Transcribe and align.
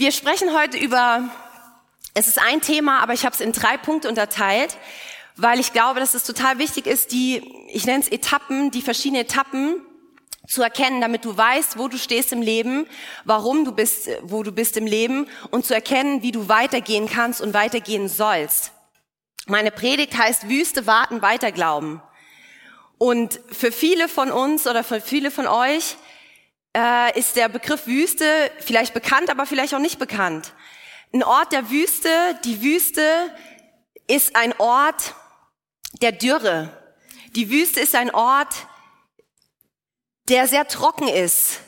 Wir 0.00 0.12
sprechen 0.12 0.54
heute 0.54 0.78
über, 0.78 1.28
es 2.14 2.26
ist 2.26 2.38
ein 2.38 2.62
Thema, 2.62 3.00
aber 3.00 3.12
ich 3.12 3.26
habe 3.26 3.34
es 3.34 3.42
in 3.42 3.52
drei 3.52 3.76
Punkte 3.76 4.08
unterteilt, 4.08 4.78
weil 5.36 5.60
ich 5.60 5.74
glaube, 5.74 6.00
dass 6.00 6.14
es 6.14 6.24
total 6.24 6.56
wichtig 6.56 6.86
ist, 6.86 7.12
die, 7.12 7.42
ich 7.68 7.84
nenne 7.84 8.00
es 8.00 8.08
Etappen, 8.08 8.70
die 8.70 8.80
verschiedenen 8.80 9.24
Etappen 9.24 9.82
zu 10.48 10.62
erkennen, 10.62 11.02
damit 11.02 11.26
du 11.26 11.36
weißt, 11.36 11.76
wo 11.76 11.86
du 11.88 11.98
stehst 11.98 12.32
im 12.32 12.40
Leben, 12.40 12.86
warum 13.26 13.66
du 13.66 13.72
bist, 13.72 14.08
wo 14.22 14.42
du 14.42 14.52
bist 14.52 14.78
im 14.78 14.86
Leben 14.86 15.26
und 15.50 15.66
zu 15.66 15.74
erkennen, 15.74 16.22
wie 16.22 16.32
du 16.32 16.48
weitergehen 16.48 17.06
kannst 17.06 17.42
und 17.42 17.52
weitergehen 17.52 18.08
sollst. 18.08 18.72
Meine 19.48 19.70
Predigt 19.70 20.16
heißt 20.16 20.48
Wüste 20.48 20.86
warten, 20.86 21.20
weiter 21.20 21.52
glauben. 21.52 22.00
Und 22.96 23.38
für 23.52 23.70
viele 23.70 24.08
von 24.08 24.32
uns 24.32 24.66
oder 24.66 24.82
für 24.82 25.02
viele 25.02 25.30
von 25.30 25.46
euch 25.46 25.98
äh, 26.76 27.18
ist 27.18 27.36
der 27.36 27.48
Begriff 27.48 27.86
Wüste 27.86 28.50
vielleicht 28.60 28.94
bekannt, 28.94 29.30
aber 29.30 29.46
vielleicht 29.46 29.74
auch 29.74 29.80
nicht 29.80 29.98
bekannt. 29.98 30.52
Ein 31.12 31.24
Ort 31.24 31.52
der 31.52 31.70
Wüste, 31.70 32.08
die 32.44 32.62
Wüste 32.62 33.34
ist 34.06 34.36
ein 34.36 34.54
Ort 34.58 35.14
der 36.00 36.12
Dürre. 36.12 36.76
Die 37.34 37.50
Wüste 37.50 37.80
ist 37.80 37.94
ein 37.94 38.14
Ort, 38.14 38.54
der 40.28 40.46
sehr 40.46 40.66
trocken 40.68 41.08
ist. 41.08 41.60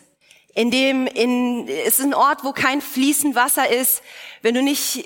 In 0.54 0.70
dem, 0.70 1.06
in, 1.06 1.66
es 1.66 1.98
ist 1.98 2.04
ein 2.04 2.14
Ort, 2.14 2.44
wo 2.44 2.52
kein 2.52 2.80
fließend 2.80 3.34
Wasser 3.34 3.68
ist. 3.68 4.02
Wenn 4.42 4.54
du 4.54 4.62
nicht, 4.62 5.04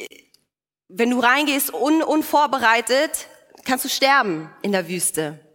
wenn 0.88 1.10
du 1.10 1.20
reingehst 1.20 1.72
un, 1.72 2.02
unvorbereitet, 2.02 3.28
kannst 3.64 3.84
du 3.84 3.88
sterben 3.88 4.52
in 4.62 4.72
der 4.72 4.88
Wüste. 4.88 5.45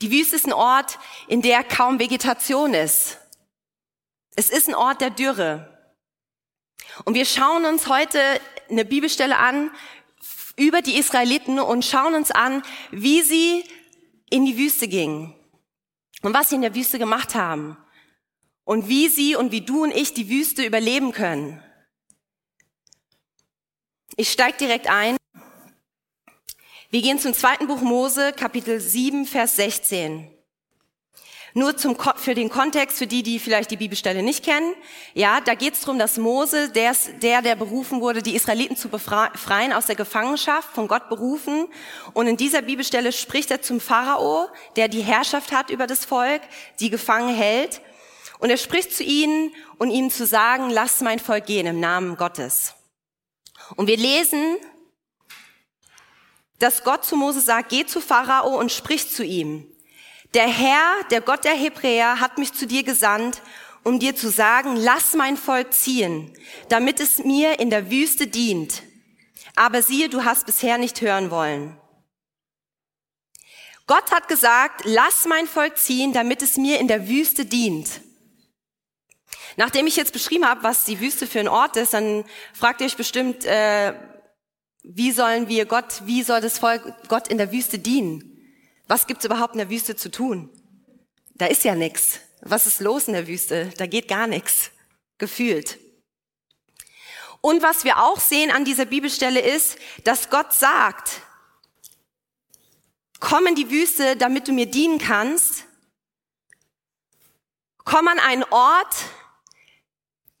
Die 0.00 0.10
Wüste 0.10 0.36
ist 0.36 0.46
ein 0.46 0.52
Ort, 0.52 0.98
in 1.28 1.42
der 1.42 1.64
kaum 1.64 1.98
Vegetation 1.98 2.74
ist. 2.74 3.18
Es 4.36 4.50
ist 4.50 4.68
ein 4.68 4.74
Ort 4.74 5.00
der 5.00 5.10
Dürre. 5.10 5.78
Und 7.04 7.14
wir 7.14 7.24
schauen 7.24 7.64
uns 7.64 7.88
heute 7.88 8.20
eine 8.68 8.84
Bibelstelle 8.84 9.36
an 9.36 9.70
über 10.56 10.82
die 10.82 10.98
Israeliten 10.98 11.58
und 11.58 11.84
schauen 11.84 12.14
uns 12.14 12.30
an, 12.30 12.62
wie 12.90 13.22
sie 13.22 13.64
in 14.30 14.44
die 14.44 14.56
Wüste 14.56 14.88
gingen 14.88 15.34
und 16.22 16.34
was 16.34 16.50
sie 16.50 16.56
in 16.56 16.62
der 16.62 16.74
Wüste 16.74 16.98
gemacht 16.98 17.34
haben 17.34 17.76
und 18.64 18.88
wie 18.88 19.08
sie 19.08 19.36
und 19.36 19.52
wie 19.52 19.62
du 19.62 19.82
und 19.82 19.90
ich 19.90 20.14
die 20.14 20.28
Wüste 20.28 20.64
überleben 20.64 21.12
können. 21.12 21.62
Ich 24.16 24.30
steige 24.30 24.58
direkt 24.58 24.88
ein. 24.88 25.16
Wir 26.92 27.02
gehen 27.02 27.20
zum 27.20 27.34
zweiten 27.34 27.68
Buch 27.68 27.82
Mose, 27.82 28.32
Kapitel 28.32 28.80
7, 28.80 29.24
Vers 29.24 29.54
16. 29.54 30.28
Nur 31.54 31.76
zum, 31.76 31.96
für 32.16 32.34
den 32.34 32.48
Kontext, 32.48 32.98
für 32.98 33.06
die, 33.06 33.22
die 33.22 33.38
vielleicht 33.38 33.70
die 33.70 33.76
Bibelstelle 33.76 34.24
nicht 34.24 34.44
kennen. 34.44 34.74
Ja, 35.14 35.40
da 35.40 35.54
geht 35.54 35.74
es 35.74 35.82
darum, 35.82 36.00
dass 36.00 36.18
Mose, 36.18 36.68
der, 36.70 36.96
der, 37.22 37.42
der 37.42 37.54
berufen 37.54 38.00
wurde, 38.00 38.24
die 38.24 38.34
Israeliten 38.34 38.76
zu 38.76 38.88
befreien 38.88 39.72
aus 39.72 39.86
der 39.86 39.94
Gefangenschaft, 39.94 40.74
von 40.74 40.88
Gott 40.88 41.08
berufen. 41.08 41.68
Und 42.12 42.26
in 42.26 42.36
dieser 42.36 42.62
Bibelstelle 42.62 43.12
spricht 43.12 43.52
er 43.52 43.62
zum 43.62 43.78
Pharao, 43.78 44.48
der 44.74 44.88
die 44.88 45.02
Herrschaft 45.02 45.52
hat 45.52 45.70
über 45.70 45.86
das 45.86 46.04
Volk, 46.04 46.42
die 46.80 46.90
gefangen 46.90 47.32
hält. 47.32 47.82
Und 48.40 48.50
er 48.50 48.56
spricht 48.56 48.92
zu 48.92 49.04
ihnen 49.04 49.52
und 49.78 49.92
ihnen 49.92 50.10
zu 50.10 50.26
sagen, 50.26 50.70
lass 50.70 51.02
mein 51.02 51.20
Volk 51.20 51.46
gehen 51.46 51.68
im 51.68 51.78
Namen 51.78 52.16
Gottes. 52.16 52.74
Und 53.76 53.86
wir 53.86 53.96
lesen 53.96 54.56
dass 56.60 56.84
Gott 56.84 57.04
zu 57.04 57.16
Mose 57.16 57.40
sagt, 57.40 57.70
geh 57.70 57.84
zu 57.84 58.00
Pharao 58.00 58.56
und 58.58 58.70
sprich 58.70 59.10
zu 59.10 59.24
ihm. 59.24 59.66
Der 60.34 60.46
Herr, 60.46 61.02
der 61.10 61.20
Gott 61.20 61.44
der 61.44 61.54
Hebräer, 61.54 62.20
hat 62.20 62.38
mich 62.38 62.52
zu 62.52 62.66
dir 62.66 62.84
gesandt, 62.84 63.42
um 63.82 63.98
dir 63.98 64.14
zu 64.14 64.30
sagen, 64.30 64.76
lass 64.76 65.14
mein 65.14 65.36
Volk 65.36 65.72
ziehen, 65.72 66.32
damit 66.68 67.00
es 67.00 67.18
mir 67.18 67.58
in 67.58 67.70
der 67.70 67.90
Wüste 67.90 68.26
dient. 68.26 68.82
Aber 69.56 69.82
siehe, 69.82 70.08
du 70.08 70.24
hast 70.24 70.46
bisher 70.46 70.78
nicht 70.78 71.00
hören 71.00 71.30
wollen. 71.30 71.76
Gott 73.86 74.12
hat 74.12 74.28
gesagt, 74.28 74.82
lass 74.84 75.24
mein 75.24 75.48
Volk 75.48 75.78
ziehen, 75.78 76.12
damit 76.12 76.42
es 76.42 76.56
mir 76.56 76.78
in 76.78 76.86
der 76.86 77.08
Wüste 77.08 77.44
dient. 77.44 78.02
Nachdem 79.56 79.86
ich 79.86 79.96
jetzt 79.96 80.12
beschrieben 80.12 80.46
habe, 80.46 80.62
was 80.62 80.84
die 80.84 81.00
Wüste 81.00 81.26
für 81.26 81.40
ein 81.40 81.48
Ort 81.48 81.76
ist, 81.76 81.94
dann 81.94 82.24
fragt 82.54 82.80
ihr 82.82 82.86
euch 82.86 82.96
bestimmt, 82.96 83.44
äh, 83.46 83.94
wie 84.82 85.12
sollen 85.12 85.48
wir 85.48 85.66
Gott, 85.66 86.02
wie 86.06 86.22
soll 86.22 86.40
das 86.40 86.58
Volk 86.58 87.08
Gott 87.08 87.28
in 87.28 87.38
der 87.38 87.52
Wüste 87.52 87.78
dienen? 87.78 88.38
Was 88.88 89.06
gibt's 89.06 89.24
überhaupt 89.24 89.54
in 89.54 89.58
der 89.58 89.70
Wüste 89.70 89.96
zu 89.96 90.10
tun? 90.10 90.50
Da 91.34 91.46
ist 91.46 91.64
ja 91.64 91.74
nichts. 91.74 92.20
Was 92.42 92.66
ist 92.66 92.80
los 92.80 93.06
in 93.06 93.14
der 93.14 93.26
Wüste? 93.26 93.72
Da 93.76 93.86
geht 93.86 94.08
gar 94.08 94.26
nichts. 94.26 94.70
Gefühlt. 95.18 95.78
Und 97.40 97.62
was 97.62 97.84
wir 97.84 98.02
auch 98.02 98.20
sehen 98.20 98.50
an 98.50 98.64
dieser 98.64 98.84
Bibelstelle 98.84 99.40
ist, 99.40 99.78
dass 100.04 100.30
Gott 100.30 100.52
sagt, 100.52 101.22
komm 103.18 103.46
in 103.46 103.54
die 103.54 103.70
Wüste, 103.70 104.16
damit 104.16 104.48
du 104.48 104.52
mir 104.52 104.66
dienen 104.66 104.98
kannst. 104.98 105.64
Komm 107.84 108.08
an 108.08 108.18
einen 108.18 108.44
Ort, 108.44 108.94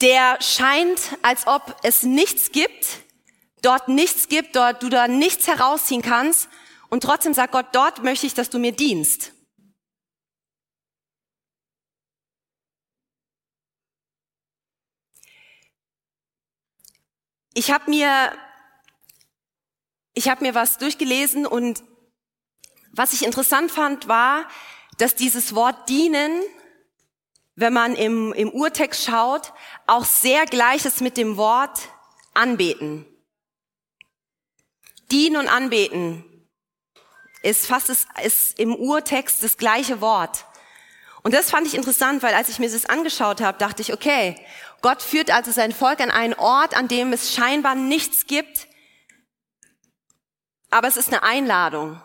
der 0.00 0.40
scheint, 0.40 1.00
als 1.22 1.46
ob 1.46 1.76
es 1.82 2.02
nichts 2.02 2.52
gibt, 2.52 3.02
dort 3.62 3.88
nichts 3.88 4.28
gibt, 4.28 4.56
dort 4.56 4.82
du 4.82 4.88
da 4.88 5.08
nichts 5.08 5.46
herausziehen 5.46 6.02
kannst 6.02 6.48
und 6.88 7.02
trotzdem 7.02 7.34
sagt 7.34 7.52
Gott, 7.52 7.66
dort 7.72 8.02
möchte 8.02 8.26
ich, 8.26 8.34
dass 8.34 8.50
du 8.50 8.58
mir 8.58 8.72
dienst. 8.72 9.32
Ich 17.54 17.70
habe 17.70 17.90
mir 17.90 18.32
ich 20.14 20.28
habe 20.28 20.44
mir 20.44 20.54
was 20.54 20.78
durchgelesen 20.78 21.46
und 21.46 21.82
was 22.92 23.12
ich 23.12 23.24
interessant 23.24 23.70
fand 23.70 24.08
war, 24.08 24.46
dass 24.98 25.14
dieses 25.14 25.54
Wort 25.54 25.88
dienen, 25.88 26.42
wenn 27.54 27.72
man 27.72 27.94
im, 27.94 28.32
im 28.32 28.50
Urtext 28.50 29.04
schaut, 29.04 29.52
auch 29.86 30.04
sehr 30.04 30.46
gleich 30.46 30.84
ist 30.84 31.00
mit 31.00 31.16
dem 31.16 31.36
Wort 31.36 31.88
anbeten. 32.34 33.06
Dienen 35.10 35.36
und 35.36 35.48
anbeten 35.48 36.24
ist 37.42 37.66
fast 37.66 37.88
das, 37.88 38.06
ist 38.22 38.58
im 38.58 38.74
Urtext 38.74 39.42
das 39.42 39.56
gleiche 39.56 40.00
Wort. 40.00 40.44
Und 41.22 41.34
das 41.34 41.50
fand 41.50 41.66
ich 41.66 41.74
interessant, 41.74 42.22
weil 42.22 42.34
als 42.34 42.48
ich 42.48 42.58
mir 42.58 42.70
das 42.70 42.86
angeschaut 42.86 43.40
habe, 43.40 43.58
dachte 43.58 43.82
ich, 43.82 43.92
okay, 43.92 44.36
Gott 44.80 45.02
führt 45.02 45.30
also 45.30 45.52
sein 45.52 45.72
Volk 45.72 46.00
an 46.00 46.10
einen 46.10 46.34
Ort, 46.34 46.74
an 46.74 46.88
dem 46.88 47.12
es 47.12 47.34
scheinbar 47.34 47.74
nichts 47.74 48.26
gibt, 48.26 48.66
aber 50.70 50.88
es 50.88 50.96
ist 50.96 51.08
eine 51.08 51.22
Einladung. 51.22 52.00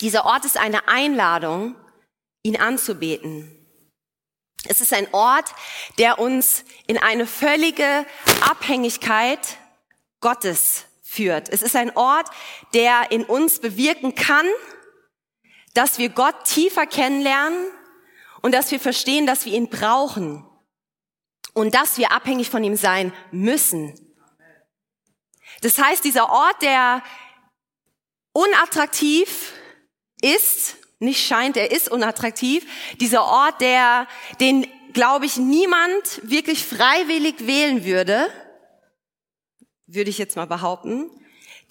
Dieser 0.00 0.24
Ort 0.24 0.44
ist 0.44 0.56
eine 0.56 0.88
Einladung, 0.88 1.76
ihn 2.42 2.56
anzubeten. 2.56 3.56
Es 4.64 4.80
ist 4.80 4.92
ein 4.92 5.12
Ort, 5.12 5.54
der 5.98 6.18
uns 6.18 6.64
in 6.86 6.98
eine 6.98 7.26
völlige 7.26 8.06
Abhängigkeit 8.40 9.58
Gottes 10.20 10.86
führt. 11.10 11.48
Es 11.48 11.62
ist 11.62 11.74
ein 11.74 11.96
Ort, 11.96 12.28
der 12.72 13.10
in 13.10 13.24
uns 13.24 13.58
bewirken 13.58 14.14
kann, 14.14 14.46
dass 15.74 15.98
wir 15.98 16.08
Gott 16.08 16.44
tiefer 16.44 16.86
kennenlernen 16.86 17.66
und 18.42 18.52
dass 18.52 18.70
wir 18.70 18.78
verstehen, 18.78 19.26
dass 19.26 19.44
wir 19.44 19.52
ihn 19.54 19.68
brauchen 19.68 20.46
und 21.52 21.74
dass 21.74 21.98
wir 21.98 22.12
abhängig 22.12 22.48
von 22.48 22.62
ihm 22.62 22.76
sein 22.76 23.12
müssen. 23.32 23.94
Das 25.62 25.78
heißt, 25.78 26.04
dieser 26.04 26.30
Ort, 26.30 26.62
der 26.62 27.02
unattraktiv 28.32 29.52
ist, 30.22 30.76
nicht 31.00 31.26
scheint, 31.26 31.56
er 31.56 31.72
ist 31.72 31.90
unattraktiv, 31.90 32.64
dieser 33.00 33.24
Ort, 33.24 33.60
der, 33.60 34.06
den, 34.38 34.66
glaube 34.92 35.26
ich, 35.26 35.38
niemand 35.38 36.20
wirklich 36.22 36.64
freiwillig 36.64 37.46
wählen 37.46 37.84
würde, 37.84 38.30
würde 39.94 40.10
ich 40.10 40.18
jetzt 40.18 40.36
mal 40.36 40.46
behaupten. 40.46 41.10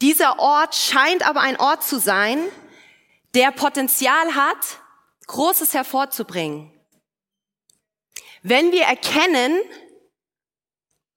Dieser 0.01 0.39
Ort 0.39 0.75
scheint 0.75 1.27
aber 1.27 1.41
ein 1.41 1.59
Ort 1.59 1.83
zu 1.83 1.99
sein, 1.99 2.39
der 3.33 3.51
Potenzial 3.51 4.35
hat, 4.35 4.81
Großes 5.27 5.73
hervorzubringen. 5.73 6.71
Wenn 8.41 8.71
wir 8.71 8.83
erkennen, 8.83 9.59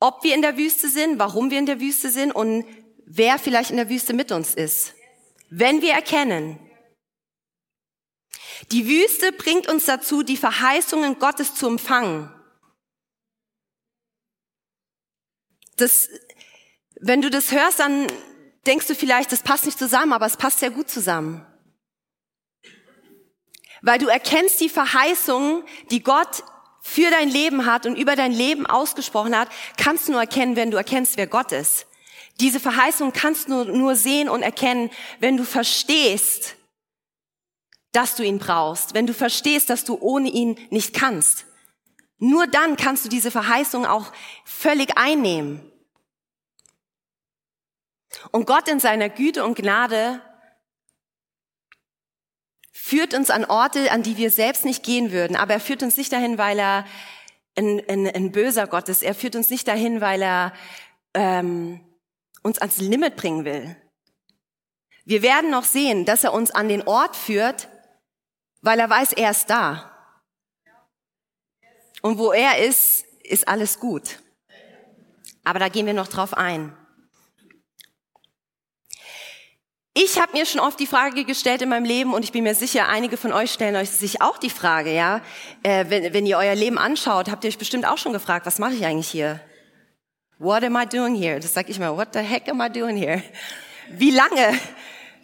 ob 0.00 0.24
wir 0.24 0.34
in 0.34 0.42
der 0.42 0.56
Wüste 0.56 0.88
sind, 0.88 1.18
warum 1.18 1.50
wir 1.50 1.58
in 1.58 1.66
der 1.66 1.80
Wüste 1.80 2.10
sind 2.10 2.32
und 2.32 2.66
wer 3.06 3.38
vielleicht 3.38 3.70
in 3.70 3.76
der 3.76 3.88
Wüste 3.88 4.12
mit 4.12 4.32
uns 4.32 4.54
ist. 4.54 4.94
Wenn 5.48 5.80
wir 5.80 5.92
erkennen, 5.92 6.58
die 8.70 8.86
Wüste 8.86 9.32
bringt 9.32 9.68
uns 9.68 9.86
dazu, 9.86 10.22
die 10.22 10.36
Verheißungen 10.36 11.18
Gottes 11.18 11.54
zu 11.54 11.66
empfangen. 11.66 12.32
Das 15.76 16.08
wenn 17.02 17.20
du 17.20 17.30
das 17.30 17.50
hörst, 17.50 17.80
dann 17.80 18.06
denkst 18.66 18.86
du 18.86 18.94
vielleicht, 18.94 19.32
das 19.32 19.42
passt 19.42 19.66
nicht 19.66 19.78
zusammen, 19.78 20.12
aber 20.12 20.26
es 20.26 20.36
passt 20.36 20.60
sehr 20.60 20.70
gut 20.70 20.88
zusammen. 20.88 21.44
Weil 23.82 23.98
du 23.98 24.06
erkennst 24.06 24.60
die 24.60 24.68
Verheißungen, 24.68 25.64
die 25.90 26.04
Gott 26.04 26.44
für 26.80 27.10
dein 27.10 27.28
Leben 27.28 27.66
hat 27.66 27.86
und 27.86 27.96
über 27.96 28.14
dein 28.14 28.32
Leben 28.32 28.66
ausgesprochen 28.66 29.36
hat, 29.36 29.48
kannst 29.76 30.06
du 30.06 30.12
nur 30.12 30.20
erkennen, 30.20 30.54
wenn 30.54 30.70
du 30.70 30.76
erkennst, 30.76 31.16
wer 31.16 31.26
Gott 31.26 31.50
ist. 31.50 31.86
Diese 32.40 32.60
Verheißung 32.60 33.12
kannst 33.12 33.48
du 33.48 33.64
nur 33.64 33.96
sehen 33.96 34.28
und 34.28 34.42
erkennen, 34.42 34.90
wenn 35.18 35.36
du 35.36 35.44
verstehst, 35.44 36.54
dass 37.90 38.14
du 38.14 38.22
ihn 38.22 38.38
brauchst, 38.38 38.94
wenn 38.94 39.08
du 39.08 39.12
verstehst, 39.12 39.68
dass 39.70 39.84
du 39.84 39.98
ohne 40.00 40.30
ihn 40.30 40.56
nicht 40.70 40.94
kannst. 40.94 41.46
Nur 42.18 42.46
dann 42.46 42.76
kannst 42.76 43.04
du 43.04 43.08
diese 43.08 43.32
Verheißung 43.32 43.86
auch 43.86 44.12
völlig 44.44 44.96
einnehmen. 44.96 45.71
Und 48.30 48.46
Gott 48.46 48.68
in 48.68 48.80
seiner 48.80 49.08
Güte 49.08 49.44
und 49.44 49.56
Gnade 49.56 50.20
führt 52.72 53.14
uns 53.14 53.30
an 53.30 53.44
Orte, 53.44 53.90
an 53.90 54.02
die 54.02 54.16
wir 54.16 54.30
selbst 54.30 54.64
nicht 54.64 54.82
gehen 54.82 55.12
würden. 55.12 55.36
Aber 55.36 55.54
er 55.54 55.60
führt 55.60 55.82
uns 55.82 55.96
nicht 55.96 56.12
dahin, 56.12 56.38
weil 56.38 56.58
er 56.58 56.84
ein, 57.56 57.82
ein, 57.88 58.06
ein 58.06 58.32
böser 58.32 58.66
Gott 58.66 58.88
ist. 58.88 59.02
Er 59.02 59.14
führt 59.14 59.36
uns 59.36 59.50
nicht 59.50 59.68
dahin, 59.68 60.00
weil 60.00 60.22
er 60.22 60.52
ähm, 61.14 61.80
uns 62.42 62.58
ans 62.58 62.78
Limit 62.78 63.16
bringen 63.16 63.44
will. 63.44 63.76
Wir 65.04 65.22
werden 65.22 65.50
noch 65.50 65.64
sehen, 65.64 66.04
dass 66.04 66.24
er 66.24 66.32
uns 66.32 66.50
an 66.50 66.68
den 66.68 66.82
Ort 66.82 67.16
führt, 67.16 67.68
weil 68.60 68.78
er 68.78 68.88
weiß, 68.88 69.12
er 69.12 69.30
ist 69.30 69.50
da. 69.50 69.88
Und 72.02 72.18
wo 72.18 72.32
er 72.32 72.58
ist, 72.58 73.04
ist 73.22 73.46
alles 73.48 73.78
gut. 73.78 74.20
Aber 75.44 75.58
da 75.58 75.68
gehen 75.68 75.86
wir 75.86 75.94
noch 75.94 76.08
drauf 76.08 76.34
ein. 76.34 76.76
Ich 79.94 80.18
habe 80.18 80.32
mir 80.32 80.46
schon 80.46 80.60
oft 80.60 80.80
die 80.80 80.86
Frage 80.86 81.24
gestellt 81.24 81.60
in 81.60 81.68
meinem 81.68 81.84
Leben 81.84 82.14
und 82.14 82.24
ich 82.24 82.32
bin 82.32 82.44
mir 82.44 82.54
sicher, 82.54 82.88
einige 82.88 83.18
von 83.18 83.30
euch 83.30 83.52
stellen 83.52 83.76
euch 83.76 83.90
sich 83.90 84.22
auch 84.22 84.38
die 84.38 84.48
Frage, 84.48 84.94
ja. 84.94 85.20
Äh, 85.62 85.84
wenn, 85.88 86.14
wenn 86.14 86.24
ihr 86.24 86.38
euer 86.38 86.54
Leben 86.54 86.78
anschaut, 86.78 87.30
habt 87.30 87.44
ihr 87.44 87.48
euch 87.48 87.58
bestimmt 87.58 87.86
auch 87.86 87.98
schon 87.98 88.14
gefragt, 88.14 88.46
was 88.46 88.58
mache 88.58 88.72
ich 88.72 88.86
eigentlich 88.86 89.08
hier? 89.08 89.38
What 90.38 90.64
am 90.64 90.76
I 90.76 90.86
doing 90.86 91.14
here? 91.14 91.38
Das 91.40 91.52
sage 91.52 91.70
ich 91.70 91.78
mal, 91.78 91.94
what 91.94 92.08
the 92.14 92.20
heck 92.20 92.48
am 92.48 92.62
I 92.62 92.70
doing 92.70 92.96
here? 92.96 93.22
Wie 93.90 94.10
lange, 94.10 94.58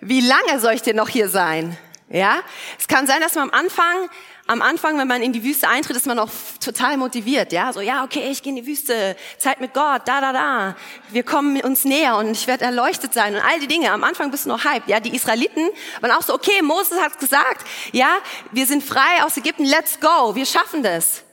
wie 0.03 0.21
lange 0.21 0.61
soll 0.61 0.75
ich 0.75 0.83
denn 0.83 0.97
noch 0.97 1.09
hier 1.09 1.31
sein? 1.31 1.79
Ja, 2.11 2.41
es 2.79 2.89
kann 2.89 3.07
sein, 3.07 3.21
dass 3.23 3.35
man 3.37 3.51
am 3.51 3.59
Anfang, 3.59 4.09
am 4.47 4.63
Anfang, 4.63 4.99
wenn 4.99 5.09
man 5.09 5.23
in 5.23 5.33
die 5.33 5.45
Wüste 5.45 5.69
eintritt, 5.69 5.97
ist 5.97 6.07
man 6.07 6.19
auch 6.19 6.31
total 6.61 6.99
motiviert. 6.99 7.53
Ja, 7.53 7.73
so 7.73 7.81
ja, 7.81 8.05
okay, 8.05 8.29
ich 8.31 8.43
gehe 8.43 8.51
in 8.51 8.57
die 8.57 8.67
Wüste, 8.67 9.17
Zeit 9.39 9.61
mit 9.61 9.73
Gott, 9.73 10.03
da, 10.07 10.21
da, 10.21 10.33
da. 10.33 10.77
Wir 11.11 11.23
kommen 11.23 11.61
uns 11.63 11.85
näher 11.85 12.17
und 12.17 12.31
ich 12.33 12.47
werde 12.47 12.65
erleuchtet 12.65 13.15
sein 13.15 13.35
und 13.35 13.41
all 13.41 13.59
die 13.61 13.67
Dinge. 13.67 13.91
Am 13.93 14.05
Anfang 14.05 14.31
bist 14.31 14.45
du 14.45 14.51
noch 14.51 14.65
hype. 14.65 14.87
Ja, 14.89 15.01
die 15.01 15.15
Israeliten 15.15 15.71
waren 16.01 16.11
auch 16.13 16.23
so, 16.23 16.35
okay, 16.35 16.61
Moses 16.63 17.01
hat 17.01 17.19
gesagt, 17.19 17.67
ja, 17.93 18.19
wir 18.53 18.67
sind 18.67 18.85
frei 18.85 19.23
aus 19.23 19.37
Ägypten, 19.37 19.65
let's 19.65 19.99
go, 20.01 20.35
wir 20.35 20.45
schaffen 20.45 20.83
das. 20.83 21.25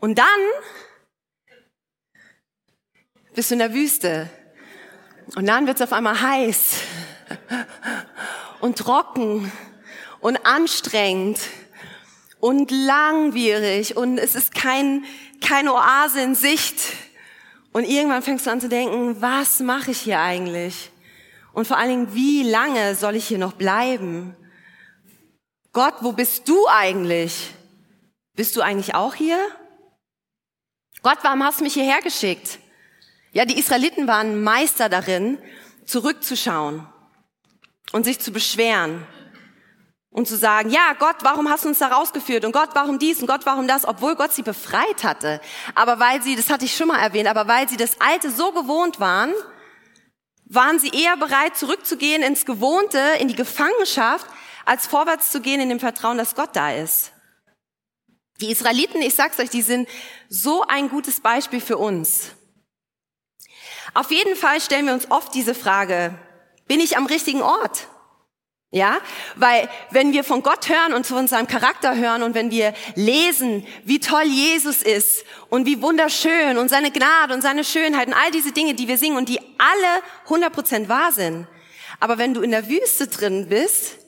Und 0.00 0.18
dann 0.18 0.26
bist 3.34 3.50
du 3.50 3.54
in 3.54 3.60
der 3.60 3.72
Wüste 3.72 4.28
und 5.36 5.46
dann 5.46 5.66
wird 5.66 5.76
es 5.76 5.82
auf 5.82 5.92
einmal 5.92 6.20
heiß 6.20 6.80
und 8.60 8.76
trocken 8.76 9.50
und 10.20 10.44
anstrengend 10.44 11.40
und 12.38 12.70
langwierig 12.70 13.96
und 13.96 14.18
es 14.18 14.34
ist 14.34 14.54
kein, 14.54 15.04
keine 15.40 15.72
Oase 15.72 16.20
in 16.20 16.34
Sicht. 16.34 16.82
Und 17.72 17.84
irgendwann 17.84 18.22
fängst 18.22 18.46
du 18.46 18.50
an 18.50 18.60
zu 18.60 18.68
denken, 18.68 19.20
was 19.20 19.60
mache 19.60 19.92
ich 19.92 20.00
hier 20.00 20.20
eigentlich? 20.20 20.90
Und 21.52 21.66
vor 21.66 21.78
allen 21.78 21.88
Dingen, 21.88 22.14
wie 22.14 22.42
lange 22.42 22.94
soll 22.94 23.16
ich 23.16 23.26
hier 23.26 23.38
noch 23.38 23.54
bleiben? 23.54 24.36
Gott, 25.72 25.94
wo 26.00 26.12
bist 26.12 26.48
du 26.48 26.66
eigentlich? 26.68 27.50
Bist 28.34 28.56
du 28.56 28.60
eigentlich 28.60 28.94
auch 28.94 29.14
hier? 29.14 29.38
Gott, 31.02 31.18
warum 31.22 31.42
hast 31.42 31.60
du 31.60 31.64
mich 31.64 31.74
hierher 31.74 32.00
geschickt? 32.02 32.58
Ja, 33.32 33.44
die 33.44 33.58
Israeliten 33.58 34.06
waren 34.06 34.42
Meister 34.42 34.88
darin, 34.88 35.38
zurückzuschauen 35.86 36.86
und 37.92 38.04
sich 38.04 38.20
zu 38.20 38.32
beschweren 38.32 39.06
und 40.12 40.28
zu 40.28 40.36
sagen, 40.36 40.70
ja, 40.70 40.92
Gott, 40.98 41.16
warum 41.22 41.48
hast 41.48 41.64
du 41.64 41.68
uns 41.68 41.78
da 41.78 41.88
rausgeführt? 41.88 42.44
Und 42.44 42.52
Gott, 42.52 42.70
warum 42.74 42.98
dies? 42.98 43.20
Und 43.20 43.26
Gott, 43.26 43.46
warum 43.46 43.66
das? 43.66 43.86
Obwohl 43.86 44.14
Gott 44.14 44.32
sie 44.32 44.42
befreit 44.42 45.02
hatte. 45.02 45.40
Aber 45.74 45.98
weil 45.98 46.22
sie, 46.22 46.36
das 46.36 46.50
hatte 46.50 46.66
ich 46.66 46.76
schon 46.76 46.88
mal 46.88 47.00
erwähnt, 47.00 47.28
aber 47.28 47.48
weil 47.48 47.68
sie 47.68 47.78
das 47.78 48.00
Alte 48.00 48.30
so 48.30 48.52
gewohnt 48.52 49.00
waren, 49.00 49.32
waren 50.44 50.78
sie 50.78 50.90
eher 50.90 51.16
bereit, 51.16 51.56
zurückzugehen 51.56 52.22
ins 52.22 52.44
Gewohnte, 52.44 52.98
in 53.20 53.28
die 53.28 53.34
Gefangenschaft, 53.34 54.26
als 54.66 54.86
vorwärts 54.86 55.30
zu 55.30 55.40
gehen 55.40 55.60
in 55.60 55.70
dem 55.70 55.80
Vertrauen, 55.80 56.18
dass 56.18 56.34
Gott 56.34 56.50
da 56.52 56.72
ist. 56.72 57.12
Die 58.42 58.50
Israeliten, 58.50 59.00
ich 59.00 59.14
sag's 59.14 59.38
euch, 59.38 59.50
die 59.50 59.62
sind 59.62 59.88
so 60.28 60.62
ein 60.68 60.90
gutes 60.90 61.20
Beispiel 61.20 61.60
für 61.60 61.78
uns. 61.78 62.32
Auf 63.94 64.10
jeden 64.10 64.36
Fall 64.36 64.60
stellen 64.60 64.86
wir 64.86 64.92
uns 64.92 65.10
oft 65.10 65.34
diese 65.34 65.54
Frage, 65.54 66.14
bin 66.68 66.80
ich 66.80 66.98
am 66.98 67.06
richtigen 67.06 67.40
Ort? 67.40 67.88
Ja, 68.74 69.00
weil 69.36 69.68
wenn 69.90 70.14
wir 70.14 70.24
von 70.24 70.42
Gott 70.42 70.70
hören 70.70 70.94
und 70.94 71.06
von 71.06 71.28
seinem 71.28 71.46
Charakter 71.46 71.94
hören 71.94 72.22
und 72.22 72.34
wenn 72.34 72.50
wir 72.50 72.72
lesen, 72.94 73.66
wie 73.84 74.00
toll 74.00 74.24
Jesus 74.24 74.80
ist 74.80 75.26
und 75.50 75.66
wie 75.66 75.82
wunderschön 75.82 76.56
und 76.56 76.70
seine 76.70 76.90
Gnade 76.90 77.34
und 77.34 77.42
seine 77.42 77.64
Schönheit 77.64 78.08
und 78.08 78.14
all 78.14 78.30
diese 78.30 78.52
Dinge, 78.52 78.72
die 78.72 78.88
wir 78.88 78.96
singen 78.96 79.18
und 79.18 79.28
die 79.28 79.38
alle 79.58 80.02
100% 80.26 80.88
wahr 80.88 81.12
sind. 81.12 81.46
Aber 82.00 82.16
wenn 82.16 82.32
du 82.32 82.40
in 82.40 82.50
der 82.50 82.66
Wüste 82.66 83.08
drin 83.08 83.50
bist, 83.50 83.98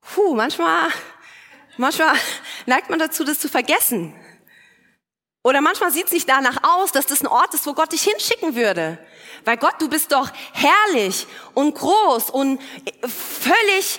puh, 0.00 0.34
manchmal, 0.34 0.88
manchmal 1.76 2.14
neigt 2.66 2.88
man 2.88 2.98
dazu, 2.98 3.24
das 3.24 3.38
zu 3.38 3.50
vergessen. 3.50 4.14
Oder 5.48 5.62
manchmal 5.62 5.90
sieht 5.90 6.04
es 6.04 6.12
nicht 6.12 6.28
danach 6.28 6.62
aus, 6.62 6.92
dass 6.92 7.06
das 7.06 7.22
ein 7.22 7.26
Ort 7.26 7.54
ist, 7.54 7.66
wo 7.66 7.72
Gott 7.72 7.92
dich 7.92 8.02
hinschicken 8.02 8.54
würde. 8.54 8.98
Weil 9.46 9.56
Gott, 9.56 9.76
du 9.78 9.88
bist 9.88 10.12
doch 10.12 10.30
herrlich 10.52 11.26
und 11.54 11.74
groß 11.74 12.28
und 12.28 12.60
völlig 13.08 13.98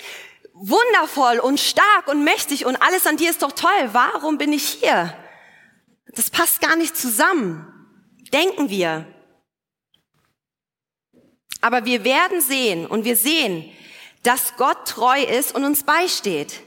wundervoll 0.52 1.40
und 1.40 1.58
stark 1.58 2.06
und 2.06 2.22
mächtig 2.22 2.66
und 2.66 2.76
alles 2.76 3.04
an 3.04 3.16
dir 3.16 3.30
ist 3.30 3.42
doch 3.42 3.50
toll. 3.50 3.88
Warum 3.90 4.38
bin 4.38 4.52
ich 4.52 4.62
hier? 4.62 5.12
Das 6.14 6.30
passt 6.30 6.60
gar 6.60 6.76
nicht 6.76 6.96
zusammen. 6.96 7.66
Denken 8.32 8.70
wir. 8.70 9.12
Aber 11.60 11.84
wir 11.84 12.04
werden 12.04 12.40
sehen 12.40 12.86
und 12.86 13.04
wir 13.04 13.16
sehen, 13.16 13.68
dass 14.22 14.54
Gott 14.56 14.86
treu 14.86 15.20
ist 15.20 15.52
und 15.56 15.64
uns 15.64 15.82
beisteht. 15.82 16.60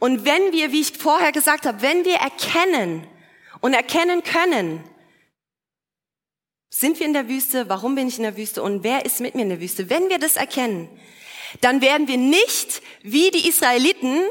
Und 0.00 0.26
wenn 0.26 0.52
wir, 0.52 0.70
wie 0.70 0.82
ich 0.82 0.98
vorher 0.98 1.32
gesagt 1.32 1.64
habe, 1.64 1.80
wenn 1.80 2.04
wir 2.04 2.16
erkennen 2.16 3.08
und 3.62 3.72
erkennen 3.72 4.22
können, 4.22 4.84
sind 6.68 6.98
wir 6.98 7.06
in 7.06 7.12
der 7.12 7.28
Wüste? 7.28 7.68
Warum 7.68 7.94
bin 7.94 8.08
ich 8.08 8.18
in 8.18 8.24
der 8.24 8.36
Wüste? 8.36 8.62
Und 8.62 8.82
wer 8.82 9.04
ist 9.06 9.20
mit 9.20 9.34
mir 9.34 9.42
in 9.42 9.50
der 9.50 9.60
Wüste? 9.60 9.88
Wenn 9.88 10.08
wir 10.10 10.18
das 10.18 10.36
erkennen, 10.36 10.88
dann 11.60 11.80
werden 11.80 12.08
wir 12.08 12.16
nicht 12.16 12.82
wie 13.02 13.30
die 13.30 13.48
Israeliten 13.48 14.22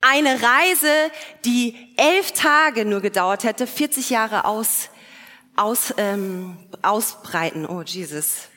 eine 0.00 0.40
Reise, 0.42 1.10
die 1.44 1.94
elf 1.96 2.32
Tage 2.32 2.84
nur 2.84 3.00
gedauert 3.00 3.44
hätte, 3.44 3.66
40 3.66 4.10
Jahre 4.10 4.44
aus, 4.44 4.90
aus, 5.56 5.94
ähm, 5.96 6.58
ausbreiten. 6.82 7.66
Oh, 7.66 7.82
Jesus. 7.82 8.48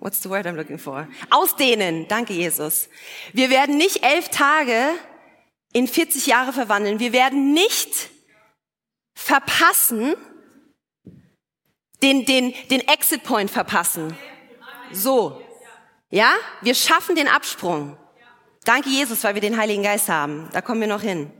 What's 0.00 0.22
the 0.22 0.30
word 0.30 0.46
I'm 0.46 0.54
looking 0.54 0.78
for? 0.78 1.06
Ausdehnen. 1.28 2.08
Danke, 2.08 2.32
Jesus. 2.32 2.88
Wir 3.34 3.50
werden 3.50 3.76
nicht 3.76 4.02
elf 4.02 4.30
Tage 4.30 4.90
in 5.74 5.86
40 5.86 6.26
Jahre 6.26 6.54
verwandeln. 6.54 6.98
Wir 6.98 7.12
werden 7.12 7.52
nicht 7.52 8.10
verpassen, 9.18 10.14
den, 12.02 12.24
den, 12.24 12.54
den 12.70 12.80
Exit 12.86 13.24
Point 13.24 13.50
verpassen. 13.50 14.16
So. 14.92 15.42
Ja? 16.10 16.34
Wir 16.62 16.74
schaffen 16.74 17.16
den 17.16 17.28
Absprung. 17.28 17.98
Danke 18.64 18.88
Jesus, 18.88 19.24
weil 19.24 19.34
wir 19.34 19.40
den 19.40 19.56
Heiligen 19.56 19.82
Geist 19.82 20.08
haben. 20.08 20.48
Da 20.52 20.60
kommen 20.62 20.80
wir 20.80 20.88
noch 20.88 21.02
hin. 21.02 21.30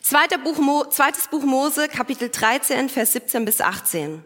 Zweiter 0.00 0.38
Buch, 0.38 0.88
zweites 0.88 1.28
Buch 1.28 1.42
Mose, 1.42 1.86
Kapitel 1.88 2.30
13, 2.30 2.88
Vers 2.88 3.12
17 3.12 3.44
bis 3.44 3.60
18. 3.60 4.24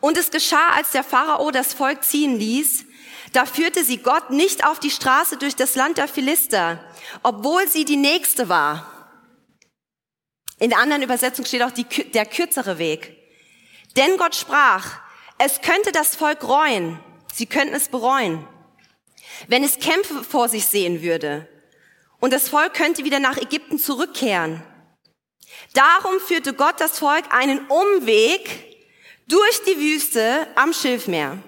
Und 0.00 0.16
es 0.16 0.30
geschah, 0.30 0.70
als 0.70 0.92
der 0.92 1.04
Pharao 1.04 1.50
das 1.50 1.74
Volk 1.74 2.04
ziehen 2.04 2.38
ließ, 2.38 2.86
da 3.32 3.44
führte 3.44 3.84
sie 3.84 3.98
Gott 3.98 4.30
nicht 4.30 4.64
auf 4.64 4.80
die 4.80 4.90
Straße 4.90 5.36
durch 5.36 5.56
das 5.56 5.74
Land 5.74 5.98
der 5.98 6.08
Philister, 6.08 6.82
obwohl 7.22 7.68
sie 7.68 7.84
die 7.84 7.98
nächste 7.98 8.48
war. 8.48 8.89
In 10.60 10.70
der 10.70 10.78
anderen 10.78 11.02
Übersetzung 11.02 11.44
steht 11.44 11.62
auch 11.62 11.70
die, 11.70 11.84
der 11.84 12.26
kürzere 12.26 12.78
Weg. 12.78 13.16
Denn 13.96 14.16
Gott 14.18 14.36
sprach, 14.36 14.98
es 15.38 15.62
könnte 15.62 15.90
das 15.90 16.14
Volk 16.14 16.46
reuen, 16.46 17.00
sie 17.32 17.46
könnten 17.46 17.74
es 17.74 17.88
bereuen, 17.88 18.46
wenn 19.48 19.64
es 19.64 19.78
Kämpfe 19.78 20.22
vor 20.22 20.48
sich 20.48 20.66
sehen 20.66 21.02
würde. 21.02 21.48
Und 22.20 22.32
das 22.34 22.50
Volk 22.50 22.74
könnte 22.74 23.04
wieder 23.04 23.18
nach 23.18 23.38
Ägypten 23.38 23.78
zurückkehren. 23.78 24.62
Darum 25.72 26.20
führte 26.20 26.52
Gott 26.52 26.78
das 26.78 26.98
Volk 26.98 27.24
einen 27.32 27.66
Umweg 27.66 28.76
durch 29.28 29.62
die 29.66 29.78
Wüste 29.78 30.46
am 30.56 30.74
Schilfmeer. 30.74 31.38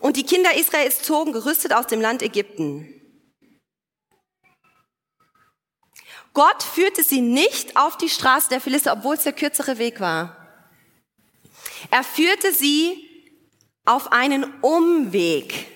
Und 0.00 0.16
die 0.16 0.24
Kinder 0.24 0.56
Israels 0.56 1.02
zogen 1.02 1.32
gerüstet 1.32 1.74
aus 1.74 1.86
dem 1.86 2.00
Land 2.00 2.22
Ägypten. 2.22 2.97
Gott 6.38 6.62
führte 6.62 7.02
sie 7.02 7.20
nicht 7.20 7.76
auf 7.76 7.96
die 7.96 8.08
Straße 8.08 8.48
der 8.48 8.60
Philister, 8.60 8.92
obwohl 8.92 9.16
es 9.16 9.24
der 9.24 9.32
kürzere 9.32 9.78
Weg 9.78 9.98
war. 9.98 10.36
Er 11.90 12.04
führte 12.04 12.52
sie 12.52 13.10
auf 13.84 14.12
einen 14.12 14.44
Umweg. 14.60 15.66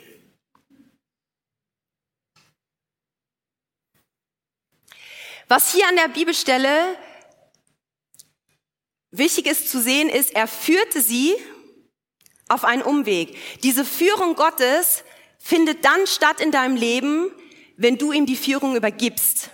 Was 5.49 5.73
hier 5.73 5.89
an 5.89 5.97
der 5.97 6.07
Bibelstelle 6.07 6.97
wichtig 9.11 9.47
ist 9.47 9.69
zu 9.69 9.83
sehen, 9.83 10.09
ist, 10.09 10.33
er 10.33 10.47
führte 10.47 11.03
sie 11.03 11.35
auf 12.47 12.65
einen 12.65 12.83
Umweg. 12.83 13.37
Diese 13.65 13.85
Führung 13.85 14.37
Gottes 14.37 15.03
findet 15.41 15.85
dann 15.85 16.07
statt 16.07 16.41
in 16.41 16.53
deinem 16.53 16.77
Leben, 16.77 17.33
wenn 17.77 17.99
du 17.99 18.13
ihm 18.13 18.27
die 18.27 18.37
Führung 18.37 18.77
übergibst. 18.77 19.51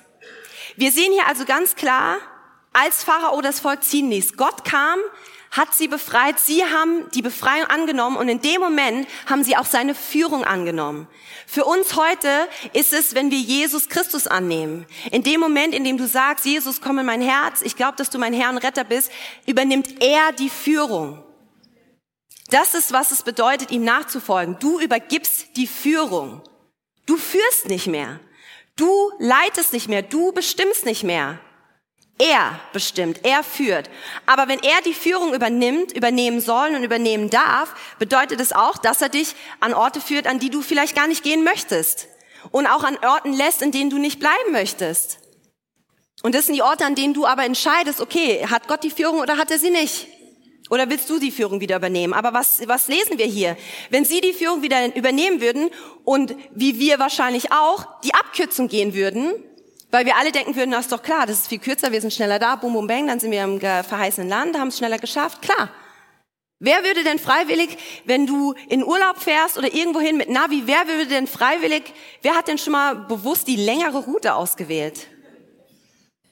Wir 0.79 0.93
sehen 0.93 1.13
hier 1.13 1.27
also 1.27 1.45
ganz 1.45 1.75
klar, 1.75 2.19
als 2.73 3.03
Pharao 3.03 3.41
das 3.41 3.59
Volk 3.59 3.83
ziehen 3.83 4.11
ließ. 4.11 4.37
Gott 4.37 4.65
kam, 4.65 5.01
hat 5.51 5.75
sie 5.75 5.89
befreit, 5.89 6.39
sie 6.39 6.63
haben 6.65 7.11
die 7.11 7.21
Befreiung 7.21 7.67
angenommen 7.67 8.17
und 8.17 8.29
in 8.29 8.41
dem 8.43 8.61
Moment 8.61 9.09
haben 9.27 9.43
sie 9.43 9.57
auch 9.57 9.67
seine 9.67 9.97
Führung 9.97 10.45
angenommen. 10.45 11.09
Für 11.49 11.65
uns 11.65 11.97
heute 11.97 12.29
ist 12.75 12.93
es, 12.93 13.17
wenn 13.17 13.33
wir 13.33 13.39
Jesus 13.39 13.89
Christus 13.89 14.29
annehmen. 14.29 14.87
In 15.11 15.25
dem 15.25 15.41
Moment, 15.41 15.75
in 15.75 15.83
dem 15.83 15.99
du 15.99 16.07
sagst, 16.07 16.45
Jesus, 16.45 16.81
komm 16.81 17.01
in 17.01 17.07
mein 17.07 17.23
Herz, 17.23 17.63
ich 17.63 17.75
glaube, 17.75 17.97
dass 17.97 18.11
du 18.11 18.19
mein 18.19 18.33
Herr 18.33 18.51
und 18.51 18.59
Retter 18.59 18.85
bist, 18.85 19.11
übernimmt 19.47 20.01
er 20.01 20.31
die 20.31 20.49
Führung. 20.51 21.25
Das 22.51 22.75
ist, 22.75 22.93
was 22.93 23.11
es 23.11 23.25
bedeutet, 23.25 23.73
ihm 23.73 23.83
nachzufolgen. 23.83 24.61
Du 24.61 24.79
übergibst 24.79 25.57
die 25.57 25.67
Führung. 25.67 26.41
Du 27.05 27.17
führst 27.17 27.67
nicht 27.67 27.89
mehr. 27.89 28.21
Du 28.79 29.13
leitest 29.19 29.75
nicht 29.75 29.89
mehr. 29.89 30.03
Du 30.03 30.33
bestimmst 30.33 30.87
nicht 30.87 31.03
mehr. 31.03 31.39
Er 32.21 32.59
bestimmt, 32.73 33.21
er 33.25 33.45
führt. 33.45 33.91
Aber 34.27 34.49
wenn 34.49 34.61
er 34.61 34.81
die 34.85 34.95
Führung 34.95 35.35
übernimmt, 35.35 35.93
übernehmen 35.93 36.41
soll 36.41 36.75
und 36.75 36.83
übernehmen 36.83 37.31
darf, 37.31 37.75
bedeutet 37.99 38.41
es 38.41 38.53
auch, 38.53 38.79
dass 38.79 39.03
er 39.03 39.09
dich 39.09 39.35
an 39.61 39.75
Orte 39.75 40.01
führt, 40.01 40.27
an 40.27 40.39
die 40.39 40.51
du 40.51 40.63
vielleicht 40.63 40.97
gar 40.97 41.07
nicht 41.07 41.23
gehen 41.23 41.45
möchtest. 41.45 42.09
Und 42.51 42.67
auch 42.67 42.85
an 42.85 42.97
Orten 43.05 43.33
lässt, 43.33 43.63
in 43.63 43.73
denen 43.73 43.91
du 43.91 43.99
nicht 43.99 44.19
bleiben 44.19 44.53
möchtest. 44.53 45.19
Und 46.23 46.35
das 46.35 46.47
sind 46.47 46.55
die 46.55 46.63
Orte, 46.63 46.85
an 46.85 46.95
denen 46.95 47.15
du 47.15 47.27
aber 47.27 47.45
entscheidest, 47.45 48.01
okay, 48.01 48.47
hat 48.49 48.67
Gott 48.67 48.83
die 48.83 48.91
Führung 48.91 49.21
oder 49.21 49.37
hat 49.37 49.51
er 49.51 49.59
sie 49.59 49.71
nicht? 49.71 50.09
Oder 50.71 50.91
willst 50.91 51.09
du 51.09 51.19
die 51.19 51.31
Führung 51.31 51.61
wieder 51.61 51.77
übernehmen? 51.77 52.13
Aber 52.13 52.35
was, 52.35 52.67
was 52.67 52.89
lesen 52.89 53.19
wir 53.19 53.27
hier? 53.27 53.57
Wenn 53.91 54.05
sie 54.05 54.21
die 54.21 54.33
Führung 54.33 54.63
wieder 54.63 54.95
übernehmen 54.95 55.41
würden 55.41 55.71
und 56.05 56.35
wie 56.55 56.79
wir 56.79 56.99
wahrscheinlich 56.99 57.53
auch 57.53 58.01
die 58.03 58.15
Abkürzung 58.15 58.69
gehen 58.69 58.95
würden, 58.95 59.33
weil 59.91 60.05
wir 60.05 60.17
alle 60.17 60.33
denken 60.33 60.55
würden, 60.57 60.73
das 60.73 60.83
ist 60.83 60.93
doch 60.93 61.03
klar, 61.03 61.27
das 61.27 61.41
ist 61.41 61.49
viel 61.49 61.59
kürzer, 61.59 61.93
wir 61.93 62.01
sind 62.01 62.13
schneller 62.13 62.39
da, 62.39 62.57
bum, 62.57 62.75
bum, 62.75 62.87
bang, 62.87 63.07
dann 63.07 63.21
sind 63.21 63.31
wir 63.31 63.43
im 63.43 63.61
verheißenen 63.61 64.29
Land, 64.29 64.59
haben 64.59 64.69
es 64.69 64.79
schneller 64.79 64.99
geschafft, 64.99 65.41
klar. 65.41 65.71
Wer 66.61 66.83
würde 66.83 67.05
denn 67.05 67.21
freiwillig, 67.21 67.79
wenn 68.05 68.27
du 68.27 68.53
in 68.69 68.85
Urlaub 68.85 69.19
fährst 69.19 69.57
oder 69.57 69.73
irgendwohin 69.73 70.17
mit 70.17 70.29
Navi, 70.29 70.65
wer 70.67 70.89
würde 70.89 71.07
denn 71.07 71.29
freiwillig, 71.29 71.95
wer 72.23 72.35
hat 72.35 72.49
denn 72.49 72.59
schon 72.59 72.73
mal 72.73 72.97
bewusst 72.97 73.47
die 73.47 73.57
längere 73.57 73.99
Route 73.99 74.35
ausgewählt? 74.35 75.07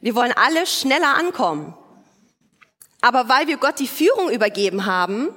Wir 0.01 0.15
wollen 0.17 0.33
alle 0.33 0.67
schneller 0.67 1.15
ankommen. 1.15 1.75
Aber 3.01 3.29
weil 3.29 3.47
wir 3.47 3.57
Gott 3.57 3.79
die 3.79 3.89
Führung 3.89 4.31
übergeben 4.31 4.87
haben, 4.87 5.29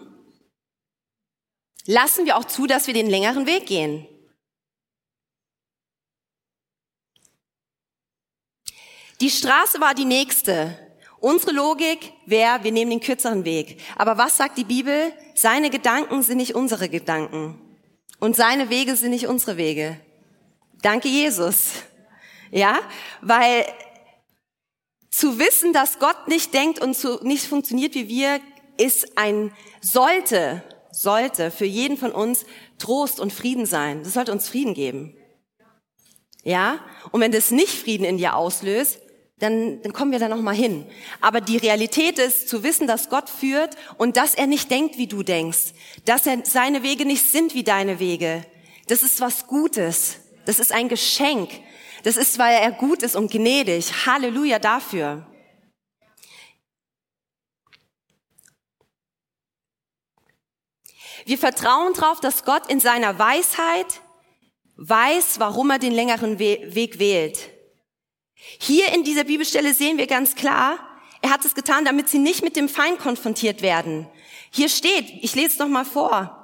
lassen 1.85 2.25
wir 2.25 2.37
auch 2.37 2.45
zu, 2.45 2.67
dass 2.67 2.87
wir 2.87 2.93
den 2.93 3.09
längeren 3.09 3.45
Weg 3.45 3.65
gehen. 3.65 4.07
Die 9.21 9.29
Straße 9.29 9.81
war 9.81 9.93
die 9.93 10.05
nächste. 10.05 10.77
Unsere 11.19 11.51
Logik 11.51 12.13
wäre, 12.25 12.63
wir 12.63 12.71
nehmen 12.71 12.91
den 12.91 13.01
kürzeren 13.01 13.43
Weg. 13.43 13.81
Aber 13.97 14.17
was 14.17 14.37
sagt 14.37 14.57
die 14.57 14.63
Bibel? 14.63 15.11
Seine 15.35 15.69
Gedanken 15.69 16.23
sind 16.23 16.37
nicht 16.37 16.55
unsere 16.55 16.87
Gedanken. 16.87 17.59
Und 18.19 18.37
seine 18.37 18.69
Wege 18.69 18.95
sind 18.95 19.11
nicht 19.11 19.27
unsere 19.27 19.57
Wege. 19.57 19.99
Danke, 20.81 21.09
Jesus. 21.09 21.71
Ja, 22.51 22.79
weil 23.21 23.65
zu 25.09 25.39
wissen, 25.39 25.73
dass 25.73 25.99
Gott 25.99 26.27
nicht 26.27 26.53
denkt 26.53 26.81
und 26.81 26.95
zu, 26.95 27.19
nicht 27.23 27.45
funktioniert 27.45 27.95
wie 27.95 28.07
wir, 28.07 28.39
ist 28.77 29.17
ein, 29.17 29.51
sollte, 29.81 30.63
sollte 30.91 31.51
für 31.51 31.65
jeden 31.65 31.97
von 31.97 32.11
uns 32.11 32.45
Trost 32.77 33.19
und 33.19 33.33
Frieden 33.33 33.65
sein. 33.65 34.03
Das 34.03 34.13
sollte 34.13 34.31
uns 34.31 34.47
Frieden 34.47 34.73
geben. 34.73 35.15
Ja? 36.43 36.79
Und 37.11 37.21
wenn 37.21 37.31
das 37.31 37.51
nicht 37.51 37.73
Frieden 37.73 38.05
in 38.05 38.17
dir 38.17 38.35
auslöst, 38.35 38.99
dann, 39.39 39.81
dann 39.81 39.93
kommen 39.93 40.11
wir 40.11 40.19
da 40.19 40.27
noch 40.27 40.41
mal 40.41 40.55
hin. 40.55 40.85
Aber 41.21 41.41
die 41.41 41.57
Realität 41.57 42.19
ist 42.19 42.49
zu 42.49 42.63
wissen, 42.63 42.87
dass 42.87 43.09
Gott 43.09 43.29
führt 43.29 43.75
und 43.97 44.17
dass 44.17 44.35
er 44.35 44.47
nicht 44.47 44.69
denkt, 44.69 44.97
wie 44.97 45.07
du 45.07 45.23
denkst, 45.23 45.73
dass 46.05 46.27
er 46.27 46.39
seine 46.43 46.83
Wege 46.83 47.05
nicht 47.05 47.31
sind 47.31 47.53
wie 47.53 47.63
deine 47.63 47.99
Wege. 47.99 48.45
Das 48.87 49.01
ist 49.01 49.21
was 49.21 49.47
Gutes. 49.47 50.17
Das 50.45 50.59
ist 50.59 50.73
ein 50.73 50.89
Geschenk. 50.89 51.49
Das 52.03 52.17
ist, 52.17 52.39
weil 52.39 52.55
er 52.55 52.71
gut 52.71 53.03
ist 53.03 53.15
und 53.15 53.31
gnädig. 53.31 54.05
Halleluja 54.05 54.59
dafür. 54.59 55.25
Wir 61.25 61.37
vertrauen 61.37 61.93
darauf, 61.93 62.19
dass 62.19 62.45
Gott 62.45 62.67
in 62.71 62.79
seiner 62.79 63.19
Weisheit 63.19 64.01
weiß, 64.77 65.39
warum 65.39 65.69
er 65.69 65.79
den 65.79 65.91
längeren 65.91 66.39
Weg 66.39 66.99
wählt. 66.99 67.51
Hier 68.33 68.93
in 68.93 69.03
dieser 69.03 69.25
Bibelstelle 69.25 69.73
sehen 69.73 69.97
wir 69.97 70.07
ganz 70.07 70.35
klar, 70.35 70.79
er 71.21 71.31
hat 71.31 71.43
es 71.43 71.53
getan, 71.53 71.83
damit 71.83 72.07
sie 72.07 72.19
nicht 72.19 72.43
mit 72.43 72.55
dem 72.55 72.69
Feind 72.69 72.99
konfrontiert 72.99 73.61
werden. 73.61 74.07
Hier 74.51 74.69
steht, 74.69 75.09
ich 75.21 75.35
lese 75.35 75.47
es 75.47 75.59
noch 75.59 75.67
mal 75.67 75.85
vor. 75.85 76.38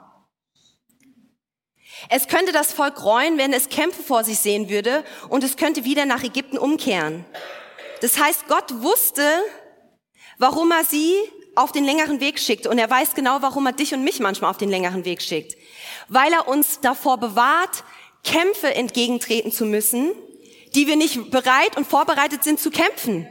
Es 2.09 2.27
könnte 2.27 2.51
das 2.51 2.73
Volk 2.73 3.03
reuen, 3.03 3.37
wenn 3.37 3.53
es 3.53 3.69
Kämpfe 3.69 4.03
vor 4.03 4.23
sich 4.23 4.39
sehen 4.39 4.69
würde 4.69 5.03
und 5.29 5.43
es 5.43 5.57
könnte 5.57 5.83
wieder 5.85 6.05
nach 6.05 6.23
Ägypten 6.23 6.57
umkehren. 6.57 7.25
Das 8.01 8.19
heißt, 8.19 8.47
Gott 8.47 8.81
wusste, 8.81 9.23
warum 10.37 10.71
er 10.71 10.83
sie 10.83 11.15
auf 11.55 11.71
den 11.71 11.85
längeren 11.85 12.19
Weg 12.19 12.39
schickt 12.39 12.67
und 12.67 12.77
er 12.77 12.89
weiß 12.89 13.15
genau, 13.15 13.41
warum 13.41 13.65
er 13.65 13.71
dich 13.71 13.93
und 13.93 14.03
mich 14.03 14.19
manchmal 14.19 14.51
auf 14.51 14.57
den 14.57 14.69
längeren 14.69 15.05
Weg 15.05 15.21
schickt. 15.21 15.57
Weil 16.09 16.33
er 16.33 16.47
uns 16.47 16.81
davor 16.81 17.17
bewahrt, 17.17 17.83
Kämpfe 18.23 18.73
entgegentreten 18.73 19.51
zu 19.51 19.65
müssen, 19.65 20.11
die 20.73 20.87
wir 20.87 20.97
nicht 20.97 21.31
bereit 21.31 21.77
und 21.77 21.87
vorbereitet 21.87 22.43
sind 22.43 22.59
zu 22.59 22.71
kämpfen. 22.71 23.27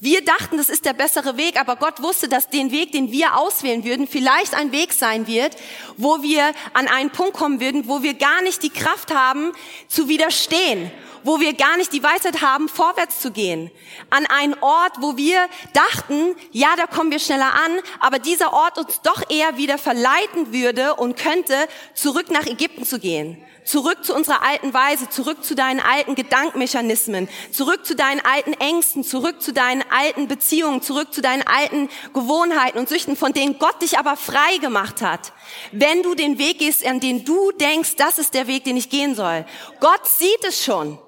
Wir 0.00 0.24
dachten, 0.24 0.58
das 0.58 0.68
ist 0.68 0.84
der 0.84 0.92
bessere 0.92 1.36
Weg, 1.36 1.58
aber 1.58 1.74
Gott 1.74 2.00
wusste, 2.00 2.28
dass 2.28 2.48
den 2.48 2.70
Weg, 2.70 2.92
den 2.92 3.10
wir 3.10 3.36
auswählen 3.36 3.82
würden, 3.82 4.06
vielleicht 4.06 4.54
ein 4.54 4.70
Weg 4.70 4.92
sein 4.92 5.26
wird, 5.26 5.56
wo 5.96 6.22
wir 6.22 6.52
an 6.72 6.86
einen 6.86 7.10
Punkt 7.10 7.32
kommen 7.32 7.58
würden, 7.58 7.88
wo 7.88 8.00
wir 8.00 8.14
gar 8.14 8.40
nicht 8.42 8.62
die 8.62 8.70
Kraft 8.70 9.12
haben, 9.12 9.50
zu 9.88 10.08
widerstehen, 10.08 10.92
wo 11.24 11.40
wir 11.40 11.52
gar 11.52 11.76
nicht 11.78 11.92
die 11.92 12.04
Weisheit 12.04 12.42
haben, 12.42 12.68
vorwärts 12.68 13.18
zu 13.18 13.32
gehen. 13.32 13.72
An 14.08 14.24
einen 14.26 14.54
Ort, 14.60 14.92
wo 15.00 15.16
wir 15.16 15.48
dachten, 15.72 16.36
ja, 16.52 16.68
da 16.76 16.86
kommen 16.86 17.10
wir 17.10 17.18
schneller 17.18 17.52
an, 17.52 17.80
aber 17.98 18.20
dieser 18.20 18.52
Ort 18.52 18.78
uns 18.78 19.00
doch 19.02 19.28
eher 19.28 19.56
wieder 19.56 19.78
verleiten 19.78 20.52
würde 20.52 20.94
und 20.94 21.16
könnte, 21.16 21.56
zurück 21.94 22.30
nach 22.30 22.46
Ägypten 22.46 22.84
zu 22.84 23.00
gehen. 23.00 23.36
Zurück 23.68 24.02
zu 24.02 24.14
unserer 24.14 24.42
alten 24.42 24.72
Weise, 24.72 25.10
zurück 25.10 25.44
zu 25.44 25.54
deinen 25.54 25.80
alten 25.80 26.14
Gedankmechanismen, 26.14 27.28
zurück 27.52 27.84
zu 27.84 27.94
deinen 27.94 28.24
alten 28.24 28.54
Ängsten, 28.54 29.04
zurück 29.04 29.42
zu 29.42 29.52
deinen 29.52 29.84
alten 29.90 30.26
Beziehungen, 30.26 30.80
zurück 30.80 31.12
zu 31.12 31.20
deinen 31.20 31.46
alten 31.46 31.90
Gewohnheiten 32.14 32.78
und 32.78 32.88
Süchten, 32.88 33.14
von 33.14 33.34
denen 33.34 33.58
Gott 33.58 33.82
dich 33.82 33.98
aber 33.98 34.16
frei 34.16 34.56
gemacht 34.62 35.02
hat. 35.02 35.34
Wenn 35.70 36.02
du 36.02 36.14
den 36.14 36.38
Weg 36.38 36.60
gehst, 36.60 36.86
an 36.86 37.00
den 37.00 37.26
du 37.26 37.52
denkst, 37.52 37.96
das 37.96 38.18
ist 38.18 38.32
der 38.32 38.46
Weg, 38.46 38.64
den 38.64 38.78
ich 38.78 38.88
gehen 38.88 39.14
soll. 39.14 39.44
Gott 39.80 40.06
sieht 40.06 40.44
es 40.44 40.64
schon. 40.64 40.98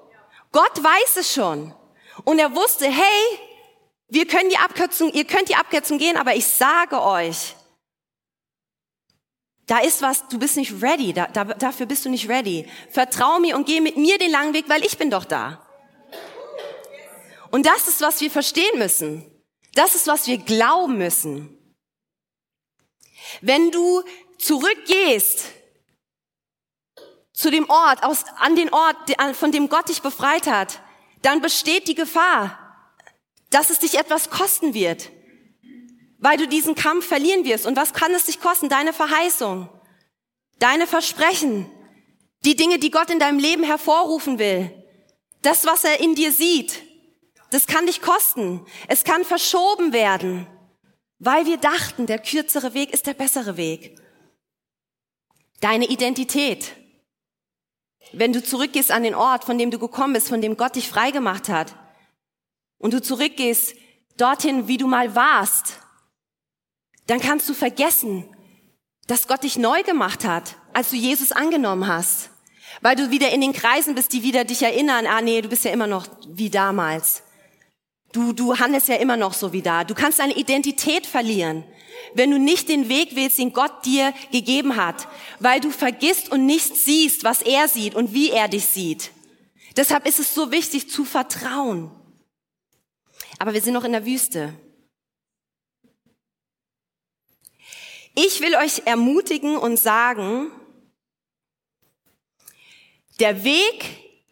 Gott 0.51 0.83
weiß 0.83 1.17
es 1.17 1.33
schon. 1.33 1.73
Und 2.25 2.37
er 2.37 2.55
wusste, 2.55 2.85
hey, 2.85 3.39
wir 4.09 4.27
können 4.27 4.51
die 4.51 4.59
Abkürzung, 4.59 5.11
ihr 5.13 5.25
könnt 5.25 5.49
die 5.49 5.55
Abkürzung 5.55 5.97
gehen, 5.97 6.15
aber 6.15 6.35
ich 6.35 6.45
sage 6.45 7.01
euch, 7.01 7.55
da 9.67 9.79
ist 9.79 10.01
was, 10.01 10.27
du 10.27 10.39
bist 10.39 10.57
nicht 10.57 10.81
ready, 10.81 11.13
da, 11.13 11.27
da, 11.27 11.45
dafür 11.45 11.85
bist 11.85 12.05
du 12.05 12.09
nicht 12.09 12.27
ready. 12.27 12.67
Vertrau 12.89 13.39
mir 13.39 13.55
und 13.55 13.65
geh 13.65 13.79
mit 13.79 13.97
mir 13.97 14.17
den 14.17 14.31
langen 14.31 14.53
Weg, 14.53 14.65
weil 14.67 14.83
ich 14.83 14.97
bin 14.97 15.09
doch 15.09 15.25
da. 15.25 15.65
Und 17.51 17.65
das 17.65 17.87
ist, 17.87 18.01
was 18.01 18.21
wir 18.21 18.31
verstehen 18.31 18.79
müssen. 18.79 19.25
Das 19.73 19.95
ist, 19.95 20.07
was 20.07 20.27
wir 20.27 20.37
glauben 20.37 20.97
müssen. 20.97 21.57
Wenn 23.41 23.71
du 23.71 24.03
zurückgehst 24.37 25.45
zu 27.33 27.49
dem 27.49 27.69
Ort, 27.69 28.03
aus, 28.03 28.25
an 28.37 28.55
den 28.55 28.73
Ort, 28.73 28.97
von 29.33 29.51
dem 29.51 29.69
Gott 29.69 29.89
dich 29.89 30.01
befreit 30.01 30.47
hat, 30.47 30.81
dann 31.21 31.41
besteht 31.41 31.87
die 31.87 31.95
Gefahr, 31.95 32.57
dass 33.49 33.69
es 33.69 33.79
dich 33.79 33.97
etwas 33.97 34.29
kosten 34.29 34.73
wird 34.73 35.11
weil 36.21 36.37
du 36.37 36.47
diesen 36.47 36.75
Kampf 36.75 37.05
verlieren 37.05 37.43
wirst. 37.43 37.65
Und 37.65 37.75
was 37.75 37.93
kann 37.93 38.13
es 38.13 38.25
dich 38.25 38.39
kosten? 38.39 38.69
Deine 38.69 38.93
Verheißung, 38.93 39.67
deine 40.59 40.87
Versprechen, 40.87 41.69
die 42.45 42.55
Dinge, 42.55 42.79
die 42.79 42.91
Gott 42.91 43.09
in 43.09 43.19
deinem 43.19 43.39
Leben 43.39 43.63
hervorrufen 43.63 44.39
will, 44.39 44.71
das, 45.41 45.65
was 45.65 45.83
er 45.83 45.99
in 45.99 46.15
dir 46.15 46.31
sieht. 46.31 46.83
Das 47.49 47.67
kann 47.67 47.87
dich 47.87 48.01
kosten. 48.01 48.65
Es 48.87 49.03
kann 49.03 49.25
verschoben 49.25 49.91
werden, 49.91 50.47
weil 51.19 51.45
wir 51.45 51.57
dachten, 51.57 52.05
der 52.05 52.19
kürzere 52.19 52.73
Weg 52.73 52.93
ist 52.93 53.07
der 53.07 53.15
bessere 53.15 53.57
Weg. 53.57 53.99
Deine 55.59 55.87
Identität. 55.87 56.75
Wenn 58.13 58.31
du 58.31 58.43
zurückgehst 58.43 58.91
an 58.91 59.03
den 59.03 59.15
Ort, 59.15 59.43
von 59.43 59.57
dem 59.57 59.71
du 59.71 59.79
gekommen 59.79 60.13
bist, 60.13 60.29
von 60.29 60.41
dem 60.41 60.55
Gott 60.55 60.75
dich 60.75 60.87
freigemacht 60.87 61.49
hat, 61.49 61.75
und 62.77 62.93
du 62.93 63.01
zurückgehst 63.01 63.75
dorthin, 64.17 64.67
wie 64.67 64.77
du 64.77 64.87
mal 64.87 65.13
warst, 65.15 65.79
dann 67.11 67.19
kannst 67.19 67.49
du 67.49 67.53
vergessen, 67.53 68.23
dass 69.05 69.27
Gott 69.27 69.43
dich 69.43 69.57
neu 69.57 69.83
gemacht 69.83 70.23
hat, 70.23 70.55
als 70.71 70.91
du 70.91 70.95
Jesus 70.95 71.33
angenommen 71.33 71.85
hast. 71.85 72.29
Weil 72.79 72.95
du 72.95 73.11
wieder 73.11 73.31
in 73.31 73.41
den 73.41 73.51
Kreisen 73.51 73.95
bist, 73.95 74.13
die 74.13 74.23
wieder 74.23 74.45
dich 74.45 74.63
erinnern, 74.63 75.05
ah 75.05 75.21
nee, 75.21 75.41
du 75.41 75.49
bist 75.49 75.65
ja 75.65 75.71
immer 75.71 75.87
noch 75.87 76.07
wie 76.29 76.49
damals. 76.49 77.23
Du, 78.13 78.31
du 78.31 78.57
handelst 78.57 78.87
ja 78.87 78.95
immer 78.95 79.17
noch 79.17 79.33
so 79.33 79.51
wie 79.51 79.61
da. 79.61 79.83
Du 79.83 79.93
kannst 79.93 80.19
deine 80.19 80.37
Identität 80.37 81.05
verlieren, 81.05 81.65
wenn 82.13 82.31
du 82.31 82.39
nicht 82.39 82.69
den 82.69 82.87
Weg 82.87 83.13
wählst, 83.13 83.39
den 83.39 83.51
Gott 83.51 83.85
dir 83.85 84.13
gegeben 84.31 84.77
hat, 84.77 85.09
weil 85.41 85.59
du 85.59 85.69
vergisst 85.69 86.31
und 86.31 86.45
nicht 86.45 86.77
siehst, 86.77 87.25
was 87.25 87.41
er 87.41 87.67
sieht 87.67 87.93
und 87.93 88.13
wie 88.13 88.29
er 88.29 88.47
dich 88.47 88.67
sieht. 88.67 89.11
Deshalb 89.75 90.07
ist 90.07 90.19
es 90.19 90.33
so 90.33 90.49
wichtig 90.51 90.89
zu 90.89 91.03
vertrauen. 91.03 91.91
Aber 93.37 93.53
wir 93.53 93.61
sind 93.61 93.73
noch 93.73 93.83
in 93.83 93.91
der 93.91 94.05
Wüste. 94.05 94.53
Ich 98.13 98.41
will 98.41 98.55
euch 98.55 98.83
ermutigen 98.85 99.57
und 99.57 99.77
sagen, 99.77 100.51
der 103.19 103.43
Weg 103.43 103.85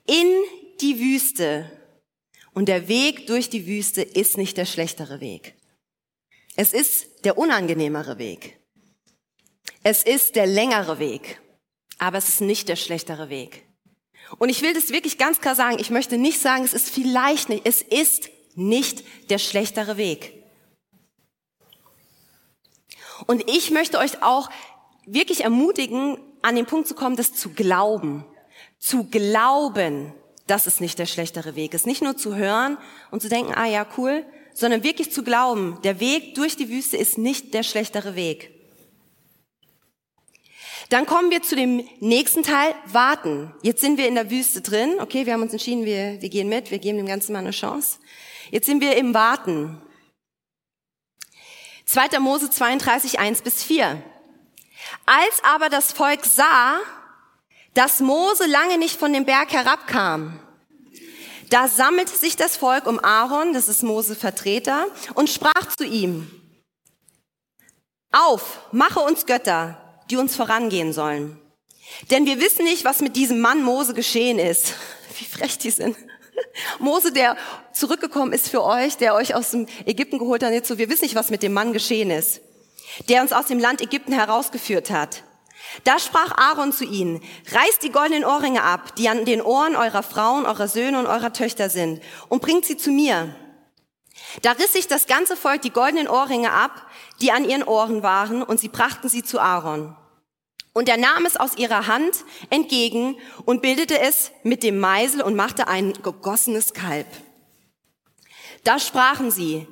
in 0.06 0.28
die 0.82 1.00
Wüste 1.00 1.72
und 2.54 2.68
der 2.68 2.88
Weg 2.88 3.28
durch 3.28 3.50
die 3.50 3.68
Wüste 3.68 4.02
ist 4.02 4.38
nicht 4.38 4.58
der 4.58 4.66
schlechtere 4.66 5.22
Weg. 5.22 5.56
Es 6.56 6.74
ist 6.74 7.24
der 7.24 7.38
unangenehmere 7.38 8.18
Weg. 8.18 8.60
Es 9.84 10.04
ist 10.04 10.36
der 10.36 10.46
längere 10.46 11.00
Weg. 11.00 11.40
Aber 12.00 12.18
es 12.18 12.30
ist 12.30 12.42
nicht 12.42 12.68
der 12.70 12.76
schlechtere 12.76 13.30
Weg. 13.30 13.66
Und 14.38 14.50
ich 14.50 14.62
will 14.62 14.74
das 14.74 14.90
wirklich 14.90 15.18
ganz 15.18 15.40
klar 15.40 15.56
sagen. 15.56 15.78
Ich 15.80 15.90
möchte 15.90 16.18
nicht 16.18 16.40
sagen, 16.40 16.64
es 16.64 16.74
ist 16.74 16.90
vielleicht 16.90 17.50
nicht. 17.50 17.66
Es 17.66 17.82
ist 17.82 18.30
nicht 18.56 19.04
der 19.30 19.38
schlechtere 19.38 19.98
Weg. 19.98 20.39
Und 23.30 23.48
ich 23.48 23.70
möchte 23.70 24.00
euch 24.00 24.24
auch 24.24 24.50
wirklich 25.06 25.44
ermutigen, 25.44 26.18
an 26.42 26.56
den 26.56 26.66
Punkt 26.66 26.88
zu 26.88 26.96
kommen, 26.96 27.16
das 27.16 27.32
zu 27.32 27.50
glauben. 27.50 28.26
Zu 28.80 29.04
glauben, 29.04 30.16
dass 30.48 30.66
es 30.66 30.80
nicht 30.80 30.98
der 30.98 31.06
schlechtere 31.06 31.56
Weg 31.56 31.76
ist. 31.76 31.86
Nicht 31.86 32.02
nur 32.02 32.18
zu 32.18 32.36
hören 32.36 32.80
und 33.12 33.22
zu 33.22 33.30
denken, 33.30 33.54
ah 33.54 33.68
ja, 33.68 33.86
cool, 33.98 34.26
sondern 34.56 34.84
wirklich 34.84 35.12
zu 35.12 35.22
glauben, 35.22 35.78
der 35.84 36.00
Weg 36.00 36.34
durch 36.34 36.56
die 36.56 36.70
Wüste 36.70 36.98
ist 36.98 37.20
nicht 37.20 37.54
der 37.54 37.62
schlechtere 37.62 38.16
Weg. 38.16 38.50
Dann 40.90 41.06
kommen 41.06 41.30
wir 41.30 41.44
zu 41.44 41.56
dem 41.56 41.88
nächsten 42.00 42.42
Teil, 42.42 42.74
warten. 42.88 43.54
Jetzt 43.62 43.82
sind 43.82 44.00
wir 44.00 44.08
in 44.08 44.16
der 44.16 44.32
Wüste 44.32 44.62
drin. 44.62 44.96
Okay, 45.02 45.28
wir 45.28 45.34
haben 45.34 45.44
uns 45.44 45.52
entschieden, 45.52 45.86
wir, 45.86 46.20
wir 46.20 46.30
gehen 46.30 46.50
mit, 46.50 46.72
wir 46.72 46.80
geben 46.80 46.98
dem 46.98 47.06
Ganzen 47.06 47.34
mal 47.34 47.40
eine 47.40 47.52
Chance. 47.52 48.00
Jetzt 48.50 48.66
sind 48.66 48.82
wir 48.82 48.98
im 48.98 49.14
Warten. 49.14 49.80
2. 51.90 52.20
Mose 52.20 52.52
32, 52.52 53.18
1 53.18 53.42
bis 53.42 53.64
4. 53.64 54.00
Als 55.08 55.44
aber 55.44 55.70
das 55.70 55.92
Volk 55.92 56.24
sah, 56.24 56.78
dass 57.74 58.00
Mose 58.00 58.46
lange 58.46 58.78
nicht 58.78 59.00
von 59.00 59.12
dem 59.12 59.26
Berg 59.26 59.52
herabkam, 59.52 60.40
da 61.50 61.68
sammelte 61.68 62.16
sich 62.16 62.36
das 62.36 62.58
Volk 62.58 62.86
um 62.86 63.04
Aaron, 63.04 63.54
das 63.54 63.68
ist 63.68 63.82
Mose 63.82 64.16
Vertreter, 64.16 64.86
und 65.16 65.32
sprach 65.32 65.76
zu 65.76 65.84
ihm, 65.84 66.30
auf, 68.12 68.60
mache 68.72 69.00
uns 69.00 69.26
Götter, 69.26 70.04
die 70.12 70.18
uns 70.18 70.36
vorangehen 70.36 70.94
sollen. 70.94 71.42
Denn 72.12 72.28
wir 72.28 72.40
wissen 72.40 72.66
nicht, 72.66 72.86
was 72.86 73.02
mit 73.02 73.16
diesem 73.16 73.40
Mann 73.40 73.64
Mose 73.64 73.96
geschehen 73.96 74.38
ist. 74.38 74.76
Wie 75.18 75.26
frech 75.26 75.58
die 75.58 75.72
sind. 75.72 75.98
Mose, 76.80 77.12
der 77.12 77.38
zurückgekommen 77.74 78.34
ist 78.34 78.50
für 78.50 78.64
euch, 78.64 78.98
der 78.98 79.16
euch 79.16 79.36
aus 79.36 79.52
dem 79.52 79.68
Ägypten 79.86 80.20
geholt 80.20 80.44
hat, 80.44 80.52
jetzt 80.52 80.68
so, 80.68 80.78
wir 80.78 80.90
wissen 80.90 81.06
nicht, 81.06 81.16
was 81.16 81.30
mit 81.30 81.44
dem 81.44 81.54
Mann 81.54 81.74
geschehen 81.74 82.12
ist, 82.12 82.42
der 83.08 83.22
uns 83.22 83.34
aus 83.34 83.48
dem 83.48 83.60
Land 83.60 83.82
Ägypten 83.82 84.14
herausgeführt 84.14 84.90
hat. 84.90 85.24
Da 85.84 86.00
sprach 86.00 86.32
Aaron 86.38 86.72
zu 86.72 86.84
ihnen, 86.84 87.22
reißt 87.52 87.84
die 87.84 87.92
goldenen 87.92 88.26
Ohrringe 88.26 88.64
ab, 88.64 88.96
die 88.96 89.08
an 89.08 89.26
den 89.26 89.42
Ohren 89.42 89.76
eurer 89.76 90.04
Frauen, 90.04 90.46
eurer 90.46 90.68
Söhne 90.68 91.00
und 91.00 91.06
eurer 91.06 91.32
Töchter 91.32 91.70
sind, 91.70 92.02
und 92.28 92.42
bringt 92.42 92.66
sie 92.66 92.78
zu 92.78 92.92
mir. 92.92 93.36
Da 94.42 94.52
riss 94.54 94.74
sich 94.74 94.88
das 94.88 95.08
ganze 95.08 95.36
Volk 95.36 95.62
die 95.62 95.72
goldenen 95.72 96.08
Ohrringe 96.08 96.52
ab, 96.52 96.88
die 97.22 97.32
an 97.32 97.48
ihren 97.48 97.64
Ohren 97.64 98.04
waren, 98.04 98.42
und 98.42 98.60
sie 98.60 98.70
brachten 98.70 99.10
sie 99.10 99.24
zu 99.24 99.40
Aaron. 99.40 99.96
Und 100.74 100.88
er 100.88 100.98
nahm 100.98 101.26
es 101.26 101.36
aus 101.36 101.58
ihrer 101.58 101.88
Hand 101.88 102.24
entgegen 102.50 103.18
und 103.46 103.62
bildete 103.62 104.00
es 104.00 104.32
mit 104.44 104.64
dem 104.64 104.80
Meisel 104.80 105.22
und 105.22 105.36
machte 105.36 105.68
ein 105.68 105.94
gegossenes 105.94 106.74
Kalb. 106.74 107.08
Da 108.64 108.80
sprachen 108.80 109.32
sie, 109.32 109.68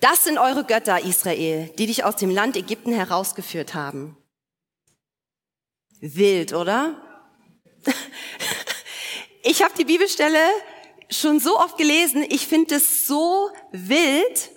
das 0.00 0.24
sind 0.24 0.38
eure 0.38 0.64
Götter, 0.64 1.04
Israel, 1.04 1.70
die 1.78 1.86
dich 1.86 2.04
aus 2.04 2.16
dem 2.16 2.30
Land 2.30 2.56
Ägypten 2.56 2.92
herausgeführt 2.92 3.74
haben. 3.74 4.16
Wild, 6.00 6.52
oder? 6.52 7.00
Ich 9.44 9.64
habe 9.64 9.74
die 9.76 9.84
Bibelstelle 9.84 10.38
schon 11.10 11.40
so 11.40 11.58
oft 11.58 11.76
gelesen, 11.76 12.24
ich 12.28 12.46
finde 12.46 12.76
es 12.76 13.08
so 13.08 13.50
wild, 13.72 14.50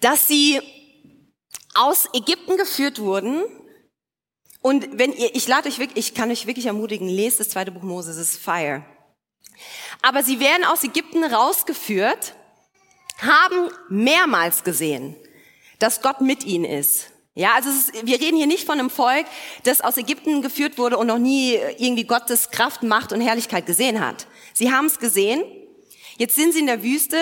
dass 0.00 0.28
sie 0.28 0.60
aus 1.76 2.08
Ägypten 2.12 2.56
geführt 2.56 2.98
wurden. 2.98 3.44
Und 4.62 4.98
wenn 4.98 5.12
ihr, 5.12 5.34
ich 5.34 5.46
lade 5.46 5.68
euch 5.68 5.78
wirklich, 5.78 6.08
ich 6.08 6.14
kann 6.14 6.30
euch 6.30 6.46
wirklich 6.46 6.66
ermutigen, 6.66 7.08
lest 7.08 7.40
das 7.40 7.50
zweite 7.50 7.70
Buch 7.70 7.82
Moses, 7.82 8.16
es 8.16 8.32
ist 8.32 8.42
Fire. 8.42 8.84
Aber 10.02 10.22
sie 10.22 10.40
werden 10.40 10.64
aus 10.64 10.84
Ägypten 10.84 11.24
rausgeführt, 11.24 12.34
haben 13.18 13.70
mehrmals 13.88 14.64
gesehen, 14.64 15.16
dass 15.78 16.02
Gott 16.02 16.20
mit 16.20 16.44
ihnen 16.44 16.64
ist. 16.64 17.10
Ja, 17.34 17.54
also 17.54 17.68
ist, 17.68 17.92
wir 18.06 18.18
reden 18.18 18.38
hier 18.38 18.46
nicht 18.46 18.64
von 18.64 18.78
einem 18.78 18.88
Volk, 18.88 19.26
das 19.64 19.82
aus 19.82 19.98
Ägypten 19.98 20.40
geführt 20.40 20.78
wurde 20.78 20.96
und 20.96 21.06
noch 21.06 21.18
nie 21.18 21.54
irgendwie 21.76 22.04
Gottes 22.04 22.50
Kraft, 22.50 22.82
Macht 22.82 23.12
und 23.12 23.20
Herrlichkeit 23.20 23.66
gesehen 23.66 24.04
hat. 24.04 24.26
Sie 24.54 24.72
haben 24.72 24.86
es 24.86 24.98
gesehen. 24.98 25.44
Jetzt 26.16 26.34
sind 26.34 26.54
sie 26.54 26.60
in 26.60 26.66
der 26.66 26.82
Wüste. 26.82 27.18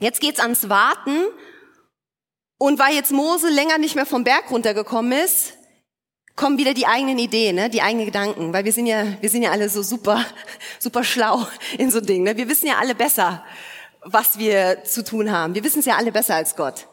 Jetzt 0.00 0.20
geht's 0.20 0.40
ans 0.40 0.68
Warten 0.68 1.26
und 2.58 2.78
weil 2.78 2.94
jetzt 2.94 3.12
Mose 3.12 3.48
länger 3.48 3.78
nicht 3.78 3.94
mehr 3.94 4.06
vom 4.06 4.24
Berg 4.24 4.50
runtergekommen 4.50 5.12
ist, 5.12 5.54
kommen 6.36 6.58
wieder 6.58 6.74
die 6.74 6.86
eigenen 6.86 7.18
Ideen, 7.18 7.56
ne? 7.56 7.70
die 7.70 7.82
eigenen 7.82 8.06
Gedanken, 8.06 8.52
weil 8.52 8.64
wir 8.64 8.72
sind 8.72 8.86
ja, 8.86 9.04
wir 9.20 9.30
sind 9.30 9.42
ja 9.42 9.50
alle 9.50 9.68
so 9.68 9.82
super, 9.82 10.24
super 10.78 11.04
schlau 11.04 11.46
in 11.78 11.90
so 11.90 12.00
Dingen. 12.00 12.24
Ne? 12.24 12.36
Wir 12.36 12.48
wissen 12.48 12.66
ja 12.66 12.78
alle 12.78 12.94
besser, 12.94 13.44
was 14.02 14.38
wir 14.38 14.84
zu 14.84 15.04
tun 15.04 15.30
haben. 15.30 15.54
Wir 15.54 15.64
wissen 15.64 15.80
es 15.80 15.86
ja 15.86 15.96
alle 15.96 16.12
besser 16.12 16.34
als 16.34 16.56
Gott. 16.56 16.88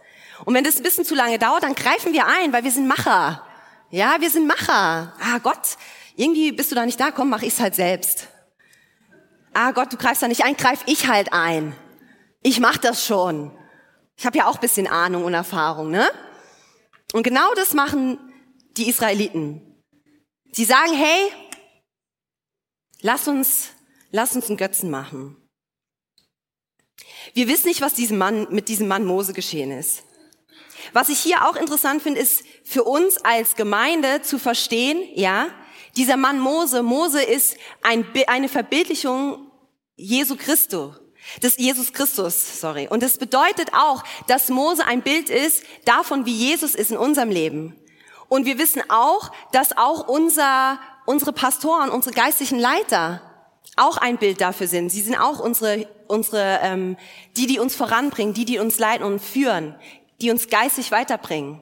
Und 0.45 0.53
wenn 0.53 0.63
das 0.63 0.77
ein 0.77 0.83
bisschen 0.83 1.05
zu 1.05 1.15
lange 1.15 1.39
dauert, 1.39 1.63
dann 1.63 1.75
greifen 1.75 2.13
wir 2.13 2.25
ein, 2.25 2.53
weil 2.53 2.63
wir 2.63 2.71
sind 2.71 2.87
Macher. 2.87 3.43
Ja, 3.89 4.17
wir 4.19 4.29
sind 4.29 4.47
Macher. 4.47 5.13
Ah 5.19 5.39
Gott, 5.41 5.77
irgendwie 6.15 6.51
bist 6.51 6.71
du 6.71 6.75
da 6.75 6.85
nicht 6.85 6.99
da, 6.99 7.11
komm, 7.11 7.29
mach 7.29 7.41
ich's 7.41 7.59
halt 7.59 7.75
selbst. 7.75 8.27
Ah 9.53 9.71
Gott, 9.71 9.91
du 9.91 9.97
greifst 9.97 10.23
da 10.23 10.27
nicht 10.27 10.45
ein, 10.45 10.55
greif 10.55 10.83
ich 10.85 11.07
halt 11.07 11.33
ein. 11.33 11.75
Ich 12.41 12.59
mach 12.59 12.77
das 12.77 13.05
schon. 13.05 13.51
Ich 14.21 14.25
habe 14.27 14.37
ja 14.37 14.45
auch 14.45 14.59
bisschen 14.59 14.85
Ahnung 14.85 15.25
und 15.25 15.33
Erfahrung, 15.33 15.89
ne? 15.89 16.07
Und 17.11 17.23
genau 17.23 17.55
das 17.55 17.73
machen 17.73 18.19
die 18.77 18.87
Israeliten. 18.87 19.83
Sie 20.51 20.63
sagen, 20.63 20.93
hey, 20.93 21.31
lass 23.01 23.27
uns, 23.27 23.69
lass 24.11 24.35
uns 24.35 24.47
einen 24.47 24.57
Götzen 24.57 24.91
machen. 24.91 25.37
Wir 27.33 27.47
wissen 27.47 27.67
nicht, 27.67 27.81
was 27.81 27.95
diesem 27.95 28.19
Mann, 28.19 28.45
mit 28.51 28.67
diesem 28.67 28.87
Mann 28.87 29.05
Mose 29.05 29.33
geschehen 29.33 29.71
ist. 29.71 30.03
Was 30.93 31.09
ich 31.09 31.17
hier 31.17 31.49
auch 31.49 31.55
interessant 31.55 32.03
finde, 32.03 32.19
ist 32.19 32.43
für 32.63 32.83
uns 32.83 33.17
als 33.25 33.55
Gemeinde 33.55 34.21
zu 34.21 34.37
verstehen, 34.37 35.01
ja, 35.15 35.47
dieser 35.97 36.15
Mann 36.15 36.39
Mose, 36.39 36.83
Mose 36.83 37.23
ist 37.23 37.57
ein, 37.81 38.05
eine 38.27 38.49
Verbildlichung 38.49 39.51
Jesu 39.95 40.35
Christus. 40.35 40.99
Das 41.41 41.57
Jesus 41.57 41.93
Christus, 41.93 42.59
sorry. 42.59 42.87
Und 42.89 43.03
das 43.03 43.17
bedeutet 43.17 43.73
auch, 43.73 44.03
dass 44.27 44.49
Mose 44.49 44.85
ein 44.85 45.01
Bild 45.01 45.29
ist 45.29 45.63
davon, 45.85 46.25
wie 46.25 46.33
Jesus 46.33 46.75
ist 46.75 46.91
in 46.91 46.97
unserem 46.97 47.29
Leben. 47.29 47.75
Und 48.27 48.45
wir 48.45 48.57
wissen 48.57 48.81
auch, 48.89 49.31
dass 49.51 49.77
auch 49.77 50.07
unser, 50.07 50.79
unsere 51.05 51.33
Pastoren, 51.33 51.89
unsere 51.89 52.15
geistlichen 52.15 52.59
Leiter 52.59 53.21
auch 53.75 53.97
ein 53.97 54.17
Bild 54.17 54.41
dafür 54.41 54.67
sind. 54.67 54.89
Sie 54.89 55.01
sind 55.01 55.15
auch 55.15 55.39
unsere, 55.39 55.87
unsere, 56.07 56.59
ähm, 56.61 56.97
die, 57.37 57.47
die 57.47 57.59
uns 57.59 57.75
voranbringen, 57.75 58.33
die, 58.33 58.45
die 58.45 58.59
uns 58.59 58.79
leiten 58.79 59.05
und 59.05 59.19
führen, 59.19 59.75
die 60.21 60.31
uns 60.31 60.47
geistig 60.47 60.91
weiterbringen. 60.91 61.61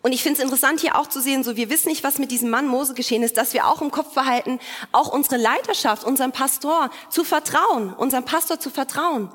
Und 0.00 0.12
ich 0.12 0.22
finde 0.22 0.38
es 0.38 0.44
interessant 0.44 0.80
hier 0.80 0.98
auch 0.98 1.06
zu 1.06 1.20
sehen, 1.20 1.44
so 1.44 1.56
wir 1.56 1.68
wissen 1.68 1.88
nicht, 1.88 2.02
was 2.02 2.18
mit 2.18 2.30
diesem 2.30 2.48
Mann 2.48 2.66
Mose 2.66 2.94
geschehen 2.94 3.22
ist, 3.22 3.36
dass 3.36 3.52
wir 3.52 3.66
auch 3.66 3.82
im 3.82 3.90
Kopf 3.90 4.14
behalten, 4.14 4.58
auch 4.90 5.12
unsere 5.12 5.36
Leiterschaft, 5.36 6.04
unserem 6.04 6.32
Pastor 6.32 6.90
zu 7.10 7.24
vertrauen, 7.24 7.92
unserem 7.92 8.24
Pastor 8.24 8.58
zu 8.58 8.70
vertrauen. 8.70 9.30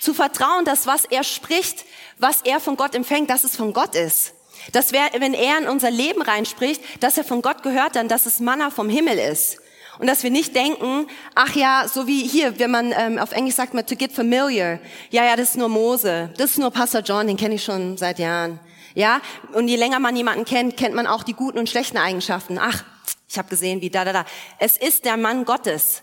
Zu 0.00 0.14
vertrauen, 0.14 0.64
dass 0.64 0.86
was 0.86 1.04
er 1.04 1.24
spricht, 1.24 1.84
was 2.18 2.42
er 2.42 2.60
von 2.60 2.76
Gott 2.76 2.94
empfängt, 2.94 3.28
dass 3.28 3.44
es 3.44 3.56
von 3.56 3.72
Gott 3.72 3.94
ist. 3.94 4.32
Dass 4.72 4.92
wir, 4.92 5.00
wenn 5.18 5.34
er 5.34 5.58
in 5.58 5.68
unser 5.68 5.90
Leben 5.90 6.22
reinspricht, 6.22 6.80
dass 7.02 7.18
er 7.18 7.24
von 7.24 7.42
Gott 7.42 7.62
gehört 7.62 7.96
dann, 7.96 8.08
dass 8.08 8.26
es 8.26 8.40
Manna 8.40 8.70
vom 8.70 8.88
Himmel 8.88 9.18
ist. 9.18 9.58
Und 9.98 10.06
dass 10.06 10.22
wir 10.22 10.30
nicht 10.30 10.54
denken, 10.54 11.08
ach 11.34 11.56
ja, 11.56 11.86
so 11.92 12.06
wie 12.06 12.22
hier, 12.26 12.58
wenn 12.60 12.70
man 12.70 12.94
ähm, 12.96 13.18
auf 13.18 13.32
Englisch 13.32 13.56
sagt 13.56 13.74
man 13.74 13.84
to 13.84 13.96
get 13.96 14.12
familiar. 14.12 14.78
Ja, 15.10 15.24
ja, 15.24 15.34
das 15.34 15.50
ist 15.50 15.56
nur 15.56 15.68
Mose, 15.68 16.32
das 16.36 16.52
ist 16.52 16.58
nur 16.58 16.70
Pastor 16.70 17.00
John, 17.00 17.26
den 17.26 17.36
kenne 17.36 17.56
ich 17.56 17.64
schon 17.64 17.96
seit 17.96 18.20
Jahren. 18.20 18.60
Ja, 18.98 19.20
und 19.52 19.68
je 19.68 19.76
länger 19.76 20.00
man 20.00 20.16
jemanden 20.16 20.44
kennt, 20.44 20.76
kennt 20.76 20.96
man 20.96 21.06
auch 21.06 21.22
die 21.22 21.32
guten 21.32 21.60
und 21.60 21.68
schlechten 21.68 21.98
Eigenschaften. 21.98 22.58
Ach, 22.58 22.82
ich 23.28 23.38
habe 23.38 23.48
gesehen, 23.48 23.80
wie 23.80 23.90
da 23.90 24.04
da 24.04 24.12
da. 24.12 24.24
Es 24.58 24.76
ist 24.76 25.04
der 25.04 25.16
Mann 25.16 25.44
Gottes. 25.44 26.02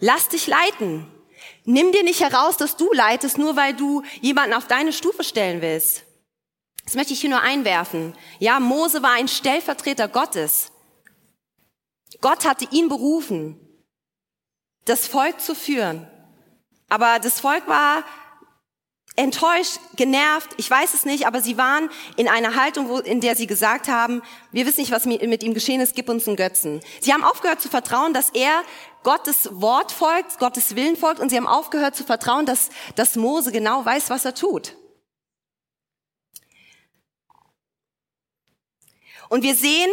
Lass 0.00 0.28
dich 0.28 0.46
leiten. 0.46 1.10
Nimm 1.64 1.92
dir 1.92 2.02
nicht 2.02 2.20
heraus, 2.20 2.58
dass 2.58 2.76
du 2.76 2.92
leitest, 2.92 3.38
nur 3.38 3.56
weil 3.56 3.72
du 3.72 4.02
jemanden 4.20 4.52
auf 4.52 4.66
deine 4.66 4.92
Stufe 4.92 5.24
stellen 5.24 5.62
willst. 5.62 6.02
Das 6.84 6.94
möchte 6.94 7.14
ich 7.14 7.22
hier 7.22 7.30
nur 7.30 7.40
einwerfen. 7.40 8.14
Ja, 8.38 8.60
Mose 8.60 9.02
war 9.02 9.12
ein 9.12 9.28
Stellvertreter 9.28 10.06
Gottes. 10.06 10.72
Gott 12.20 12.44
hatte 12.44 12.68
ihn 12.70 12.90
berufen, 12.90 13.58
das 14.84 15.08
Volk 15.08 15.40
zu 15.40 15.54
führen. 15.54 16.06
Aber 16.90 17.18
das 17.18 17.40
Volk 17.40 17.66
war 17.66 18.04
enttäuscht, 19.16 19.78
genervt, 19.96 20.50
ich 20.58 20.70
weiß 20.70 20.94
es 20.94 21.04
nicht, 21.04 21.26
aber 21.26 21.40
sie 21.40 21.56
waren 21.56 21.90
in 22.16 22.28
einer 22.28 22.54
Haltung, 22.54 22.88
wo, 22.88 22.98
in 22.98 23.20
der 23.20 23.34
sie 23.34 23.46
gesagt 23.46 23.88
haben, 23.88 24.22
wir 24.52 24.66
wissen 24.66 24.80
nicht, 24.80 24.92
was 24.92 25.06
mit 25.06 25.42
ihm 25.42 25.54
geschehen 25.54 25.80
ist, 25.80 25.96
gib 25.96 26.08
uns 26.08 26.28
einen 26.28 26.36
Götzen. 26.36 26.80
Sie 27.00 27.12
haben 27.12 27.24
aufgehört 27.24 27.60
zu 27.60 27.68
vertrauen, 27.68 28.12
dass 28.12 28.30
er 28.30 28.62
Gottes 29.02 29.48
Wort 29.52 29.92
folgt, 29.92 30.38
Gottes 30.38 30.76
Willen 30.76 30.96
folgt 30.96 31.20
und 31.20 31.30
sie 31.30 31.36
haben 31.36 31.46
aufgehört 31.46 31.96
zu 31.96 32.04
vertrauen, 32.04 32.44
dass, 32.44 32.70
dass 32.94 33.16
Mose 33.16 33.52
genau 33.52 33.84
weiß, 33.84 34.10
was 34.10 34.24
er 34.24 34.34
tut. 34.34 34.76
Und 39.28 39.42
wir 39.42 39.54
sehen, 39.54 39.90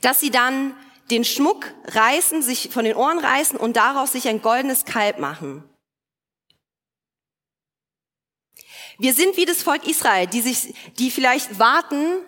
dass 0.00 0.20
sie 0.20 0.30
dann 0.30 0.76
den 1.10 1.24
Schmuck 1.24 1.72
reißen, 1.86 2.42
sich 2.42 2.70
von 2.72 2.84
den 2.84 2.96
Ohren 2.96 3.18
reißen 3.18 3.58
und 3.58 3.76
daraus 3.76 4.12
sich 4.12 4.28
ein 4.28 4.42
goldenes 4.42 4.84
Kalb 4.84 5.18
machen. 5.18 5.64
Wir 8.98 9.14
sind 9.14 9.36
wie 9.36 9.44
das 9.44 9.62
Volk 9.62 9.86
Israel, 9.88 10.26
die 10.26 10.40
sich, 10.40 10.74
die 10.98 11.10
vielleicht 11.10 11.58
warten 11.58 12.18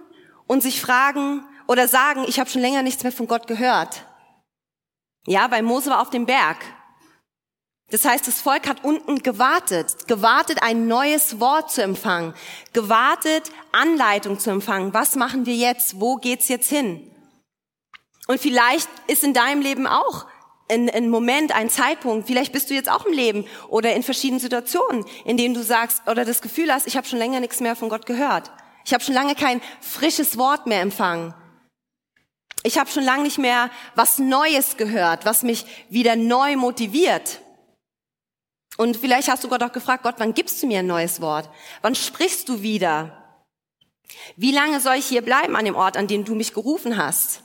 und 0.46 0.62
sich 0.62 0.80
fragen 0.80 1.44
oder 1.66 1.88
sagen, 1.88 2.24
ich 2.26 2.40
habe 2.40 2.50
schon 2.50 2.62
länger 2.62 2.82
nichts 2.82 3.02
mehr 3.02 3.12
von 3.12 3.26
Gott 3.26 3.46
gehört. 3.46 4.04
Ja, 5.26 5.50
weil 5.50 5.62
Mose 5.62 5.90
war 5.90 6.00
auf 6.00 6.10
dem 6.10 6.26
Berg. 6.26 6.58
Das 7.90 8.04
heißt, 8.04 8.26
das 8.26 8.40
Volk 8.40 8.68
hat 8.68 8.82
unten 8.82 9.22
gewartet, 9.22 10.08
gewartet, 10.08 10.62
ein 10.62 10.88
neues 10.88 11.38
Wort 11.38 11.70
zu 11.70 11.82
empfangen, 11.82 12.34
gewartet, 12.72 13.52
Anleitung 13.70 14.40
zu 14.40 14.50
empfangen. 14.50 14.92
Was 14.92 15.14
machen 15.14 15.46
wir 15.46 15.54
jetzt? 15.54 16.00
Wo 16.00 16.16
geht's 16.16 16.48
jetzt 16.48 16.68
hin? 16.68 17.12
Und 18.26 18.40
vielleicht 18.40 18.88
ist 19.06 19.22
in 19.22 19.34
deinem 19.34 19.62
Leben 19.62 19.86
auch 19.86 20.26
ein, 20.68 20.90
ein 20.90 21.10
Moment, 21.10 21.52
ein 21.54 21.70
Zeitpunkt, 21.70 22.26
vielleicht 22.26 22.52
bist 22.52 22.70
du 22.70 22.74
jetzt 22.74 22.90
auch 22.90 23.06
im 23.06 23.12
Leben 23.12 23.46
oder 23.68 23.94
in 23.94 24.02
verschiedenen 24.02 24.40
Situationen, 24.40 25.04
in 25.24 25.36
denen 25.36 25.54
du 25.54 25.62
sagst 25.62 26.02
oder 26.08 26.24
das 26.24 26.42
Gefühl 26.42 26.72
hast, 26.72 26.86
ich 26.86 26.96
habe 26.96 27.06
schon 27.06 27.18
länger 27.18 27.40
nichts 27.40 27.60
mehr 27.60 27.76
von 27.76 27.88
Gott 27.88 28.06
gehört. 28.06 28.50
Ich 28.84 28.92
habe 28.92 29.02
schon 29.02 29.14
lange 29.14 29.34
kein 29.34 29.60
frisches 29.80 30.38
Wort 30.38 30.66
mehr 30.66 30.80
empfangen. 30.80 31.34
Ich 32.62 32.78
habe 32.78 32.90
schon 32.90 33.04
lange 33.04 33.24
nicht 33.24 33.38
mehr 33.38 33.70
was 33.94 34.18
Neues 34.18 34.76
gehört, 34.76 35.24
was 35.24 35.42
mich 35.42 35.66
wieder 35.88 36.16
neu 36.16 36.56
motiviert. 36.56 37.40
Und 38.76 38.96
vielleicht 38.96 39.28
hast 39.28 39.44
du 39.44 39.48
Gott 39.48 39.62
auch 39.62 39.72
gefragt, 39.72 40.02
Gott, 40.02 40.16
wann 40.18 40.34
gibst 40.34 40.62
du 40.62 40.66
mir 40.66 40.80
ein 40.80 40.86
neues 40.86 41.20
Wort? 41.20 41.48
Wann 41.82 41.94
sprichst 41.94 42.48
du 42.48 42.62
wieder? 42.62 43.22
Wie 44.36 44.52
lange 44.52 44.80
soll 44.80 44.96
ich 44.96 45.06
hier 45.06 45.22
bleiben 45.22 45.56
an 45.56 45.64
dem 45.64 45.76
Ort, 45.76 45.96
an 45.96 46.08
dem 46.08 46.24
du 46.24 46.34
mich 46.34 46.52
gerufen 46.52 46.96
hast? 46.96 47.42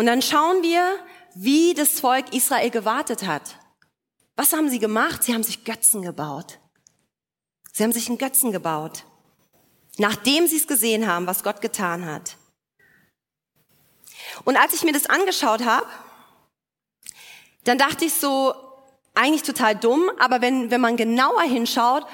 Und 0.00 0.06
dann 0.06 0.22
schauen 0.22 0.62
wir, 0.62 0.98
wie 1.34 1.74
das 1.74 2.00
Volk 2.00 2.32
Israel 2.32 2.70
gewartet 2.70 3.26
hat. 3.26 3.58
Was 4.34 4.54
haben 4.54 4.70
sie 4.70 4.78
gemacht? 4.78 5.22
Sie 5.22 5.34
haben 5.34 5.42
sich 5.42 5.62
Götzen 5.62 6.00
gebaut. 6.00 6.58
Sie 7.70 7.84
haben 7.84 7.92
sich 7.92 8.08
einen 8.08 8.16
Götzen 8.16 8.50
gebaut, 8.50 9.04
nachdem 9.98 10.46
sie 10.46 10.56
es 10.56 10.66
gesehen 10.66 11.06
haben, 11.06 11.26
was 11.26 11.42
Gott 11.42 11.60
getan 11.60 12.06
hat. 12.06 12.38
Und 14.44 14.56
als 14.56 14.72
ich 14.72 14.84
mir 14.84 14.94
das 14.94 15.04
angeschaut 15.04 15.66
habe, 15.66 15.86
dann 17.64 17.76
dachte 17.76 18.06
ich 18.06 18.14
so, 18.14 18.54
eigentlich 19.14 19.42
total 19.42 19.76
dumm, 19.76 20.10
aber 20.18 20.40
wenn, 20.40 20.70
wenn 20.70 20.80
man 20.80 20.96
genauer 20.96 21.42
hinschaut, 21.42 22.06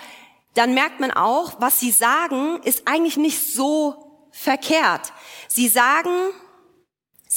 dann 0.55 0.75
merkt 0.75 0.99
man 0.99 1.13
auch, 1.13 1.61
was 1.61 1.79
sie 1.79 1.93
sagen, 1.93 2.61
ist 2.65 2.89
eigentlich 2.89 3.17
nicht 3.17 3.55
so 3.55 4.27
verkehrt. 4.33 5.13
Sie 5.47 5.69
sagen, 5.69 6.33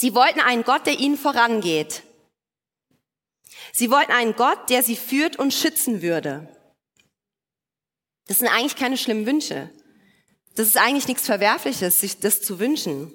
Sie 0.00 0.14
wollten 0.14 0.40
einen 0.40 0.64
Gott, 0.64 0.86
der 0.86 0.98
ihnen 0.98 1.18
vorangeht. 1.18 2.04
Sie 3.70 3.90
wollten 3.90 4.12
einen 4.12 4.34
Gott, 4.34 4.70
der 4.70 4.82
sie 4.82 4.96
führt 4.96 5.38
und 5.38 5.52
schützen 5.52 6.00
würde. 6.00 6.48
Das 8.26 8.38
sind 8.38 8.48
eigentlich 8.48 8.76
keine 8.76 8.96
schlimmen 8.96 9.26
Wünsche. 9.26 9.68
Das 10.54 10.66
ist 10.68 10.78
eigentlich 10.78 11.06
nichts 11.06 11.26
Verwerfliches, 11.26 12.00
sich 12.00 12.18
das 12.18 12.40
zu 12.40 12.58
wünschen. 12.58 13.12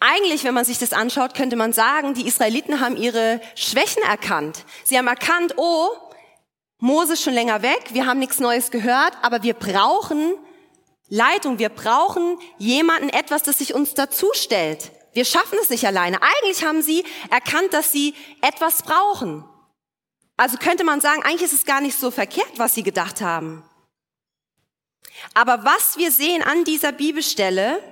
Eigentlich, 0.00 0.44
wenn 0.44 0.52
man 0.52 0.66
sich 0.66 0.76
das 0.76 0.92
anschaut, 0.92 1.32
könnte 1.32 1.56
man 1.56 1.72
sagen, 1.72 2.12
die 2.12 2.26
Israeliten 2.26 2.80
haben 2.80 2.98
ihre 2.98 3.40
Schwächen 3.54 4.02
erkannt. 4.02 4.66
Sie 4.84 4.98
haben 4.98 5.08
erkannt, 5.08 5.54
oh, 5.56 5.88
Mose 6.76 7.14
ist 7.14 7.22
schon 7.22 7.32
länger 7.32 7.62
weg, 7.62 7.94
wir 7.94 8.04
haben 8.04 8.18
nichts 8.18 8.38
Neues 8.38 8.70
gehört, 8.70 9.14
aber 9.22 9.42
wir 9.42 9.54
brauchen 9.54 10.34
Leitung, 11.08 11.58
wir 11.58 11.70
brauchen 11.70 12.38
jemanden, 12.58 13.08
etwas, 13.08 13.44
das 13.44 13.56
sich 13.56 13.72
uns 13.72 13.94
dazustellt. 13.94 14.92
Wir 15.16 15.24
schaffen 15.24 15.58
es 15.62 15.70
nicht 15.70 15.86
alleine. 15.86 16.20
Eigentlich 16.20 16.62
haben 16.62 16.82
sie 16.82 17.02
erkannt, 17.30 17.72
dass 17.72 17.90
sie 17.90 18.14
etwas 18.42 18.82
brauchen. 18.82 19.46
Also 20.36 20.58
könnte 20.58 20.84
man 20.84 21.00
sagen, 21.00 21.22
eigentlich 21.22 21.50
ist 21.50 21.54
es 21.54 21.64
gar 21.64 21.80
nicht 21.80 21.98
so 21.98 22.10
verkehrt, 22.10 22.58
was 22.58 22.74
sie 22.74 22.82
gedacht 22.82 23.22
haben. 23.22 23.64
Aber 25.32 25.64
was 25.64 25.96
wir 25.96 26.12
sehen 26.12 26.42
an 26.42 26.64
dieser 26.64 26.92
Bibelstelle, 26.92 27.82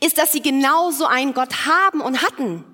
ist, 0.00 0.16
dass 0.16 0.32
sie 0.32 0.40
genauso 0.40 1.04
einen 1.04 1.34
Gott 1.34 1.66
haben 1.66 2.00
und 2.00 2.22
hatten. 2.22 2.64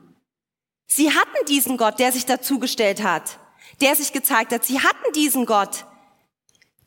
Sie 0.87 1.12
hatten 1.12 1.47
diesen 1.49 1.79
Gott, 1.79 1.99
der 1.99 2.12
sich 2.12 2.27
dazugestellt 2.27 3.03
hat, 3.03 3.41
der 3.81 3.97
sich 3.97 4.12
gezeigt 4.12 4.53
hat. 4.53 4.65
Sie 4.65 4.79
hatten 4.79 5.12
diesen 5.17 5.47
Gott, 5.47 5.85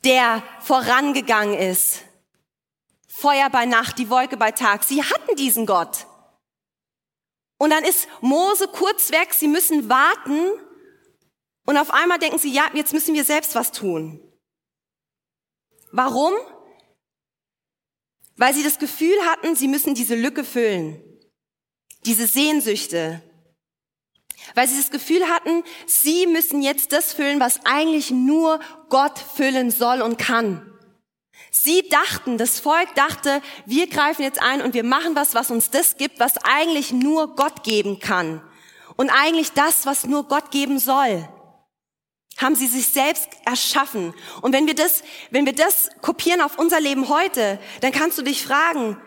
der 0.05 0.41
vorangegangen 0.61 1.59
ist. 1.59 2.03
Feuer 3.09 3.49
bei 3.49 3.65
Nacht, 3.65 3.97
die 3.97 4.09
Wolke 4.09 4.37
bei 4.37 4.53
Tag. 4.53 4.85
Sie 4.85 5.03
hatten 5.03 5.35
diesen 5.35 5.65
Gott. 5.65 6.05
Und 7.59 7.71
dann 7.71 7.83
ist 7.83 8.07
Mose 8.21 8.67
kurz 8.69 9.11
weg, 9.11 9.33
sie 9.33 9.49
müssen 9.49 9.89
warten. 9.89 10.51
Und 11.65 11.77
auf 11.77 11.91
einmal 11.91 12.17
denken 12.17 12.39
sie, 12.39 12.51
ja, 12.51 12.69
jetzt 12.73 12.93
müssen 12.93 13.13
wir 13.13 13.25
selbst 13.25 13.53
was 13.53 13.71
tun. 13.71 14.19
Warum? 15.91 16.33
Weil 18.37 18.53
sie 18.53 18.63
das 18.63 18.79
Gefühl 18.79 19.17
hatten, 19.25 19.55
sie 19.55 19.67
müssen 19.67 19.93
diese 19.93 20.15
Lücke 20.15 20.45
füllen. 20.45 21.03
Diese 22.05 22.27
Sehnsüchte. 22.27 23.21
Weil 24.55 24.67
sie 24.69 24.77
das 24.77 24.89
Gefühl 24.89 25.27
hatten, 25.27 25.63
sie 25.85 26.27
müssen 26.27 26.61
jetzt 26.61 26.93
das 26.93 27.11
füllen, 27.13 27.41
was 27.41 27.65
eigentlich 27.65 28.09
nur 28.09 28.61
Gott 28.87 29.19
füllen 29.19 29.69
soll 29.69 30.01
und 30.01 30.17
kann. 30.17 30.68
Sie 31.61 31.89
dachten, 31.89 32.37
das 32.37 32.61
Volk 32.61 32.95
dachte, 32.95 33.41
wir 33.65 33.87
greifen 33.87 34.21
jetzt 34.21 34.41
ein 34.41 34.61
und 34.61 34.73
wir 34.73 34.85
machen 34.85 35.15
was, 35.15 35.35
was 35.35 35.51
uns 35.51 35.69
das 35.69 35.97
gibt, 35.97 36.17
was 36.21 36.37
eigentlich 36.37 36.93
nur 36.93 37.35
Gott 37.35 37.63
geben 37.63 37.99
kann. 37.99 38.41
Und 38.95 39.09
eigentlich 39.09 39.51
das, 39.51 39.85
was 39.85 40.05
nur 40.05 40.23
Gott 40.23 40.51
geben 40.51 40.79
soll. 40.79 41.27
Haben 42.37 42.55
sie 42.55 42.67
sich 42.67 42.87
selbst 42.87 43.27
erschaffen. 43.45 44.13
Und 44.41 44.53
wenn 44.53 44.67
wir 44.67 44.75
das, 44.75 45.03
wenn 45.31 45.45
wir 45.45 45.53
das 45.53 45.89
kopieren 46.01 46.39
auf 46.39 46.57
unser 46.57 46.79
Leben 46.79 47.09
heute, 47.09 47.59
dann 47.81 47.91
kannst 47.91 48.17
du 48.17 48.21
dich 48.21 48.41
fragen, 48.41 48.97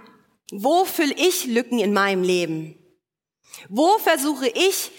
wo 0.50 0.84
fülle 0.84 1.14
ich 1.14 1.46
Lücken 1.46 1.78
in 1.78 1.94
meinem 1.94 2.22
Leben? 2.22 2.78
Wo 3.70 3.96
versuche 3.96 4.48
ich, 4.48 4.90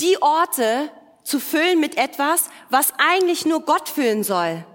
die 0.00 0.20
Orte 0.20 0.92
zu 1.24 1.40
füllen 1.40 1.80
mit 1.80 1.96
etwas, 1.96 2.50
was 2.68 2.92
eigentlich 2.98 3.46
nur 3.46 3.62
Gott 3.62 3.88
füllen 3.88 4.24
soll? 4.24 4.66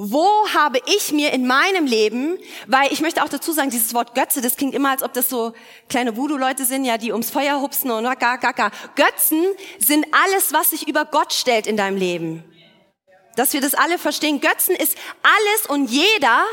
Wo 0.00 0.48
habe 0.54 0.80
ich 0.86 1.12
mir 1.12 1.32
in 1.32 1.44
meinem 1.44 1.84
Leben, 1.84 2.38
weil 2.68 2.92
ich 2.92 3.00
möchte 3.00 3.24
auch 3.24 3.28
dazu 3.28 3.50
sagen, 3.50 3.70
dieses 3.70 3.94
Wort 3.94 4.14
Götze, 4.14 4.40
das 4.40 4.56
klingt 4.56 4.72
immer, 4.72 4.90
als 4.90 5.02
ob 5.02 5.12
das 5.12 5.28
so 5.28 5.54
kleine 5.88 6.16
Voodoo-Leute 6.16 6.64
sind, 6.64 6.84
ja, 6.84 6.98
die 6.98 7.10
ums 7.10 7.30
Feuer 7.30 7.60
hupsen 7.60 7.90
und 7.90 8.04
gar, 8.04 8.38
gar, 8.38 8.52
gar. 8.52 8.70
Götzen 8.94 9.44
sind 9.80 10.06
alles, 10.12 10.52
was 10.52 10.70
sich 10.70 10.86
über 10.86 11.04
Gott 11.04 11.32
stellt 11.32 11.66
in 11.66 11.76
deinem 11.76 11.96
Leben. 11.96 12.44
dass 13.34 13.52
wir 13.52 13.60
das 13.60 13.74
alle 13.74 13.98
verstehen. 13.98 14.40
Götzen 14.40 14.74
ist 14.74 14.96
alles 15.22 15.66
und 15.68 15.90
jeder, 15.90 16.44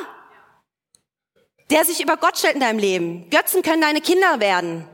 der 1.70 1.86
sich 1.86 2.02
über 2.02 2.18
Gott 2.18 2.38
stellt 2.38 2.56
in 2.56 2.62
deinem 2.62 2.80
Leben. 2.80 3.30
Götzen 3.30 3.62
können 3.62 3.82
deine 3.82 4.02
Kinder 4.02 4.40
werden. 4.40 4.88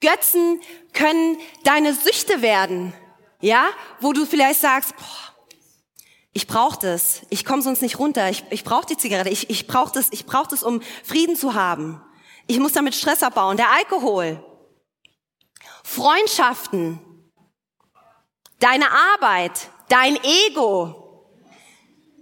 Götzen 0.00 0.60
können 0.92 1.38
deine 1.64 1.94
Süchte 1.94 2.42
werden. 2.42 2.92
Ja, 3.40 3.70
wo 4.00 4.12
du 4.12 4.26
vielleicht 4.26 4.60
sagst, 4.60 4.96
boah, 4.96 5.29
ich 6.32 6.46
brauche 6.46 6.78
das, 6.78 7.22
ich 7.30 7.44
komme 7.44 7.62
sonst 7.62 7.82
nicht 7.82 7.98
runter, 7.98 8.30
ich, 8.30 8.44
ich 8.50 8.62
brauche 8.62 8.86
die 8.86 8.96
Zigarette, 8.96 9.30
ich, 9.30 9.50
ich 9.50 9.66
brauche 9.66 9.92
das, 9.92 10.08
ich 10.12 10.26
brauche 10.26 10.48
das, 10.48 10.62
um 10.62 10.80
Frieden 11.04 11.36
zu 11.36 11.54
haben. 11.54 12.00
Ich 12.46 12.58
muss 12.58 12.72
damit 12.72 12.94
Stress 12.94 13.22
abbauen. 13.22 13.56
Der 13.56 13.70
Alkohol, 13.70 14.42
Freundschaften, 15.82 17.00
deine 18.60 18.86
Arbeit, 18.90 19.70
dein 19.88 20.16
Ego, 20.22 21.26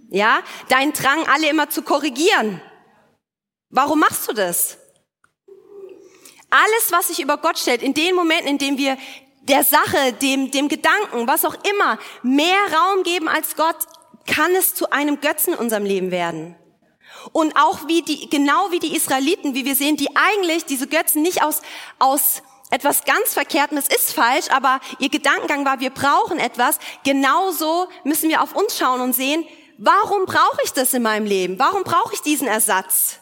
ja, 0.09 0.41
dein 0.69 0.91
Drang, 0.93 1.27
alle 1.27 1.49
immer 1.49 1.69
zu 1.69 1.83
korrigieren. 1.83 2.61
Warum 3.69 3.99
machst 3.99 4.27
du 4.27 4.33
das? 4.33 4.79
Alles, 6.49 6.91
was 6.91 7.09
sich 7.09 7.19
über 7.19 7.37
Gott 7.37 7.59
stellt, 7.59 7.83
in 7.83 7.93
den 7.93 8.15
Momenten, 8.15 8.47
in 8.47 8.57
denen 8.57 8.77
wir 8.79 8.97
der 9.41 9.63
Sache, 9.63 10.13
dem, 10.13 10.49
dem 10.49 10.67
Gedanken, 10.67 11.27
was 11.27 11.45
auch 11.45 11.55
immer, 11.63 11.99
mehr 12.23 12.57
Raum 12.73 13.03
geben 13.03 13.27
als 13.27 13.55
Gott, 13.55 13.77
kann 14.29 14.53
es 14.55 14.75
zu 14.75 14.91
einem 14.91 15.19
Götzen 15.19 15.53
in 15.53 15.59
unserem 15.59 15.85
Leben 15.85 16.11
werden. 16.11 16.55
Und 17.31 17.55
auch 17.57 17.87
wie 17.87 18.01
die, 18.01 18.29
genau 18.29 18.71
wie 18.71 18.79
die 18.79 18.95
Israeliten, 18.95 19.55
wie 19.55 19.65
wir 19.65 19.75
sehen, 19.75 19.97
die 19.97 20.15
eigentlich 20.15 20.65
diese 20.65 20.87
Götzen 20.87 21.21
nicht 21.21 21.43
aus, 21.43 21.61
aus 21.97 22.43
etwas 22.69 23.03
ganz 23.03 23.33
Verkehrtem, 23.33 23.77
es 23.77 23.87
ist 23.87 24.13
falsch, 24.13 24.49
aber 24.51 24.79
ihr 24.99 25.09
Gedankengang 25.09 25.65
war, 25.65 25.79
wir 25.79 25.89
brauchen 25.89 26.39
etwas. 26.39 26.79
Genauso 27.03 27.87
müssen 28.03 28.29
wir 28.29 28.41
auf 28.41 28.55
uns 28.55 28.77
schauen 28.77 29.01
und 29.01 29.13
sehen, 29.13 29.45
warum 29.77 30.25
brauche 30.25 30.61
ich 30.63 30.71
das 30.71 30.93
in 30.93 31.01
meinem 31.01 31.25
Leben? 31.25 31.57
Warum 31.57 31.83
brauche 31.83 32.13
ich 32.13 32.21
diesen 32.21 32.47
Ersatz? 32.47 33.19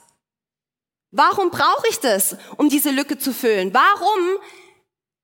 Warum 1.12 1.50
brauche 1.50 1.88
ich 1.90 2.00
das, 2.00 2.36
um 2.58 2.68
diese 2.70 2.92
Lücke 2.92 3.18
zu 3.18 3.34
füllen? 3.34 3.74
Warum 3.74 4.38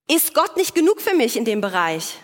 ist 0.07 0.33
Gott 0.33 0.55
nicht 0.55 0.73
genug 0.73 1.01
für 1.01 1.13
mich 1.13 1.35
in 1.35 1.45
dem 1.45 1.59
Bereich? 1.59 2.17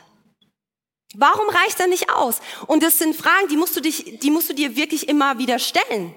Warum 1.15 1.49
reicht 1.49 1.79
er 1.79 1.87
nicht 1.87 2.11
aus? 2.11 2.39
Und 2.67 2.83
das 2.83 2.99
sind 2.99 3.15
Fragen, 3.15 3.47
die 3.49 3.57
musst 3.57 3.75
du 3.75 3.81
dich, 3.81 4.19
die 4.19 4.29
musst 4.29 4.49
du 4.49 4.53
dir 4.53 4.75
wirklich 4.75 5.09
immer 5.09 5.37
wieder 5.39 5.57
stellen. 5.57 6.13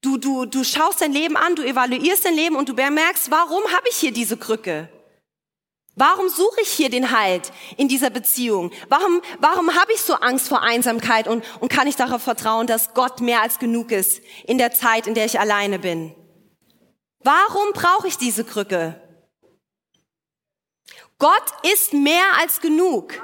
Du, 0.00 0.16
du, 0.16 0.46
du 0.46 0.64
schaust 0.64 1.00
dein 1.00 1.12
Leben 1.12 1.36
an, 1.36 1.56
du 1.56 1.62
evaluierst 1.62 2.24
dein 2.24 2.34
Leben 2.34 2.56
und 2.56 2.68
du 2.68 2.74
bemerkst, 2.74 3.30
warum 3.30 3.62
habe 3.72 3.88
ich 3.90 3.96
hier 3.96 4.12
diese 4.12 4.36
Krücke? 4.36 4.88
Warum 5.98 6.28
suche 6.28 6.60
ich 6.60 6.68
hier 6.68 6.90
den 6.90 7.10
Halt 7.10 7.52
in 7.78 7.88
dieser 7.88 8.10
Beziehung? 8.10 8.70
Warum, 8.88 9.22
warum 9.38 9.74
habe 9.74 9.92
ich 9.92 10.02
so 10.02 10.14
Angst 10.14 10.48
vor 10.48 10.62
Einsamkeit 10.62 11.26
und, 11.26 11.42
und 11.60 11.70
kann 11.70 11.86
ich 11.86 11.96
darauf 11.96 12.22
vertrauen, 12.22 12.66
dass 12.66 12.92
Gott 12.92 13.20
mehr 13.20 13.40
als 13.40 13.58
genug 13.58 13.90
ist 13.90 14.20
in 14.46 14.58
der 14.58 14.72
Zeit, 14.72 15.06
in 15.06 15.14
der 15.14 15.24
ich 15.24 15.40
alleine 15.40 15.78
bin? 15.78 16.14
Warum 17.20 17.72
brauche 17.72 18.08
ich 18.08 18.18
diese 18.18 18.44
Krücke? 18.44 19.00
Gott 21.18 21.44
ist 21.72 21.94
mehr 21.94 22.26
als 22.38 22.60
genug. 22.60 23.14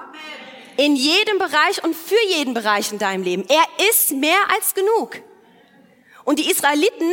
In 0.77 0.97
jedem 0.97 1.39
Bereich 1.39 1.83
und 1.85 1.95
für 1.95 2.21
jeden 2.29 2.55
Bereich 2.55 2.93
in 2.93 2.99
deinem 2.99 3.23
Leben. 3.23 3.45
Er 3.49 3.89
ist 3.91 4.13
mehr 4.13 4.51
als 4.55 4.75
genug. 4.75 5.21
Und 6.25 6.39
die 6.39 6.51
Israeliten, 6.51 7.13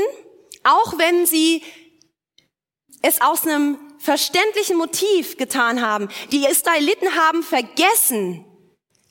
auch 0.64 0.98
wenn 0.98 1.26
sie 1.26 1.64
es 3.02 3.22
aus 3.22 3.46
einem 3.46 3.78
verständlichen 4.00 4.78
Motiv 4.78 5.38
getan 5.38 5.82
haben. 5.82 6.10
Die 6.32 6.46
Israeliten 6.46 7.16
haben 7.16 7.44
vergessen, 7.44 8.46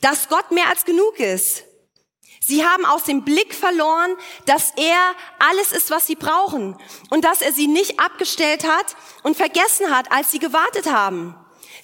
dass 0.00 0.28
Gott 0.28 0.50
mehr 0.50 0.68
als 0.68 0.84
genug 0.84 1.18
ist. 1.18 1.64
Sie 2.40 2.64
haben 2.64 2.86
aus 2.86 3.04
dem 3.04 3.24
Blick 3.24 3.54
verloren, 3.54 4.16
dass 4.46 4.72
er 4.76 5.14
alles 5.38 5.72
ist, 5.72 5.90
was 5.90 6.06
sie 6.06 6.14
brauchen 6.14 6.76
und 7.10 7.24
dass 7.24 7.42
er 7.42 7.52
sie 7.52 7.66
nicht 7.66 8.00
abgestellt 8.00 8.64
hat 8.64 8.96
und 9.22 9.36
vergessen 9.36 9.94
hat, 9.94 10.10
als 10.12 10.30
sie 10.30 10.38
gewartet 10.38 10.86
haben. 10.86 11.34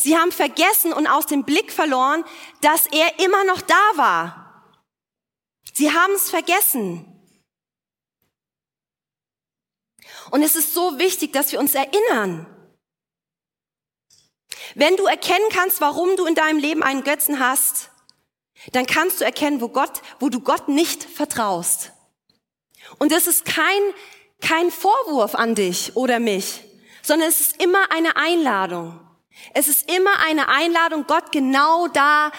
Sie 0.05 0.19
haben 0.19 0.33
vergessen 0.33 0.93
und 0.93 1.07
aus 1.07 1.25
dem 1.25 1.45
Blick 1.45 1.73
verloren, 1.73 2.27
dass 2.61 2.87
er 2.89 3.21
immer 3.21 3.43
noch 3.45 3.63
da 3.63 3.83
war. 3.95 4.63
Sie 5.73 5.93
haben 5.93 6.13
es 6.13 6.29
vergessen. 6.29 7.07
Und 10.31 10.43
es 10.43 10.57
ist 10.57 10.75
so 10.75 10.99
wichtig, 10.99 11.33
dass 11.33 11.53
wir 11.53 11.59
uns 11.59 11.75
erinnern, 11.75 12.47
wenn 14.75 14.95
du 14.97 15.07
erkennen 15.07 15.49
kannst, 15.51 15.81
warum 15.81 16.17
du 16.17 16.27
in 16.27 16.35
deinem 16.35 16.59
Leben 16.59 16.83
einen 16.83 17.03
Götzen 17.03 17.39
hast, 17.41 17.89
dann 18.73 18.85
kannst 18.85 19.23
du 19.23 19.25
erkennen, 19.25 19.63
wo 19.63 19.69
Gott, 19.71 20.03
wo 20.21 20.29
du 20.29 20.41
Gott 20.41 20.69
nicht 20.69 21.03
vertraust. 21.03 21.93
Und 22.99 23.11
das 23.11 23.27
ist 23.27 23.47
kein, 23.47 23.81
kein 24.43 24.71
Vorwurf 24.71 25.35
an 25.35 25.55
dich 25.55 25.97
oder 25.97 26.21
mich, 26.21 26.61
sondern 27.01 27.31
es 27.31 27.41
ist 27.41 27.63
immer 27.63 27.91
eine 27.91 28.17
Einladung. 28.17 29.01
Es 29.53 29.69
ist 29.69 29.91
immer 29.91 30.19
eine 30.27 30.49
Einladung, 30.49 31.07
Gott 31.07 31.33
genau 31.33 31.89
da 31.89 32.33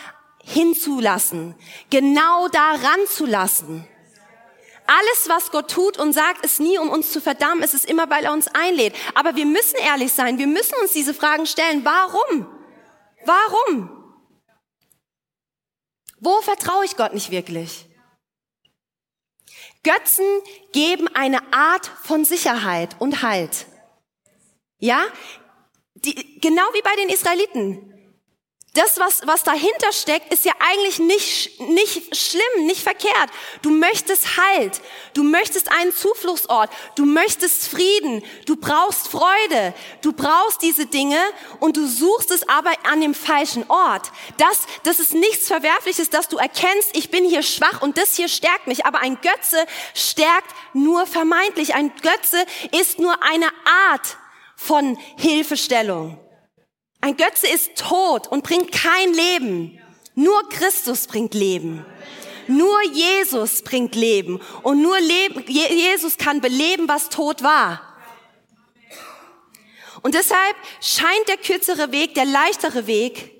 hinzulassen, 0.43 1.55
genau 1.89 2.47
da 2.47 2.71
ranzulassen. 2.71 3.87
Alles, 4.87 5.29
was 5.29 5.51
Gott 5.51 5.71
tut 5.71 5.97
und 5.97 6.13
sagt, 6.13 6.45
ist 6.45 6.59
nie, 6.59 6.77
um 6.77 6.89
uns 6.89 7.11
zu 7.11 7.19
verdammen. 7.19 7.63
Es 7.63 7.73
ist 7.73 7.85
immer, 7.85 8.09
weil 8.11 8.25
er 8.25 8.33
uns 8.33 8.47
einlädt. 8.47 8.93
Aber 9.15 9.35
wir 9.35 9.47
müssen 9.47 9.77
ehrlich 9.77 10.13
sein. 10.13 10.37
Wir 10.37 10.45
müssen 10.45 10.75
uns 10.79 10.93
diese 10.93 11.15
Fragen 11.15 11.47
stellen. 11.47 11.83
Warum? 11.83 12.47
Warum? 13.25 13.89
Wo 16.19 16.39
vertraue 16.41 16.85
ich 16.85 16.95
Gott 16.97 17.15
nicht 17.15 17.31
wirklich? 17.31 17.87
Götzen 19.83 20.25
geben 20.71 21.07
eine 21.15 21.41
Art 21.51 21.87
von 22.03 22.23
Sicherheit 22.23 22.95
und 22.99 23.23
Halt. 23.23 23.65
Ja? 24.77 25.03
Die, 26.05 26.39
genau 26.39 26.63
wie 26.73 26.81
bei 26.81 26.95
den 26.95 27.09
Israeliten 27.09 27.95
das, 28.75 28.99
was, 28.99 29.25
was 29.25 29.43
dahinter 29.43 29.91
steckt, 29.93 30.33
ist 30.33 30.43
ja 30.43 30.51
eigentlich 30.59 30.99
nicht, 30.99 31.61
nicht 31.61 32.15
schlimm, 32.15 32.65
nicht 32.65 32.83
verkehrt. 32.83 33.29
Du 33.61 33.69
möchtest 33.69 34.37
Halt, 34.37 34.81
du 35.13 35.23
möchtest 35.23 35.71
einen 35.71 35.95
Zufluchtsort, 35.95 36.69
du 36.95 37.05
möchtest 37.05 37.69
Frieden, 37.69 38.23
du 38.45 38.57
brauchst 38.57 39.07
Freude, 39.07 39.73
du 40.01 40.11
brauchst 40.11 40.61
diese 40.61 40.87
Dinge 40.87 41.19
und 41.61 41.77
du 41.77 41.87
suchst 41.87 42.31
es 42.31 42.47
aber 42.49 42.71
an 42.91 42.99
dem 42.99 43.13
falschen 43.13 43.63
Ort. 43.69 44.11
Das, 44.37 44.61
das 44.83 44.99
ist 44.99 45.13
nichts 45.13 45.47
Verwerfliches, 45.47 46.09
dass 46.09 46.27
du 46.27 46.37
erkennst, 46.37 46.97
ich 46.97 47.09
bin 47.09 47.23
hier 47.23 47.43
schwach 47.43 47.81
und 47.81 47.97
das 47.97 48.15
hier 48.15 48.27
stärkt 48.27 48.67
mich. 48.67 48.85
Aber 48.85 48.99
ein 48.99 49.17
Götze 49.21 49.65
stärkt 49.93 50.53
nur 50.73 51.07
vermeintlich. 51.07 51.75
Ein 51.75 51.93
Götze 52.01 52.45
ist 52.71 52.99
nur 52.99 53.23
eine 53.23 53.47
Art 53.89 54.17
von 54.65 54.97
Hilfestellung. 55.17 56.19
Ein 57.01 57.17
Götze 57.17 57.47
ist 57.47 57.75
tot 57.75 58.27
und 58.27 58.43
bringt 58.43 58.71
kein 58.71 59.13
Leben. 59.13 59.79
Nur 60.15 60.49
Christus 60.49 61.07
bringt 61.07 61.33
Leben. 61.33 61.85
Nur 62.47 62.81
Jesus 62.91 63.61
bringt 63.61 63.95
Leben. 63.95 64.41
Und 64.63 64.81
nur 64.81 64.99
Leben, 64.99 65.43
Jesus 65.47 66.17
kann 66.17 66.41
beleben, 66.41 66.87
was 66.87 67.09
tot 67.09 67.43
war. 67.43 67.81
Und 70.01 70.15
deshalb 70.15 70.55
scheint 70.81 71.27
der 71.27 71.37
kürzere 71.37 71.91
Weg 71.91 72.15
der 72.15 72.25
leichtere 72.25 72.87
Weg. 72.87 73.31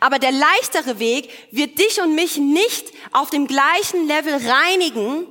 Aber 0.00 0.18
der 0.18 0.32
leichtere 0.32 0.98
Weg 0.98 1.30
wird 1.50 1.78
dich 1.78 2.00
und 2.00 2.14
mich 2.14 2.36
nicht 2.38 2.92
auf 3.12 3.30
dem 3.30 3.46
gleichen 3.46 4.06
Level 4.06 4.34
reinigen 4.34 5.26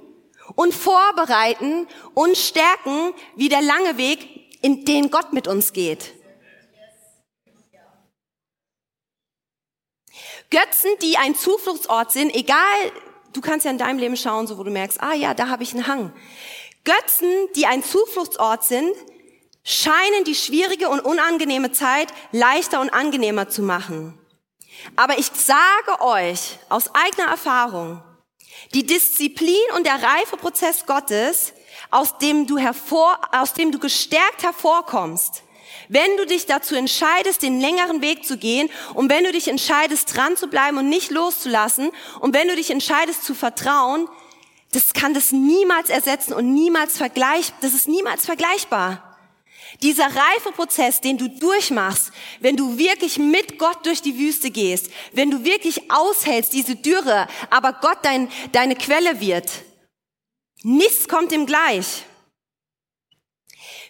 und 0.55 0.73
vorbereiten 0.73 1.87
und 2.13 2.37
stärken 2.37 3.13
wie 3.35 3.49
der 3.49 3.61
lange 3.61 3.97
Weg, 3.97 4.42
in 4.63 4.85
den 4.85 5.11
Gott 5.11 5.33
mit 5.33 5.47
uns 5.47 5.73
geht. 5.73 6.13
Götzen, 10.49 10.91
die 11.01 11.17
ein 11.17 11.35
Zufluchtsort 11.35 12.11
sind, 12.11 12.33
egal, 12.33 12.57
du 13.33 13.41
kannst 13.41 13.65
ja 13.65 13.71
in 13.71 13.77
deinem 13.77 13.99
Leben 13.99 14.15
schauen, 14.15 14.47
so 14.47 14.57
wo 14.57 14.63
du 14.63 14.71
merkst, 14.71 15.01
ah 15.01 15.13
ja, 15.13 15.33
da 15.33 15.49
habe 15.49 15.63
ich 15.63 15.73
einen 15.73 15.87
Hang. 15.87 16.13
Götzen, 16.83 17.49
die 17.55 17.65
ein 17.65 17.83
Zufluchtsort 17.83 18.63
sind, 18.63 18.95
scheinen 19.63 20.23
die 20.25 20.35
schwierige 20.35 20.89
und 20.89 20.99
unangenehme 20.99 21.71
Zeit 21.71 22.07
leichter 22.31 22.81
und 22.81 22.91
angenehmer 22.91 23.49
zu 23.49 23.63
machen. 23.63 24.17
Aber 24.95 25.17
ich 25.17 25.27
sage 25.27 26.01
euch 26.01 26.59
aus 26.69 26.93
eigener 26.93 27.29
Erfahrung, 27.29 28.03
die 28.73 28.85
Disziplin 28.85 29.55
und 29.75 29.85
der 29.85 30.01
Reifeprozess 30.01 30.85
Gottes, 30.85 31.53
aus 31.91 32.17
dem 32.17 32.47
du 32.47 32.57
hervor, 32.57 33.19
aus 33.31 33.53
dem 33.53 33.71
du 33.71 33.79
gestärkt 33.79 34.43
hervorkommst, 34.43 35.43
wenn 35.89 36.17
du 36.17 36.25
dich 36.25 36.45
dazu 36.45 36.75
entscheidest, 36.75 37.41
den 37.41 37.59
längeren 37.59 38.01
Weg 38.01 38.25
zu 38.25 38.37
gehen 38.37 38.69
und 38.93 39.09
wenn 39.09 39.23
du 39.23 39.31
dich 39.31 39.47
entscheidest, 39.47 40.15
dran 40.15 40.37
zu 40.37 40.47
bleiben 40.47 40.77
und 40.77 40.89
nicht 40.89 41.11
loszulassen 41.11 41.91
und 42.19 42.33
wenn 42.33 42.47
du 42.47 42.55
dich 42.55 42.71
entscheidest 42.71 43.23
zu 43.23 43.35
vertrauen, 43.35 44.07
das 44.71 44.93
kann 44.93 45.13
das 45.13 45.31
niemals 45.31 45.89
ersetzen 45.89 46.33
und 46.33 46.53
niemals 46.53 46.97
vergleich, 46.97 47.53
das 47.61 47.73
ist 47.73 47.87
niemals 47.87 48.25
vergleichbar. 48.25 49.09
Dieser 49.81 50.05
Reifeprozess, 50.05 51.01
den 51.01 51.17
du 51.17 51.27
durchmachst, 51.27 52.11
wenn 52.39 52.55
du 52.55 52.77
wirklich 52.77 53.17
mit 53.17 53.57
Gott 53.57 53.85
durch 53.85 54.01
die 54.01 54.17
Wüste 54.17 54.51
gehst, 54.51 54.89
wenn 55.11 55.31
du 55.31 55.43
wirklich 55.43 55.91
aushältst 55.91 56.53
diese 56.53 56.75
Dürre, 56.75 57.27
aber 57.49 57.73
Gott 57.73 57.97
dein, 58.03 58.29
deine 58.51 58.75
Quelle 58.75 59.19
wird, 59.19 59.49
nichts 60.63 61.07
kommt 61.07 61.31
ihm 61.31 61.45
gleich. 61.45 62.05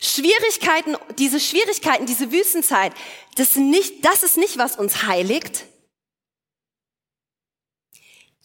Schwierigkeiten, 0.01 0.97
diese 1.17 1.39
Schwierigkeiten, 1.39 2.05
diese 2.05 2.31
Wüstenzeit, 2.31 2.93
das, 3.35 3.55
nicht, 3.55 4.03
das 4.03 4.23
ist 4.23 4.37
nicht, 4.37 4.57
was 4.57 4.77
uns 4.77 5.03
heiligt. 5.03 5.65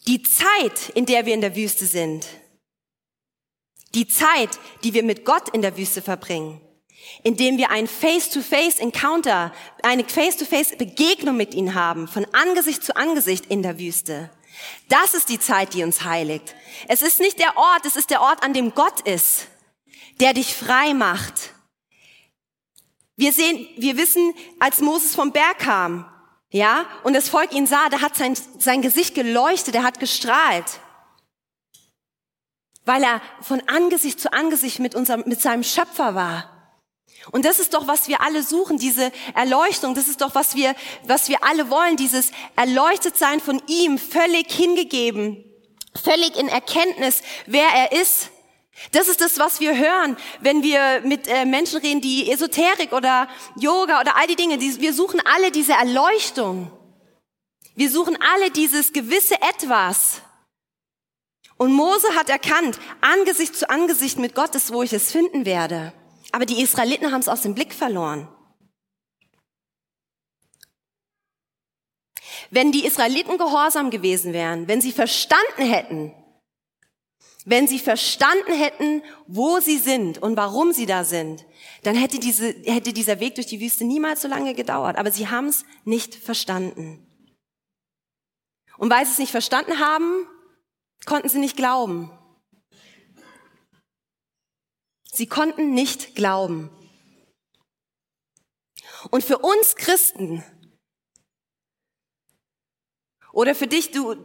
Die 0.07 0.23
Zeit, 0.23 0.89
in 0.95 1.05
der 1.05 1.25
wir 1.25 1.33
in 1.33 1.41
der 1.41 1.55
Wüste 1.55 1.85
sind, 1.85 2.25
die 3.93 4.07
Zeit, 4.07 4.57
die 4.83 4.93
wir 4.93 5.03
mit 5.03 5.25
Gott 5.25 5.49
in 5.49 5.61
der 5.61 5.77
Wüste 5.77 6.01
verbringen, 6.01 6.61
indem 7.23 7.57
wir 7.57 7.71
ein 7.71 7.87
Face-to-Face-Encounter, 7.87 9.53
eine 9.83 10.03
Face-to-Face-Begegnung 10.03 11.35
mit 11.35 11.53
ihm 11.53 11.73
haben, 11.73 12.07
von 12.07 12.25
Angesicht 12.33 12.83
zu 12.83 12.95
Angesicht 12.95 13.47
in 13.47 13.63
der 13.63 13.79
Wüste. 13.79 14.29
Das 14.87 15.13
ist 15.13 15.29
die 15.29 15.39
Zeit, 15.39 15.73
die 15.73 15.83
uns 15.83 16.03
heiligt. 16.03 16.55
Es 16.87 17.01
ist 17.01 17.19
nicht 17.19 17.39
der 17.39 17.57
Ort, 17.57 17.85
es 17.85 17.95
ist 17.95 18.09
der 18.09 18.21
Ort, 18.21 18.43
an 18.43 18.53
dem 18.53 18.73
Gott 18.73 19.01
ist, 19.01 19.47
der 20.19 20.33
dich 20.33 20.55
frei 20.55 20.93
macht. 20.93 21.53
Wir 23.15 23.33
sehen, 23.33 23.67
wir 23.77 23.97
wissen, 23.97 24.33
als 24.59 24.79
Moses 24.79 25.15
vom 25.15 25.31
Berg 25.31 25.59
kam, 25.59 26.09
ja, 26.51 26.85
und 27.03 27.13
das 27.13 27.29
Volk 27.29 27.51
ihn 27.51 27.67
sah, 27.67 27.89
da 27.89 28.01
hat 28.01 28.15
sein, 28.15 28.35
sein 28.57 28.81
Gesicht 28.81 29.13
geleuchtet, 29.13 29.75
er 29.75 29.83
hat 29.83 29.99
gestrahlt 29.99 30.79
weil 32.89 33.03
er 33.03 33.21
von 33.41 33.61
Angesicht 33.67 34.19
zu 34.19 34.33
Angesicht 34.33 34.79
mit 34.79 34.95
unserem, 34.95 35.23
mit 35.27 35.39
seinem 35.39 35.63
Schöpfer 35.63 36.15
war. 36.15 36.58
Und 37.31 37.45
das 37.45 37.59
ist 37.59 37.73
doch, 37.73 37.87
was 37.87 38.07
wir 38.07 38.21
alle 38.21 38.43
suchen, 38.43 38.77
diese 38.77 39.11
Erleuchtung. 39.35 39.93
Das 39.93 40.07
ist 40.07 40.21
doch, 40.21 40.35
was 40.35 40.55
wir, 40.55 40.75
was 41.03 41.29
wir 41.29 41.43
alle 41.43 41.69
wollen, 41.69 41.97
dieses 41.97 42.31
erleuchtet 42.55 43.17
sein 43.17 43.39
von 43.39 43.61
ihm, 43.67 43.97
völlig 43.97 44.51
hingegeben, 44.51 45.43
völlig 46.01 46.37
in 46.37 46.47
Erkenntnis, 46.47 47.21
wer 47.45 47.67
er 47.67 47.91
ist. 47.91 48.29
Das 48.91 49.09
ist 49.09 49.19
das, 49.21 49.37
was 49.37 49.59
wir 49.59 49.77
hören, 49.77 50.15
wenn 50.39 50.63
wir 50.63 51.01
mit 51.03 51.27
äh, 51.27 51.45
Menschen 51.45 51.79
reden, 51.79 52.01
die 52.01 52.31
Esoterik 52.31 52.93
oder 52.93 53.27
Yoga 53.57 53.99
oder 53.99 54.15
all 54.15 54.27
die 54.27 54.37
Dinge. 54.37 54.57
Die, 54.57 54.79
wir 54.79 54.93
suchen 54.93 55.21
alle 55.25 55.51
diese 55.51 55.73
Erleuchtung. 55.73 56.71
Wir 57.75 57.91
suchen 57.91 58.17
alle 58.33 58.51
dieses 58.51 58.93
gewisse 58.93 59.35
Etwas. 59.41 60.21
Und 61.57 61.73
Mose 61.73 62.07
hat 62.15 62.29
erkannt, 62.29 62.79
Angesicht 63.01 63.55
zu 63.55 63.69
Angesicht 63.69 64.17
mit 64.17 64.33
Gott 64.33 64.55
ist, 64.55 64.71
wo 64.71 64.81
ich 64.81 64.93
es 64.93 65.11
finden 65.11 65.45
werde. 65.45 65.93
Aber 66.31 66.45
die 66.45 66.61
Israeliten 66.61 67.11
haben 67.11 67.21
es 67.21 67.27
aus 67.27 67.41
dem 67.41 67.55
Blick 67.55 67.73
verloren. 67.73 68.27
Wenn 72.51 72.71
die 72.71 72.85
Israeliten 72.85 73.37
gehorsam 73.37 73.89
gewesen 73.89 74.33
wären, 74.33 74.67
wenn 74.67 74.81
sie 74.81 74.91
verstanden 74.91 75.63
hätten, 75.63 76.13
wenn 77.45 77.67
sie 77.67 77.79
verstanden 77.79 78.53
hätten, 78.53 79.01
wo 79.27 79.59
sie 79.59 79.77
sind 79.77 80.17
und 80.17 80.35
warum 80.35 80.71
sie 80.71 80.85
da 80.85 81.03
sind, 81.03 81.45
dann 81.83 81.95
hätte, 81.95 82.19
diese, 82.19 82.49
hätte 82.63 82.93
dieser 82.93 83.19
Weg 83.19 83.35
durch 83.35 83.47
die 83.47 83.61
Wüste 83.61 83.85
niemals 83.85 84.21
so 84.21 84.27
lange 84.27 84.53
gedauert. 84.53 84.97
Aber 84.97 85.11
sie 85.11 85.29
haben 85.29 85.47
es 85.47 85.63
nicht 85.85 86.15
verstanden. 86.15 87.05
Und 88.77 88.89
weil 88.89 89.05
sie 89.05 89.13
es 89.13 89.19
nicht 89.19 89.31
verstanden 89.31 89.79
haben, 89.79 90.27
konnten 91.05 91.29
sie 91.29 91.39
nicht 91.39 91.57
glauben. 91.57 92.11
Sie 95.19 95.27
konnten 95.27 95.73
nicht 95.73 96.15
glauben. 96.15 96.69
Und 99.11 99.21
für 99.21 99.39
uns 99.39 99.75
Christen 99.75 100.45
oder 103.33 103.53
für 103.53 103.67
dich, 103.67 103.91
du, 103.91 104.15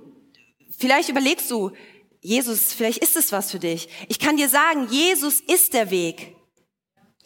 vielleicht 0.78 1.08
überlegst 1.08 1.50
du, 1.50 1.72
Jesus, 2.20 2.72
vielleicht 2.72 2.98
ist 2.98 3.16
es 3.16 3.32
was 3.32 3.50
für 3.50 3.58
dich. 3.58 3.88
Ich 4.08 4.20
kann 4.20 4.36
dir 4.36 4.48
sagen, 4.48 4.86
Jesus 4.88 5.40
ist 5.40 5.74
der 5.74 5.90
Weg. 5.90 6.36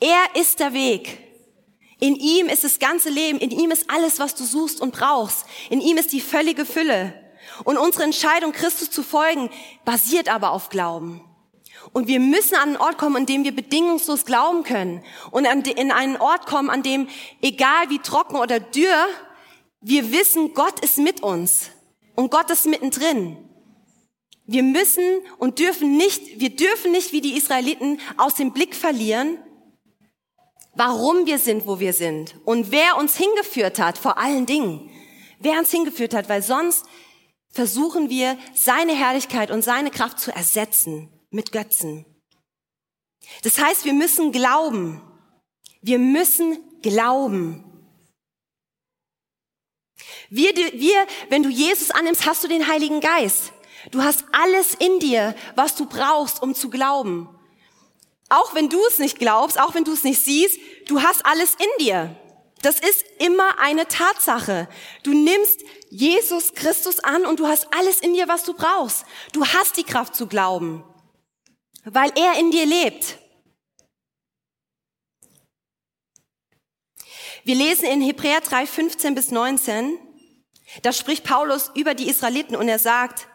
Er 0.01 0.35
ist 0.35 0.61
der 0.61 0.73
Weg. 0.73 1.19
In 2.01 2.17
ihm 2.17 2.47
ist 2.47 2.65
das 2.65 2.79
ganze 2.79 3.11
Leben, 3.11 3.39
in 3.39 3.51
ihm 3.51 3.71
ist 3.71 3.91
alles, 3.91 4.19
was 4.19 4.35
du 4.35 4.45
suchst 4.45 4.81
und 4.81 4.93
brauchst. 4.93 5.45
In 5.69 5.83
ihm 5.83 5.99
ist 5.99 6.15
die 6.15 6.23
völlige 6.23 6.65
Fülle. 6.65 7.13
Und 7.65 7.77
unsere 7.77 8.05
Entscheidung, 8.05 8.53
Christus 8.53 8.91
zu 8.91 9.03
folgen, 9.03 9.51
basiert 9.85 10.31
aber 10.31 10.53
auf 10.53 10.71
Glauben. 10.71 11.28
Und 11.93 12.07
wir 12.07 12.21
müssen 12.21 12.55
an 12.55 12.71
einen 12.71 12.77
Ort 12.77 12.99
kommen, 12.99 13.17
an 13.17 13.27
dem 13.27 13.45
wir 13.45 13.55
bedingungslos 13.55 14.25
glauben 14.25 14.63
können. 14.63 15.03
Und 15.31 15.47
in 15.47 15.91
einen 15.91 16.17
Ort 16.17 16.47
kommen, 16.47 16.71
an 16.71 16.83
dem, 16.83 17.09
egal 17.41 17.89
wie 17.89 17.99
trocken 17.99 18.37
oder 18.37 18.61
dürr, 18.61 19.07
wir 19.81 20.13
wissen, 20.13 20.55
Gott 20.55 20.81
ist 20.81 20.99
mit 20.99 21.23
uns. 21.23 21.71
Und 22.15 22.31
Gott 22.31 22.51
ist 22.51 22.67
mittendrin. 22.67 23.37
Wir 24.45 24.63
müssen 24.63 25.05
und 25.39 25.59
dürfen 25.59 25.97
nicht, 25.97 26.41
wir 26.41 26.51
dürfen 26.51 26.91
nicht 26.91 27.13
wie 27.13 27.21
die 27.21 27.37
Israeliten 27.37 28.01
aus 28.17 28.35
dem 28.35 28.53
Blick 28.53 28.75
verlieren, 28.75 29.39
warum 30.75 31.27
wir 31.27 31.39
sind, 31.39 31.67
wo 31.67 31.81
wir 31.81 31.93
sind 31.93 32.35
und 32.45 32.71
wer 32.71 32.97
uns 32.97 33.17
hingeführt 33.17 33.79
hat, 33.79 33.99
vor 33.99 34.17
allen 34.17 34.47
Dingen. 34.47 34.91
Wer 35.39 35.59
uns 35.59 35.71
hingeführt 35.71 36.15
hat, 36.15 36.29
weil 36.29 36.43
sonst 36.43 36.87
versuchen 37.51 38.09
wir, 38.09 38.39
seine 38.55 38.95
Herrlichkeit 38.95 39.51
und 39.51 39.63
seine 39.63 39.91
Kraft 39.91 40.19
zu 40.19 40.35
ersetzen 40.35 41.11
mit 41.31 41.53
Götzen. 41.53 42.05
Das 43.43 43.59
heißt, 43.59 43.85
wir 43.85 43.93
müssen 43.93 44.33
glauben. 44.33 45.03
Wir 45.83 45.99
müssen 45.99 46.59
glauben. 46.83 47.65
Wir, 50.31 50.55
wir, 50.55 51.07
wenn 51.29 51.43
du 51.43 51.49
Jesus 51.49 51.91
annimmst, 51.91 52.27
hast 52.27 52.45
du 52.45 52.49
den 52.49 52.69
Heiligen 52.69 53.01
Geist. 53.01 53.53
Du 53.91 54.03
hast 54.03 54.25
alles 54.33 54.75
in 54.75 54.99
dir, 54.99 55.35
was 55.55 55.77
du 55.77 55.87
brauchst, 55.87 56.43
um 56.43 56.55
zu 56.55 56.69
glauben. 56.71 57.29
Auch 58.29 58.55
wenn 58.55 58.69
du 58.69 58.79
es 58.87 58.99
nicht 58.99 59.19
glaubst, 59.19 59.59
auch 59.59 59.75
wenn 59.75 59.85
du 59.85 59.93
es 59.93 60.05
nicht 60.05 60.23
siehst, 60.23 60.59
du 60.87 61.03
hast 61.03 61.25
alles 61.25 61.55
in 61.55 61.85
dir. 61.85 62.15
Das 62.61 62.81
ist 62.81 63.05
immer 63.19 63.59
eine 63.61 63.87
Tatsache. 63.87 64.69
Du 65.05 65.13
nimmst 65.13 65.63
Jesus 65.91 66.55
Christus 66.55 67.01
an 67.01 67.25
und 67.25 67.41
du 67.41 67.47
hast 67.47 67.73
alles 67.73 68.01
in 68.01 68.15
dir, 68.15 68.29
was 68.29 68.45
du 68.45 68.53
brauchst. 68.53 69.07
Du 69.33 69.47
hast 69.47 69.77
die 69.77 69.85
Kraft 69.85 70.15
zu 70.15 70.27
glauben, 70.27 70.85
weil 71.85 72.13
er 72.17 72.39
in 72.39 72.51
dir 72.51 72.67
lebt. 72.67 73.19
Wir 77.45 77.55
lesen 77.55 77.87
in 77.87 78.03
Hebräer 78.03 78.41
3, 78.41 78.67
15 78.67 79.15
bis 79.15 79.31
19, 79.31 79.99
da 80.83 80.93
spricht 80.93 81.25
Paulus 81.25 81.71
über 81.75 81.95
die 81.95 82.09
Israeliten 82.09 82.57
und 82.57 82.69
er 82.69 82.79
sagt, 82.79 83.27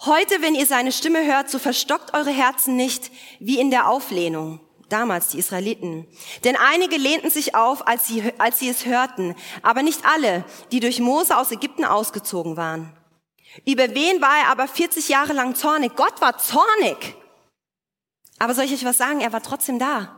heute, 0.00 0.42
wenn 0.42 0.54
ihr 0.54 0.66
seine 0.66 0.90
Stimme 0.90 1.24
hört, 1.24 1.48
so 1.48 1.58
verstockt 1.58 2.12
eure 2.14 2.30
Herzen 2.30 2.76
nicht 2.76 3.10
wie 3.38 3.60
in 3.60 3.70
der 3.70 3.88
Auflehnung 3.88 4.60
damals 4.88 5.28
die 5.28 5.38
Israeliten. 5.38 6.06
Denn 6.44 6.56
einige 6.56 6.96
lehnten 6.96 7.30
sich 7.30 7.54
auf, 7.54 7.86
als 7.86 8.06
sie, 8.06 8.32
als 8.38 8.58
sie 8.58 8.68
es 8.68 8.86
hörten, 8.86 9.34
aber 9.62 9.82
nicht 9.82 10.04
alle, 10.04 10.44
die 10.72 10.80
durch 10.80 10.98
Mose 11.00 11.36
aus 11.36 11.52
Ägypten 11.52 11.84
ausgezogen 11.84 12.56
waren. 12.56 12.96
Über 13.66 13.94
wen 13.94 14.20
war 14.20 14.38
er 14.38 14.48
aber 14.48 14.68
40 14.68 15.08
Jahre 15.08 15.32
lang 15.32 15.54
zornig? 15.54 15.96
Gott 15.96 16.20
war 16.20 16.38
zornig. 16.38 17.16
Aber 18.40 18.54
soll 18.54 18.64
ich 18.64 18.72
euch 18.72 18.86
was 18.86 18.96
sagen? 18.96 19.20
Er 19.20 19.32
war 19.34 19.42
trotzdem 19.42 19.78
da. 19.78 20.16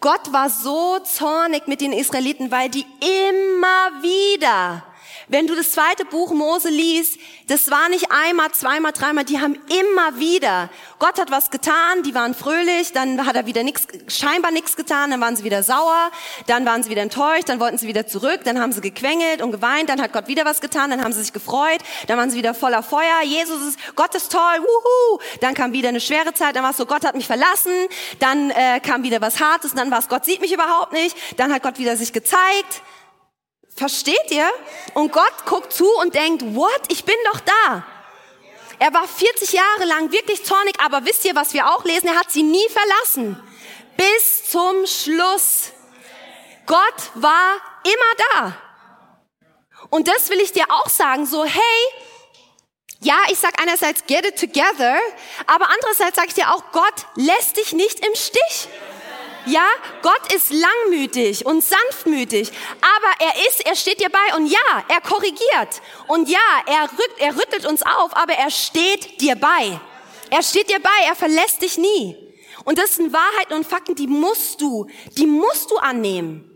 Gott 0.00 0.32
war 0.32 0.48
so 0.48 0.98
zornig 1.00 1.68
mit 1.68 1.82
den 1.82 1.92
Israeliten, 1.92 2.50
weil 2.50 2.70
die 2.70 2.86
immer 3.28 4.02
wieder 4.02 4.82
wenn 5.30 5.46
du 5.46 5.54
das 5.54 5.70
zweite 5.70 6.04
Buch 6.04 6.32
Mose 6.32 6.68
liest, 6.68 7.18
das 7.46 7.70
war 7.70 7.88
nicht 7.88 8.10
einmal, 8.10 8.50
zweimal, 8.50 8.90
dreimal, 8.90 9.24
die 9.24 9.40
haben 9.40 9.54
immer 9.68 10.18
wieder. 10.18 10.70
Gott 10.98 11.20
hat 11.20 11.30
was 11.30 11.50
getan, 11.50 12.02
die 12.04 12.16
waren 12.16 12.34
fröhlich, 12.34 12.92
dann 12.92 13.24
hat 13.26 13.36
er 13.36 13.46
wieder 13.46 13.62
nichts, 13.62 13.86
scheinbar 14.08 14.50
nichts 14.50 14.74
getan, 14.74 15.12
dann 15.12 15.20
waren 15.20 15.36
sie 15.36 15.44
wieder 15.44 15.62
sauer, 15.62 16.10
dann 16.48 16.66
waren 16.66 16.82
sie 16.82 16.90
wieder 16.90 17.02
enttäuscht, 17.02 17.48
dann 17.48 17.60
wollten 17.60 17.78
sie 17.78 17.86
wieder 17.86 18.08
zurück, 18.08 18.40
dann 18.44 18.60
haben 18.60 18.72
sie 18.72 18.80
gequengelt 18.80 19.40
und 19.40 19.52
geweint, 19.52 19.88
dann 19.88 20.02
hat 20.02 20.12
Gott 20.12 20.26
wieder 20.26 20.44
was 20.44 20.60
getan, 20.60 20.90
dann 20.90 21.02
haben 21.04 21.12
sie 21.12 21.20
sich 21.20 21.32
gefreut, 21.32 21.80
dann 22.08 22.18
waren 22.18 22.30
sie 22.30 22.36
wieder 22.36 22.52
voller 22.52 22.82
Feuer, 22.82 23.22
Jesus 23.24 23.68
ist, 23.68 23.78
Gott 23.94 24.12
ist 24.16 24.32
toll, 24.32 24.58
wuhu, 24.58 25.20
dann 25.40 25.54
kam 25.54 25.72
wieder 25.72 25.90
eine 25.90 26.00
schwere 26.00 26.34
Zeit, 26.34 26.56
dann 26.56 26.64
war 26.64 26.72
es 26.72 26.76
so, 26.76 26.86
Gott 26.86 27.04
hat 27.04 27.14
mich 27.14 27.28
verlassen, 27.28 27.72
dann 28.18 28.50
äh, 28.50 28.80
kam 28.80 29.04
wieder 29.04 29.20
was 29.20 29.40
Hartes, 29.40 29.74
dann 29.74 29.92
war 29.92 30.00
es, 30.00 30.08
Gott 30.08 30.24
sieht 30.24 30.40
mich 30.40 30.52
überhaupt 30.52 30.92
nicht, 30.92 31.16
dann 31.36 31.54
hat 31.54 31.62
Gott 31.62 31.78
wieder 31.78 31.96
sich 31.96 32.12
gezeigt, 32.12 32.82
Versteht 33.80 34.30
ihr? 34.30 34.46
Und 34.92 35.10
Gott 35.10 35.46
guckt 35.46 35.72
zu 35.72 35.90
und 36.00 36.14
denkt, 36.14 36.42
what? 36.54 36.82
Ich 36.88 37.02
bin 37.06 37.16
doch 37.32 37.40
da. 37.40 37.86
Er 38.78 38.92
war 38.92 39.08
40 39.08 39.54
Jahre 39.54 39.84
lang 39.86 40.12
wirklich 40.12 40.44
zornig, 40.44 40.78
aber 40.84 41.06
wisst 41.06 41.24
ihr, 41.24 41.34
was 41.34 41.54
wir 41.54 41.66
auch 41.66 41.82
lesen? 41.86 42.08
Er 42.08 42.18
hat 42.18 42.30
sie 42.30 42.42
nie 42.42 42.68
verlassen. 42.68 43.42
Bis 43.96 44.50
zum 44.50 44.86
Schluss. 44.86 45.70
Gott 46.66 47.10
war 47.14 47.56
immer 47.84 48.24
da. 48.34 48.56
Und 49.88 50.08
das 50.08 50.28
will 50.28 50.40
ich 50.40 50.52
dir 50.52 50.66
auch 50.68 50.90
sagen, 50.90 51.24
so, 51.24 51.42
hey, 51.46 51.80
ja, 53.00 53.16
ich 53.30 53.38
sag 53.38 53.58
einerseits 53.62 54.04
get 54.06 54.26
it 54.26 54.38
together, 54.38 54.98
aber 55.46 55.70
andererseits 55.70 56.16
sage 56.16 56.28
ich 56.28 56.34
dir 56.34 56.52
auch, 56.52 56.64
Gott 56.72 57.06
lässt 57.14 57.56
dich 57.56 57.72
nicht 57.72 58.04
im 58.04 58.14
Stich. 58.14 58.68
Ja, 59.46 59.66
Gott 60.02 60.32
ist 60.34 60.50
langmütig 60.50 61.46
und 61.46 61.64
sanftmütig, 61.64 62.50
aber 62.80 63.26
er 63.26 63.48
ist, 63.48 63.66
er 63.66 63.74
steht 63.74 64.00
dir 64.00 64.10
bei 64.10 64.36
und 64.36 64.46
ja, 64.46 64.84
er 64.88 65.00
korrigiert 65.00 65.82
und 66.08 66.28
ja, 66.28 66.38
er, 66.66 66.82
rückt, 66.82 67.18
er 67.18 67.36
rüttelt 67.36 67.66
uns 67.66 67.82
auf, 67.82 68.16
aber 68.16 68.34
er 68.34 68.50
steht 68.50 69.20
dir 69.20 69.36
bei. 69.36 69.80
Er 70.30 70.42
steht 70.42 70.70
dir 70.70 70.80
bei, 70.80 71.06
er 71.06 71.16
verlässt 71.16 71.62
dich 71.62 71.78
nie. 71.78 72.16
Und 72.64 72.78
das 72.78 72.96
sind 72.96 73.12
Wahrheiten 73.12 73.54
und 73.54 73.66
Fakten, 73.66 73.94
die 73.94 74.06
musst 74.06 74.60
du, 74.60 74.86
die 75.16 75.26
musst 75.26 75.70
du 75.70 75.78
annehmen. 75.78 76.46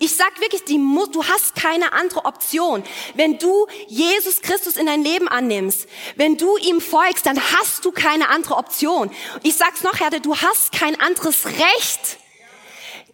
Ich 0.00 0.14
sag 0.14 0.40
wirklich, 0.40 0.64
die 0.64 0.78
muss, 0.78 1.10
du 1.10 1.24
hast 1.24 1.56
keine 1.56 1.92
andere 1.92 2.24
Option. 2.24 2.84
Wenn 3.14 3.38
du 3.38 3.66
Jesus 3.88 4.40
Christus 4.42 4.76
in 4.76 4.86
dein 4.86 5.02
Leben 5.02 5.26
annimmst, 5.26 5.88
wenn 6.14 6.36
du 6.36 6.56
ihm 6.56 6.80
folgst, 6.80 7.26
dann 7.26 7.40
hast 7.52 7.84
du 7.84 7.90
keine 7.90 8.28
andere 8.28 8.54
Option. 8.54 9.10
Ich 9.42 9.56
sag's 9.56 9.82
noch 9.82 9.98
härter, 9.98 10.20
du 10.20 10.36
hast 10.36 10.70
kein 10.70 11.00
anderes 11.00 11.46
Recht. 11.46 12.18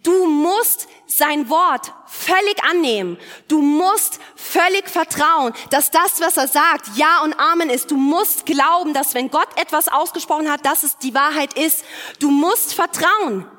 Du 0.05 0.27
musst 0.27 0.87
sein 1.07 1.49
Wort 1.49 1.91
völlig 2.05 2.63
annehmen. 2.63 3.17
Du 3.47 3.59
musst 3.59 4.19
völlig 4.35 4.87
vertrauen, 4.87 5.51
dass 5.71 5.89
das, 5.89 6.21
was 6.21 6.37
er 6.37 6.47
sagt, 6.47 6.95
Ja 6.95 7.23
und 7.23 7.33
Amen 7.33 7.71
ist. 7.71 7.89
Du 7.89 7.97
musst 7.97 8.45
glauben, 8.45 8.93
dass 8.93 9.15
wenn 9.15 9.31
Gott 9.31 9.47
etwas 9.59 9.87
ausgesprochen 9.87 10.51
hat, 10.51 10.63
dass 10.63 10.83
es 10.83 10.99
die 10.99 11.15
Wahrheit 11.15 11.57
ist. 11.57 11.83
Du 12.19 12.29
musst 12.29 12.75
vertrauen. 12.75 13.49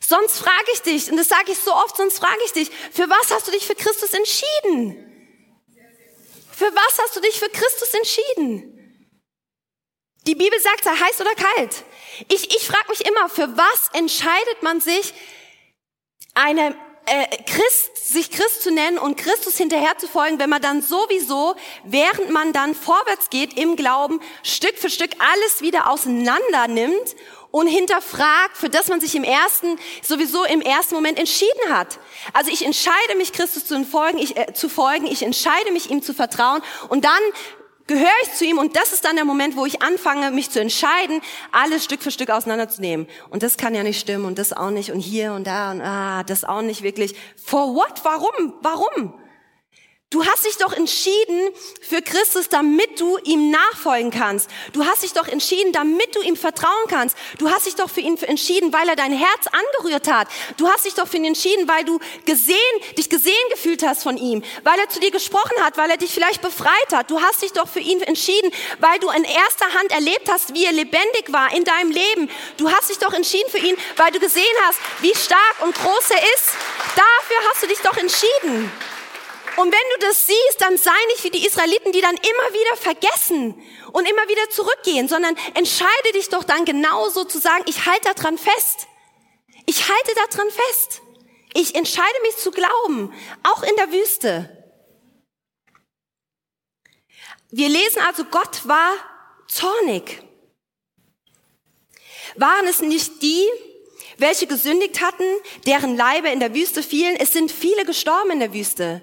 Sonst 0.00 0.38
frage 0.38 0.66
ich 0.72 0.82
dich, 0.82 1.10
und 1.10 1.18
das 1.18 1.28
sage 1.28 1.52
ich 1.52 1.58
so 1.58 1.74
oft, 1.74 1.96
sonst 1.96 2.18
frage 2.18 2.40
ich 2.46 2.52
dich, 2.52 2.70
für 2.92 3.08
was 3.08 3.30
hast 3.30 3.46
du 3.46 3.52
dich 3.52 3.66
für 3.66 3.74
Christus 3.74 4.12
entschieden? 4.14 4.96
Für 6.52 6.72
was 6.74 6.98
hast 7.02 7.16
du 7.16 7.20
dich 7.20 7.38
für 7.38 7.50
Christus 7.50 7.92
entschieden? 7.92 8.70
Die 10.26 10.34
Bibel 10.34 10.58
sagt, 10.58 10.84
sei 10.84 10.92
heiß 10.92 11.20
oder 11.20 11.34
kalt. 11.34 11.84
Ich, 12.28 12.54
ich 12.54 12.66
frage 12.66 12.88
mich 12.88 13.06
immer, 13.06 13.28
für 13.28 13.56
was 13.56 13.90
entscheidet 13.92 14.62
man 14.62 14.80
sich, 14.80 15.14
eine 16.34 16.76
äh, 17.06 17.26
Christ, 17.44 18.12
sich 18.12 18.30
Christ 18.30 18.62
zu 18.62 18.70
nennen 18.70 18.98
und 18.98 19.16
Christus 19.16 19.56
hinterher 19.56 19.96
zu 19.98 20.08
folgen, 20.08 20.38
wenn 20.38 20.50
man 20.50 20.62
dann 20.62 20.82
sowieso, 20.82 21.54
während 21.84 22.30
man 22.30 22.52
dann 22.52 22.74
vorwärts 22.74 23.30
geht 23.30 23.58
im 23.58 23.76
Glauben, 23.76 24.20
Stück 24.42 24.76
für 24.78 24.90
Stück 24.90 25.10
alles 25.18 25.60
wieder 25.60 25.90
auseinander 25.90 26.68
nimmt 26.68 27.14
und 27.50 27.66
hinterfragt, 27.68 28.56
für 28.56 28.68
das 28.68 28.88
man 28.88 29.00
sich 29.00 29.14
im 29.14 29.22
ersten, 29.22 29.78
sowieso 30.02 30.44
im 30.44 30.60
ersten 30.60 30.94
Moment 30.94 31.18
entschieden 31.18 31.72
hat. 31.72 31.98
Also 32.32 32.50
ich 32.50 32.64
entscheide 32.64 33.14
mich, 33.16 33.32
Christus 33.32 33.66
zu 33.66 33.84
folgen, 33.84 34.18
ich, 34.18 34.36
äh, 34.36 34.52
zu 34.54 34.68
folgen, 34.68 35.06
ich 35.06 35.22
entscheide 35.22 35.72
mich, 35.72 35.90
ihm 35.90 36.02
zu 36.02 36.14
vertrauen 36.14 36.62
und 36.88 37.04
dann 37.04 37.20
gehöre 37.86 38.08
ich 38.22 38.32
zu 38.32 38.44
ihm 38.44 38.58
und 38.58 38.76
das 38.76 38.92
ist 38.92 39.04
dann 39.04 39.16
der 39.16 39.24
Moment, 39.24 39.56
wo 39.56 39.66
ich 39.66 39.82
anfange, 39.82 40.30
mich 40.30 40.50
zu 40.50 40.60
entscheiden, 40.60 41.20
alles 41.52 41.84
Stück 41.84 42.02
für 42.02 42.10
Stück 42.10 42.30
auseinanderzunehmen. 42.30 43.06
Und 43.30 43.42
das 43.42 43.56
kann 43.56 43.74
ja 43.74 43.82
nicht 43.82 44.00
stimmen 44.00 44.24
und 44.24 44.38
das 44.38 44.52
auch 44.52 44.70
nicht 44.70 44.92
und 44.92 45.00
hier 45.00 45.32
und 45.32 45.46
da 45.46 45.72
und 45.72 45.80
ah, 45.80 46.22
das 46.24 46.44
auch 46.44 46.62
nicht 46.62 46.82
wirklich. 46.82 47.14
For 47.36 47.74
what? 47.74 48.00
Warum? 48.04 48.54
Warum? 48.62 49.14
Du 50.14 50.24
hast 50.24 50.44
dich 50.44 50.56
doch 50.58 50.72
entschieden 50.72 51.52
für 51.80 52.00
Christus, 52.00 52.48
damit 52.48 53.00
du 53.00 53.18
ihm 53.24 53.50
nachfolgen 53.50 54.12
kannst. 54.12 54.48
Du 54.72 54.86
hast 54.86 55.02
dich 55.02 55.12
doch 55.12 55.26
entschieden, 55.26 55.72
damit 55.72 56.14
du 56.14 56.20
ihm 56.20 56.36
vertrauen 56.36 56.86
kannst. 56.88 57.16
Du 57.38 57.50
hast 57.50 57.66
dich 57.66 57.74
doch 57.74 57.90
für 57.90 57.98
ihn 57.98 58.16
entschieden, 58.22 58.72
weil 58.72 58.88
er 58.88 58.94
dein 58.94 59.10
Herz 59.10 59.48
angerührt 59.48 60.06
hat. 60.06 60.28
Du 60.56 60.68
hast 60.68 60.84
dich 60.84 60.94
doch 60.94 61.08
für 61.08 61.16
ihn 61.16 61.24
entschieden, 61.24 61.66
weil 61.66 61.84
du 61.84 61.98
gesehen, 62.26 62.54
dich 62.96 63.10
gesehen 63.10 63.34
gefühlt 63.50 63.84
hast 63.84 64.04
von 64.04 64.16
ihm, 64.16 64.44
weil 64.62 64.78
er 64.78 64.88
zu 64.88 65.00
dir 65.00 65.10
gesprochen 65.10 65.60
hat, 65.60 65.78
weil 65.78 65.90
er 65.90 65.96
dich 65.96 66.12
vielleicht 66.12 66.42
befreit 66.42 66.92
hat. 66.92 67.10
Du 67.10 67.20
hast 67.20 67.42
dich 67.42 67.50
doch 67.50 67.66
für 67.66 67.80
ihn 67.80 68.00
entschieden, 68.02 68.52
weil 68.78 69.00
du 69.00 69.10
in 69.10 69.24
erster 69.24 69.66
Hand 69.76 69.90
erlebt 69.90 70.28
hast, 70.30 70.54
wie 70.54 70.64
er 70.64 70.72
lebendig 70.72 71.32
war 71.32 71.52
in 71.56 71.64
deinem 71.64 71.90
Leben. 71.90 72.30
Du 72.56 72.70
hast 72.70 72.88
dich 72.88 72.98
doch 72.98 73.14
entschieden 73.14 73.50
für 73.50 73.58
ihn, 73.58 73.76
weil 73.96 74.12
du 74.12 74.20
gesehen 74.20 74.44
hast, 74.62 74.78
wie 75.00 75.12
stark 75.16 75.56
und 75.64 75.74
groß 75.74 76.10
er 76.10 76.22
ist. 76.36 76.50
Dafür 76.94 77.50
hast 77.50 77.64
du 77.64 77.66
dich 77.66 77.80
doch 77.80 77.96
entschieden. 77.96 78.70
Und 79.56 79.72
wenn 79.72 80.00
du 80.00 80.06
das 80.06 80.26
siehst, 80.26 80.60
dann 80.60 80.76
sei 80.76 80.90
nicht 81.08 81.24
wie 81.24 81.30
die 81.30 81.46
Israeliten, 81.46 81.92
die 81.92 82.00
dann 82.00 82.16
immer 82.16 82.52
wieder 82.52 82.76
vergessen 82.76 83.62
und 83.92 84.08
immer 84.08 84.28
wieder 84.28 84.50
zurückgehen, 84.50 85.08
sondern 85.08 85.36
entscheide 85.54 86.12
dich 86.14 86.28
doch 86.28 86.44
dann 86.44 86.64
genauso 86.64 87.24
zu 87.24 87.38
sagen, 87.38 87.64
ich 87.66 87.86
halte 87.86 88.12
daran 88.14 88.36
fest. 88.36 88.88
Ich 89.66 89.88
halte 89.88 90.14
daran 90.14 90.48
fest. 90.50 91.02
Ich 91.54 91.74
entscheide 91.76 92.20
mich 92.22 92.36
zu 92.36 92.50
glauben, 92.50 93.14
auch 93.44 93.62
in 93.62 93.76
der 93.76 93.92
Wüste. 93.92 94.50
Wir 97.50 97.68
lesen 97.68 98.02
also, 98.02 98.24
Gott 98.24 98.66
war 98.66 98.92
zornig. 99.46 100.20
Waren 102.34 102.66
es 102.66 102.80
nicht 102.80 103.22
die, 103.22 103.46
welche 104.18 104.48
gesündigt 104.48 105.00
hatten, 105.00 105.24
deren 105.64 105.96
Leibe 105.96 106.30
in 106.30 106.40
der 106.40 106.52
Wüste 106.52 106.82
fielen? 106.82 107.14
Es 107.14 107.32
sind 107.32 107.52
viele 107.52 107.84
gestorben 107.84 108.32
in 108.32 108.40
der 108.40 108.52
Wüste. 108.52 109.02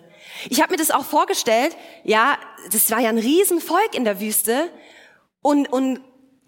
Ich 0.50 0.62
habe 0.62 0.72
mir 0.72 0.78
das 0.78 0.92
auch 0.92 1.06
vorgestellt, 1.06 1.76
ja, 2.04 2.38
das 2.72 2.90
war 2.92 3.00
ja 3.00 3.10
ein 3.10 3.18
Riesenvolk 3.18 3.96
in 3.96 4.06
der 4.06 4.20
Wüste. 4.20 4.70
Und, 5.42 5.72
und 5.72 6.02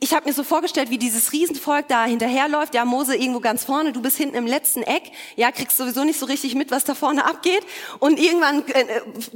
ich 0.04 0.14
habe 0.14 0.28
mir 0.28 0.34
so 0.34 0.44
vorgestellt, 0.44 0.90
wie 0.90 0.98
dieses 0.98 1.32
Riesenvolk 1.32 1.88
da 1.88 2.04
hinterherläuft. 2.04 2.76
Ja, 2.76 2.84
Mose 2.84 3.16
irgendwo 3.16 3.40
ganz 3.40 3.64
vorne, 3.64 3.94
du 3.94 4.02
bist 4.02 4.18
hinten 4.18 4.36
im 4.36 4.46
letzten 4.46 4.84
Eck. 4.84 5.04
Ja, 5.38 5.50
kriegst 5.50 5.78
sowieso 5.78 6.04
nicht 6.04 6.20
so 6.20 6.26
richtig 6.26 6.56
mit, 6.56 6.72
was 6.72 6.84
da 6.84 6.94
vorne 6.94 7.24
abgeht. 7.24 7.66
Und 8.00 8.20
irgendwann 8.20 8.68
äh, 8.68 8.84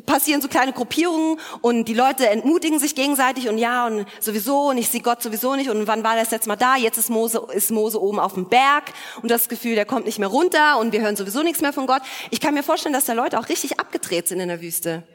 passieren 0.06 0.42
so 0.42 0.50
kleine 0.50 0.74
Gruppierungen 0.74 1.40
und 1.62 1.86
die 1.86 1.94
Leute 1.94 2.28
entmutigen 2.28 2.80
sich 2.80 2.96
gegenseitig 2.96 3.48
und 3.48 3.58
ja 3.58 3.88
und 3.88 4.06
sowieso 4.20 4.68
und 4.68 4.78
ich 4.78 4.90
sehe 4.90 5.00
Gott 5.00 5.24
sowieso 5.24 5.56
nicht. 5.56 5.70
Und 5.70 5.88
wann 5.88 6.04
war 6.04 6.18
das 6.18 6.32
jetzt 6.32 6.48
mal 6.48 6.58
da? 6.58 6.76
Jetzt 6.76 6.98
ist 6.98 7.10
Mose, 7.10 7.48
ist 7.54 7.72
Mose 7.72 8.02
oben 8.02 8.20
auf 8.20 8.34
dem 8.34 8.50
Berg 8.50 8.92
und 9.22 9.32
das 9.32 9.48
Gefühl, 9.48 9.76
der 9.76 9.86
kommt 9.86 10.06
nicht 10.06 10.20
mehr 10.20 10.28
runter 10.28 10.80
und 10.80 10.92
wir 10.92 11.00
hören 11.00 11.16
sowieso 11.16 11.44
nichts 11.44 11.62
mehr 11.62 11.72
von 11.72 11.88
Gott. 11.88 12.02
Ich 12.30 12.42
kann 12.42 12.54
mir 12.54 12.64
vorstellen, 12.64 12.92
dass 12.92 13.06
da 13.06 13.14
Leute 13.14 13.40
auch 13.40 13.48
richtig 13.48 13.80
abgedreht 13.80 14.28
sind 14.28 14.42
in 14.42 14.50
der 14.50 14.62
Wüste, 14.62 15.08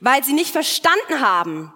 weil 0.00 0.22
sie 0.24 0.34
nicht 0.34 0.50
verstanden 0.50 1.22
haben, 1.22 1.72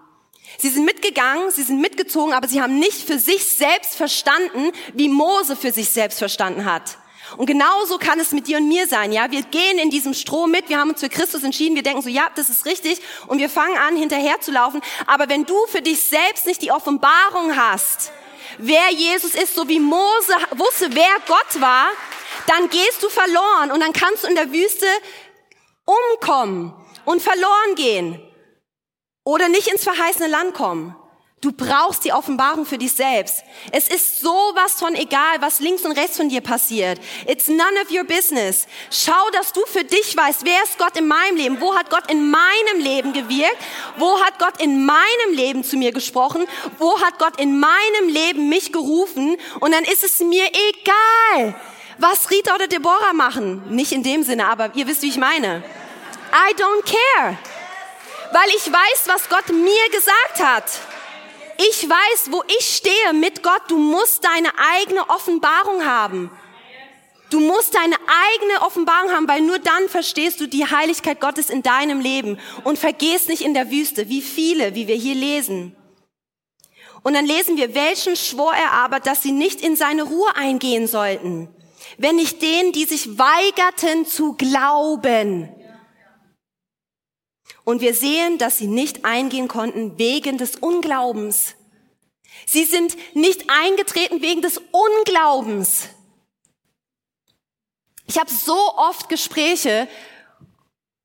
Sie 0.57 0.71
sind 0.71 0.85
mitgegangen, 0.85 1.51
sie 1.51 1.63
sind 1.63 1.81
mitgezogen, 1.81 2.33
aber 2.33 2.49
sie 2.49 2.63
haben 2.63 2.79
nicht 2.79 3.07
für 3.07 3.19
sich 3.19 3.45
selbst 3.45 3.97
verstanden, 3.97 4.73
wie 4.95 5.09
Mose 5.09 5.55
für 5.55 5.73
sich 5.73 5.91
selbst 5.91 6.19
verstanden 6.19 6.65
hat. 6.65 6.99
Und 7.37 7.47
genauso 7.47 7.99
kann 7.99 8.19
es 8.19 8.33
mit 8.33 8.47
dir 8.47 8.57
und 8.57 8.69
mir 8.69 8.87
sein, 8.87 9.13
ja. 9.13 9.31
Wir 9.31 9.43
gehen 9.43 9.79
in 9.79 9.91
diesem 9.91 10.15
Strom 10.15 10.51
mit, 10.51 10.71
wir 10.71 10.79
haben 10.79 10.91
uns 10.91 11.01
für 11.01 11.11
Christus 11.11 11.43
entschieden, 11.43 11.77
wir 11.77 11.83
denken 11.83 12.01
so, 12.01 12.09
ja, 12.09 12.31
das 12.35 12.49
ist 12.49 12.65
richtig, 12.65 13.01
und 13.27 13.39
wir 13.39 13.51
fangen 13.51 13.77
an, 13.77 13.97
hinterher 13.97 14.41
zu 14.41 14.51
laufen. 14.51 14.81
Aber 15.07 15.29
wenn 15.29 15.45
du 15.45 15.55
für 15.67 15.83
dich 15.83 16.01
selbst 16.01 16.47
nicht 16.47 16.63
die 16.63 16.73
Offenbarung 16.73 17.55
hast, 17.55 18.13
wer 18.57 18.91
Jesus 18.91 19.35
ist, 19.35 19.55
so 19.55 19.69
wie 19.69 19.79
Mose 19.79 20.33
wusste, 20.53 20.89
wer 20.95 21.15
Gott 21.27 21.61
war, 21.61 21.89
dann 22.47 22.71
gehst 22.71 23.03
du 23.03 23.11
verloren 23.11 23.73
und 23.73 23.81
dann 23.81 23.93
kannst 23.93 24.25
du 24.25 24.29
in 24.29 24.35
der 24.35 24.51
Wüste 24.51 24.87
umkommen 25.85 26.73
und 27.05 27.23
verloren 27.23 27.75
gehen 27.75 28.28
oder 29.29 29.51
nicht 29.51 29.69
ins 29.69 29.85
verheißene 29.85 30.27
Land 30.27 30.55
kommen. 30.55 30.97
Du 31.43 31.53
brauchst 31.53 32.03
die 32.03 32.15
Offenbarung 32.15 32.65
für 32.65 32.79
dich 32.79 32.93
selbst. 32.93 33.45
Es 33.71 33.89
ist 33.89 34.23
sowas 34.23 34.73
von 34.79 34.95
egal, 34.95 35.37
was 35.41 35.61
links 35.61 35.85
und 35.85 35.93
rechts 35.93 36.17
von 36.17 36.31
dir 36.31 36.41
passiert. 36.41 36.99
It's 37.27 37.47
none 37.47 37.79
of 37.83 37.91
your 37.91 38.05
business. 38.05 38.67
Schau, 38.91 39.29
dass 39.35 39.53
du 39.53 39.61
für 39.67 39.85
dich 39.85 40.17
weißt, 40.17 40.47
wer 40.47 40.65
ist 40.65 40.79
Gott 40.79 40.97
in 40.97 41.07
meinem 41.07 41.37
Leben? 41.37 41.61
Wo 41.61 41.75
hat 41.75 41.91
Gott 41.91 42.11
in 42.11 42.31
meinem 42.31 42.81
Leben 42.81 43.13
gewirkt? 43.13 43.59
Wo 43.99 44.19
hat 44.19 44.39
Gott 44.39 44.63
in 44.63 44.87
meinem 44.87 45.35
Leben 45.35 45.63
zu 45.63 45.77
mir 45.77 45.93
gesprochen? 45.93 46.47
Wo 46.79 46.99
hat 47.03 47.19
Gott 47.19 47.39
in 47.39 47.61
meinem 47.61 48.09
Leben 48.09 48.49
mich 48.49 48.73
gerufen? 48.73 49.37
Und 49.61 49.73
dann 49.73 49.85
ist 49.85 50.05
es 50.05 50.21
mir 50.21 50.47
egal, 50.47 51.55
was 51.99 52.31
Rita 52.31 52.55
oder 52.55 52.67
Deborah 52.67 53.13
machen. 53.13 53.63
Nicht 53.69 53.93
in 53.93 54.03
dem 54.03 54.23
Sinne, 54.23 54.47
aber 54.47 54.71
ihr 54.75 54.87
wisst, 54.87 55.03
wie 55.03 55.11
ich 55.11 55.19
meine. 55.19 55.63
I 56.33 56.55
don't 56.55 56.83
care 56.85 57.39
weil 58.33 58.49
ich 58.57 58.73
weiß, 58.73 59.03
was 59.07 59.29
Gott 59.29 59.49
mir 59.49 59.91
gesagt 59.93 60.41
hat. 60.41 60.65
Ich 61.71 61.89
weiß, 61.89 62.31
wo 62.31 62.43
ich 62.59 62.77
stehe 62.77 63.13
mit 63.13 63.43
Gott. 63.43 63.63
Du 63.69 63.79
musst 63.79 64.25
deine 64.25 64.51
eigene 64.77 65.09
Offenbarung 65.11 65.85
haben. 65.85 66.31
Du 67.31 67.41
musst 67.41 67.75
deine 67.75 67.97
eigene 67.97 68.63
Offenbarung 68.63 69.11
haben, 69.11 69.29
weil 69.29 69.43
nur 69.43 69.59
dann 69.59 69.89
verstehst 69.89 70.41
du 70.41 70.47
die 70.47 70.65
Heiligkeit 70.65 71.21
Gottes 71.21 71.51
in 71.51 71.63
deinem 71.63 72.01
Leben 72.01 72.39
und 72.65 72.79
vergehst 72.79 73.29
nicht 73.29 73.43
in 73.43 73.55
der 73.55 73.71
Wüste, 73.71 74.09
wie 74.09 74.23
viele, 74.23 74.75
wie 74.75 74.87
wir 74.87 74.95
hier 74.95 75.15
lesen. 75.15 75.77
Und 77.03 77.15
dann 77.15 77.27
lesen 77.27 77.57
wir, 77.57 77.75
welchen 77.75 78.17
schwor 78.17 78.55
er 78.55 78.73
aber, 78.73 79.01
dass 79.01 79.23
sie 79.23 79.33
nicht 79.33 79.61
in 79.61 79.77
seine 79.77 80.05
Ruhe 80.05 80.35
eingehen 80.37 80.87
sollten, 80.87 81.49
wenn 81.99 82.17
nicht 82.17 82.41
denen, 82.41 82.73
die 82.73 82.85
sich 82.85 83.19
weigerten 83.19 84.07
zu 84.07 84.35
glauben. 84.35 85.49
Und 87.69 87.83
wir 87.83 87.93
sehen, 87.93 88.39
dass 88.39 88.57
sie 88.57 88.67
nicht 88.67 89.05
eingehen 89.05 89.47
konnten 89.47 89.99
wegen 89.99 90.39
des 90.39 90.57
Unglaubens. 90.57 91.55
Sie 92.47 92.65
sind 92.65 92.97
nicht 93.13 93.51
eingetreten 93.51 94.23
wegen 94.23 94.41
des 94.41 94.59
Unglaubens. 94.73 95.91
Ich 98.07 98.17
habe 98.17 98.31
so 98.31 98.57
oft 98.57 99.11
Gespräche, 99.11 99.87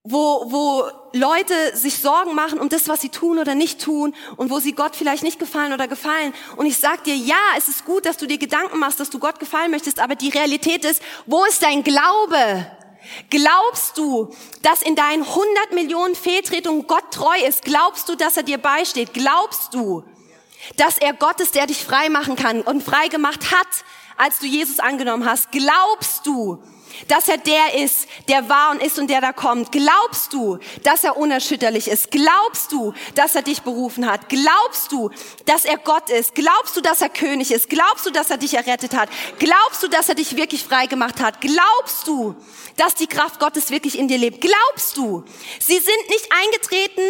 wo, 0.03 0.53
wo 0.53 0.89
Leute 1.11 1.76
sich 1.76 1.97
Sorgen 1.97 2.34
machen 2.34 2.61
um 2.61 2.70
das, 2.70 2.88
was 2.88 3.01
sie 3.01 3.09
tun 3.09 3.39
oder 3.39 3.55
nicht 3.55 3.82
tun 3.82 4.16
und 4.38 4.49
wo 4.49 4.59
sie 4.59 4.72
Gott 4.72 4.95
vielleicht 4.95 5.24
nicht 5.24 5.39
gefallen 5.39 5.74
oder 5.74 5.89
gefallen. 5.89 6.34
Und 6.55 6.66
ich 6.66 6.78
sag 6.78 7.03
dir, 7.03 7.18
ja, 7.18 7.43
es 7.57 7.68
ist 7.68 7.84
gut, 7.84 8.05
dass 8.05 8.16
du 8.16 8.26
dir 8.26 8.38
Gedanken 8.38 8.80
machst, 8.80 9.01
dass 9.01 9.09
du 9.09 9.20
Gott 9.20 9.38
gefallen 9.38 9.70
möchtest, 9.70 9.99
aber 9.99 10.16
die 10.16 10.30
Realität 10.30 10.86
ist, 10.86 11.01
wo 11.26 11.43
ist 11.43 11.61
dein 11.61 11.84
Glaube? 11.84 12.72
Glaubst 13.30 13.97
du, 13.97 14.34
dass 14.62 14.82
in 14.82 14.95
deinen 14.95 15.24
100 15.24 15.74
Millionen 15.74 16.16
Fehltretungen 16.16 16.88
Gott 16.88 17.12
treu 17.12 17.38
ist? 17.47 17.64
Glaubst 17.64 18.10
du, 18.10 18.16
dass 18.16 18.38
er 18.38 18.43
dir 18.43 18.58
beisteht? 18.58 19.14
Glaubst 19.14 19.74
du, 19.74 20.04
dass 20.78 20.97
er 20.97 21.14
Gott 21.14 21.39
ist, 21.39 21.56
der 21.56 21.68
dich 21.68 21.84
frei 21.84 22.10
machen 22.10 22.36
kann 22.36 22.62
und 22.62 22.84
frei 22.84 23.08
gemacht 23.08 23.51
hat, 23.51 23.68
als 24.18 24.39
du 24.39 24.45
Jesus 24.45 24.80
angenommen 24.80 25.26
hast? 25.26 25.51
Glaubst 25.51 26.26
du, 26.26 26.64
dass 27.08 27.28
er 27.28 27.38
der 27.38 27.76
ist, 27.76 28.08
der 28.28 28.50
war 28.50 28.72
und 28.72 28.82
ist 28.82 29.00
und 29.00 29.10
der 29.10 29.22
da 29.22 29.34
kommt? 29.34 29.72
Glaubst 29.72 30.34
du, 30.34 30.60
dass 30.84 31.04
er 31.04 31.18
unerschütterlich 31.18 31.88
ist? 31.88 32.12
Glaubst 32.12 32.72
du, 32.72 32.94
dass 33.16 33.36
er 33.36 33.41
dich 33.41 33.62
berufen 33.62 34.10
hat? 34.10 34.30
Glaubst 34.30 34.91
du, 34.91 35.10
dass 35.46 35.66
er 35.66 35.78
Gott 35.78 36.10
ist? 36.10 36.36
Glaubst 36.36 36.76
du, 36.76 36.82
dass 36.82 37.02
er 37.02 37.10
König 37.10 37.52
ist? 37.52 37.70
Glaubst 37.70 38.06
du, 38.06 38.10
dass 38.10 38.30
er 38.30 38.38
dich 38.38 38.54
errettet 38.54 38.96
hat? 38.96 39.10
Glaubst 39.39 39.84
du, 39.84 39.88
dass 39.88 40.10
er 40.10 40.16
dich 40.16 40.36
wirklich 40.36 40.64
frei 40.64 40.86
gemacht 40.86 41.20
hat? 41.20 41.41
Glaubst 41.41 42.08
du, 42.08 42.36
dass 42.78 42.96
die 42.96 43.08
Kraft 43.08 43.39
Gottes 43.39 43.70
wirklich 43.70 43.98
in 43.98 44.08
dir 44.08 44.18
lebt? 44.18 44.41
Glaubst 44.41 44.98
du? 44.98 45.24
Sie 45.60 45.80
sind 45.80 46.10
nicht 46.10 46.30
eingetreten 46.44 47.02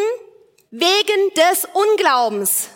wegen 0.72 1.34
des 1.36 1.68
Unglaubens. 1.74 2.70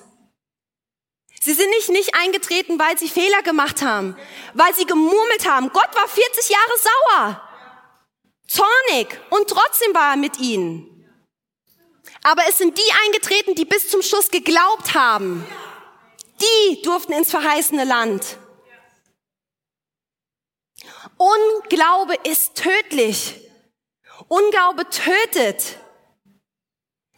Sie 1.48 1.54
sind 1.54 1.70
nicht, 1.70 1.88
nicht 1.88 2.14
eingetreten, 2.14 2.78
weil 2.78 2.98
sie 2.98 3.08
Fehler 3.08 3.41
gemacht 3.41 3.82
haben, 3.82 4.18
weil 4.54 4.76
sie 4.76 4.86
gemurmelt 4.86 5.50
haben. 5.50 5.72
Gott 5.72 5.95
war 5.95 6.06
40 6.06 6.50
Jahre 6.50 6.74
sauer, 6.78 7.50
zornig 8.50 9.18
und 9.30 9.50
trotzdem 9.50 9.93
war 9.93 10.12
er 10.12 10.18
mit 10.18 10.39
ihnen. 10.39 11.10
Aber 12.22 12.41
es 12.50 12.58
sind 12.58 12.78
die 12.78 12.91
eingetreten, 13.06 13.56
die 13.56 13.64
bis 13.64 13.88
zum 13.88 14.02
Schluss 14.02 14.30
geglaubt 14.30 14.93
haben. 14.93 15.48
Die 16.41 16.82
durften 16.82 17.14
ins 17.14 17.32
verheißene 17.32 17.86
Land. 17.86 18.26
Unglaube 21.16 22.16
ist 22.30 22.56
tödlich. 22.56 23.36
Unglaube 24.28 24.89
tötet. 24.89 25.78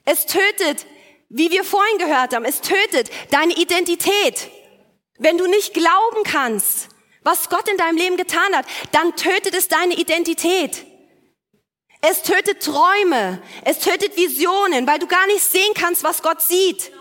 Es 0.06 0.28
tötet 0.28 0.86
wie 1.30 1.52
wir 1.52 1.64
vorhin 1.64 2.00
gehört 2.00 2.34
haben, 2.34 2.46
es 2.46 2.62
tötet 2.62 3.10
deine 3.32 3.54
Identität. 3.54 4.50
Wenn 5.18 5.38
du 5.38 5.48
nicht 5.48 5.74
glauben 5.74 6.24
kannst, 6.24 6.90
was 7.24 7.50
Gott 7.50 7.68
in 7.70 7.78
deinem 7.78 7.98
Leben 7.98 8.18
getan 8.18 8.56
hat, 8.56 8.66
dann 8.92 9.16
tötet 9.16 9.54
es 9.54 9.68
deine 9.68 9.94
Identität. 9.94 10.86
Es 12.02 12.24
tötet 12.24 12.64
Träume, 12.64 13.42
es 13.66 13.80
tötet 13.80 14.16
Visionen, 14.16 14.88
weil 14.88 15.00
du 15.00 15.08
gar 15.08 15.28
nicht 15.28 15.44
sehen 15.44 15.74
kannst, 15.76 16.04
was 16.04 16.24
Gott 16.24 16.42
sieht. 16.42 16.92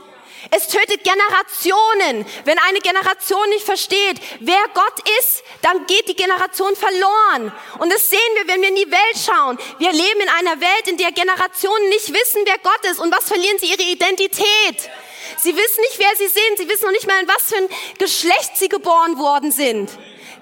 Es 0.51 0.69
tötet 0.69 1.03
Generationen. 1.05 2.27
Wenn 2.45 2.59
eine 2.59 2.81
Generation 2.81 3.49
nicht 3.51 3.65
versteht, 3.65 4.21
wer 4.41 4.63
Gott 4.75 5.09
ist, 5.21 5.43
dann 5.63 5.87
geht 5.87 6.09
die 6.09 6.17
Generation 6.17 6.75
verloren. 6.77 7.53
Und 7.79 7.93
das 7.93 8.09
sehen 8.09 8.21
wir, 8.35 8.47
wenn 8.49 8.63
wir 8.63 8.69
in 8.69 8.77
die 8.77 8.91
Welt 8.91 9.19
schauen. 9.25 9.59
Wir 9.79 9.93
leben 9.93 10.21
in 10.21 10.29
einer 10.29 10.61
Welt, 10.61 10.89
in 10.89 10.97
der 10.97 11.13
Generationen 11.13 11.89
nicht 11.89 12.13
wissen, 12.13 12.43
wer 12.45 12.59
Gott 12.59 12.85
ist. 12.91 13.01
Und 13.01 13.15
was 13.15 13.29
verlieren 13.29 13.59
sie? 13.59 13.67
Ihre 13.67 13.83
Identität. 13.83 14.91
Sie 15.39 15.57
wissen 15.57 15.81
nicht, 15.81 15.99
wer 15.99 16.17
sie 16.17 16.29
sind. 16.29 16.59
Sie 16.59 16.69
wissen 16.69 16.85
noch 16.85 16.93
nicht 16.93 17.07
mal, 17.07 17.21
in 17.21 17.29
was 17.29 17.43
für 17.45 17.57
ein 17.57 17.69
Geschlecht 17.99 18.57
sie 18.57 18.69
geboren 18.69 19.19
worden 19.19 19.53
sind. 19.53 19.91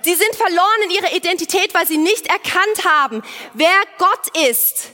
Sie 0.02 0.14
sind 0.14 0.36
verloren 0.36 0.82
in 0.84 0.90
ihrer 0.90 1.12
Identität, 1.12 1.74
weil 1.74 1.86
sie 1.86 1.98
nicht 1.98 2.26
erkannt 2.26 2.84
haben, 2.84 3.22
wer 3.54 3.82
Gott 3.98 4.36
ist. 4.48 4.92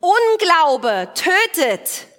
Unglaube 0.00 1.12
tötet. 1.14 2.09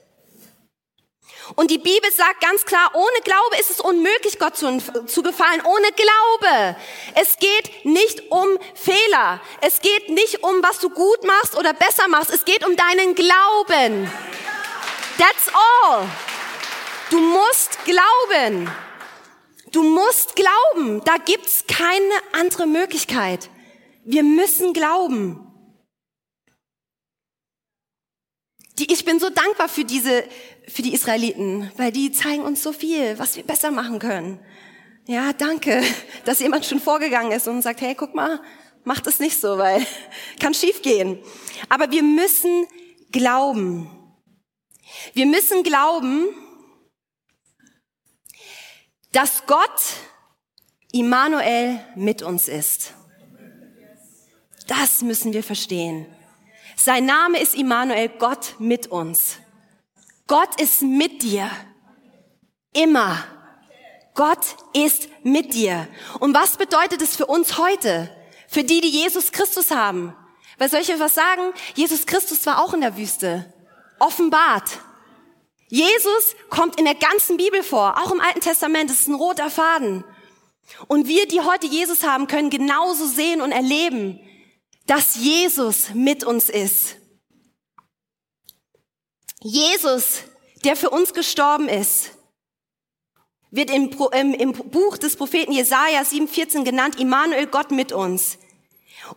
Und 1.56 1.70
die 1.70 1.78
Bibel 1.78 2.12
sagt 2.12 2.42
ganz 2.42 2.66
klar, 2.66 2.92
ohne 2.94 3.22
Glaube 3.24 3.58
ist 3.60 3.70
es 3.70 3.82
unmöglich, 3.82 4.40
Gott 4.40 4.56
zu, 4.56 4.78
zu, 5.06 5.22
gefallen. 5.22 5.62
Ohne 5.62 5.88
Glaube. 5.92 6.78
Es 7.16 7.38
geht 7.38 7.86
nicht 7.86 8.32
um 8.32 8.48
Fehler. 8.74 9.42
Es 9.62 9.82
geht 9.82 10.10
nicht 10.10 10.44
um, 10.44 10.64
was 10.64 10.80
du 10.80 10.90
gut 10.90 11.24
machst 11.26 11.58
oder 11.58 11.74
besser 11.74 12.08
machst. 12.08 12.32
Es 12.32 12.46
geht 12.46 12.66
um 12.66 12.76
deinen 12.76 13.16
Glauben. 13.16 14.12
That's 15.18 15.54
all. 15.54 16.08
Du 17.10 17.20
musst 17.20 17.84
glauben. 17.84 18.72
Du 19.72 19.84
musst 19.84 20.36
glauben. 20.36 21.04
Da 21.04 21.18
gibt's 21.18 21.66
keine 21.68 22.14
andere 22.32 22.66
Möglichkeit. 22.66 23.50
Wir 24.04 24.24
müssen 24.24 24.74
glauben. 24.74 25.48
Die, 28.80 28.92
ich 28.92 29.06
bin 29.06 29.20
so 29.20 29.30
dankbar 29.30 29.70
für 29.70 29.86
diese, 29.86 30.24
für 30.72 30.82
die 30.82 30.94
Israeliten, 30.94 31.72
weil 31.78 31.92
die 31.92 32.12
zeigen 32.12 32.44
uns 32.44 32.64
so 32.64 32.72
viel, 32.72 33.20
was 33.20 33.36
wir 33.36 33.44
besser 33.44 33.72
machen 33.72 34.00
können. 34.00 34.40
Ja, 35.06 35.34
danke, 35.34 35.84
dass 36.26 36.40
jemand 36.40 36.66
schon 36.66 36.80
vorgegangen 36.80 37.32
ist 37.32 37.48
und 37.48 37.62
sagt, 37.62 37.82
hey, 37.82 37.96
guck 37.96 38.16
mal, 38.16 38.42
mach 38.84 39.00
das 39.02 39.20
nicht 39.20 39.40
so, 39.40 39.58
weil 39.58 39.86
kann 40.40 40.54
schief 40.54 40.82
gehen. 40.82 41.20
Aber 41.70 41.92
wir 41.92 42.04
müssen 42.04 42.66
glauben. 43.12 43.90
Wir 45.14 45.26
müssen 45.26 45.64
glauben, 45.64 46.28
dass 49.12 49.46
Gott 49.46 49.82
Immanuel 50.92 51.80
mit 51.96 52.22
uns 52.22 52.48
ist. 52.48 52.94
Das 54.68 55.02
müssen 55.02 55.34
wir 55.34 55.44
verstehen. 55.44 56.06
Sein 56.78 57.06
Name 57.06 57.40
ist 57.40 57.56
Immanuel, 57.56 58.10
Gott 58.10 58.56
mit 58.60 58.88
uns. 58.88 59.38
Gott 60.32 60.62
ist 60.62 60.82
mit 60.82 61.24
dir. 61.24 61.52
Immer. 62.72 63.22
Gott 64.14 64.56
ist 64.72 65.10
mit 65.24 65.54
dir. 65.54 65.90
Und 66.22 66.34
was 66.34 66.56
bedeutet 66.56 67.02
es 67.02 67.18
für 67.18 67.26
uns 67.26 67.58
heute? 67.58 68.10
Für 68.48 68.64
die, 68.64 68.80
die 68.80 68.88
Jesus 68.88 69.34
Christus 69.34 69.72
haben? 69.72 70.16
Weil 70.58 70.70
soll 70.70 70.80
ich 70.80 70.90
euch 70.90 71.02
was 71.02 71.16
sagen? 71.16 71.42
Jesus 71.76 72.06
Christus 72.06 72.46
war 72.46 72.64
auch 72.64 72.74
in 72.74 72.80
der 72.80 72.96
Wüste. 72.96 73.54
Offenbart. 74.00 74.80
Jesus 75.68 76.38
kommt 76.50 76.80
in 76.80 76.86
der 76.86 76.96
ganzen 76.96 77.36
Bibel 77.36 77.62
vor, 77.62 78.02
auch 78.02 78.14
im 78.14 78.22
Alten 78.22 78.40
Testament. 78.40 78.90
Es 78.90 79.02
ist 79.02 79.10
ein 79.10 79.16
roter 79.16 79.50
Faden. 79.50 80.06
Und 80.88 81.10
wir, 81.10 81.28
die 81.28 81.42
heute 81.42 81.68
Jesus 81.68 82.04
haben, 82.04 82.28
können 82.28 82.50
genauso 82.50 83.06
sehen 83.06 83.42
und 83.42 83.52
erleben, 83.52 84.18
dass 84.88 85.18
Jesus 85.18 85.94
mit 85.94 86.24
uns 86.24 86.50
ist. 86.50 87.01
Jesus, 89.44 90.24
der 90.64 90.76
für 90.76 90.90
uns 90.90 91.14
gestorben 91.14 91.68
ist, 91.68 92.12
wird 93.50 93.70
im, 93.70 93.92
im, 94.14 94.34
im 94.34 94.52
Buch 94.54 94.98
des 94.98 95.16
Propheten 95.16 95.52
Jesaja 95.52 96.02
7,14 96.02 96.64
genannt, 96.64 97.00
Immanuel, 97.00 97.48
Gott 97.48 97.72
mit 97.72 97.92
uns. 97.92 98.38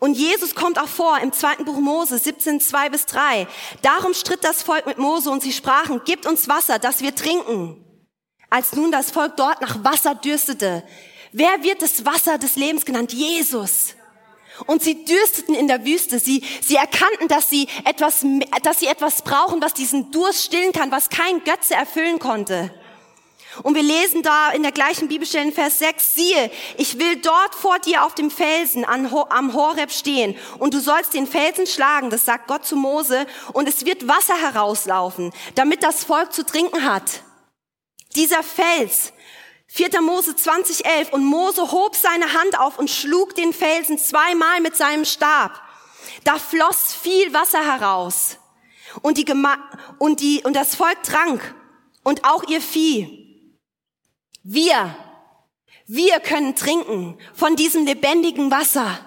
Und 0.00 0.14
Jesus 0.14 0.54
kommt 0.54 0.78
auch 0.78 0.88
vor 0.88 1.18
im 1.18 1.32
zweiten 1.32 1.64
Buch 1.64 1.78
Mose 1.78 2.18
17, 2.18 2.60
2 2.60 2.90
bis 2.90 3.06
3. 3.06 3.46
Darum 3.82 4.14
stritt 4.14 4.42
das 4.42 4.62
Volk 4.62 4.86
mit 4.86 4.98
Mose 4.98 5.30
und 5.30 5.42
sie 5.42 5.52
sprachen, 5.52 6.02
gebt 6.04 6.26
uns 6.26 6.48
Wasser, 6.48 6.78
dass 6.78 7.02
wir 7.02 7.14
trinken. 7.14 7.80
Als 8.50 8.72
nun 8.72 8.90
das 8.90 9.10
Volk 9.10 9.36
dort 9.36 9.60
nach 9.60 9.84
Wasser 9.84 10.14
dürstete, 10.14 10.84
wer 11.32 11.62
wird 11.62 11.82
das 11.82 12.04
Wasser 12.04 12.38
des 12.38 12.56
Lebens 12.56 12.84
genannt? 12.84 13.12
Jesus. 13.12 13.94
Und 14.66 14.82
sie 14.82 15.04
dürsteten 15.04 15.54
in 15.54 15.68
der 15.68 15.84
Wüste. 15.84 16.18
Sie, 16.18 16.42
sie 16.62 16.76
erkannten, 16.76 17.28
dass 17.28 17.50
sie 17.50 17.68
etwas, 17.84 18.24
dass 18.62 18.80
sie 18.80 18.86
etwas 18.86 19.22
brauchen, 19.22 19.60
was 19.60 19.74
diesen 19.74 20.10
Durst 20.10 20.44
stillen 20.44 20.72
kann, 20.72 20.90
was 20.90 21.10
kein 21.10 21.42
Götze 21.44 21.74
erfüllen 21.74 22.18
konnte. 22.18 22.72
Und 23.62 23.74
wir 23.74 23.82
lesen 23.82 24.22
da 24.22 24.50
in 24.50 24.62
der 24.62 24.72
gleichen 24.72 25.08
Bibelstelle 25.08 25.46
in 25.46 25.52
Vers 25.52 25.78
6, 25.78 26.14
siehe, 26.14 26.50
ich 26.76 26.98
will 26.98 27.16
dort 27.16 27.54
vor 27.54 27.78
dir 27.78 28.04
auf 28.04 28.14
dem 28.14 28.30
Felsen 28.30 28.84
am 28.84 29.54
Horeb 29.54 29.92
stehen 29.92 30.36
und 30.58 30.74
du 30.74 30.80
sollst 30.80 31.14
den 31.14 31.26
Felsen 31.26 31.66
schlagen, 31.66 32.10
das 32.10 32.24
sagt 32.24 32.48
Gott 32.48 32.66
zu 32.66 32.74
Mose, 32.74 33.26
und 33.52 33.68
es 33.68 33.84
wird 33.84 34.08
Wasser 34.08 34.36
herauslaufen, 34.36 35.32
damit 35.54 35.84
das 35.84 36.02
Volk 36.02 36.32
zu 36.32 36.44
trinken 36.44 36.84
hat. 36.84 37.22
Dieser 38.16 38.42
Fels 38.42 39.12
4. 39.76 40.00
Mose 40.02 40.36
2011 40.36 41.12
und 41.12 41.24
Mose 41.24 41.72
hob 41.72 41.96
seine 41.96 42.32
Hand 42.32 42.60
auf 42.60 42.78
und 42.78 42.88
schlug 42.88 43.34
den 43.34 43.52
Felsen 43.52 43.98
zweimal 43.98 44.60
mit 44.60 44.76
seinem 44.76 45.04
Stab. 45.04 45.60
Da 46.22 46.38
floss 46.38 46.94
viel 46.94 47.34
Wasser 47.34 47.58
heraus 47.58 48.38
und, 49.02 49.18
die 49.18 49.26
und, 49.98 50.20
die, 50.20 50.44
und 50.44 50.54
das 50.54 50.76
Volk 50.76 51.02
trank 51.02 51.56
und 52.04 52.24
auch 52.24 52.44
ihr 52.44 52.60
Vieh. 52.60 53.50
Wir, 54.44 54.96
wir 55.88 56.20
können 56.20 56.54
trinken 56.54 57.18
von 57.34 57.56
diesem 57.56 57.84
lebendigen 57.84 58.52
Wasser. 58.52 59.00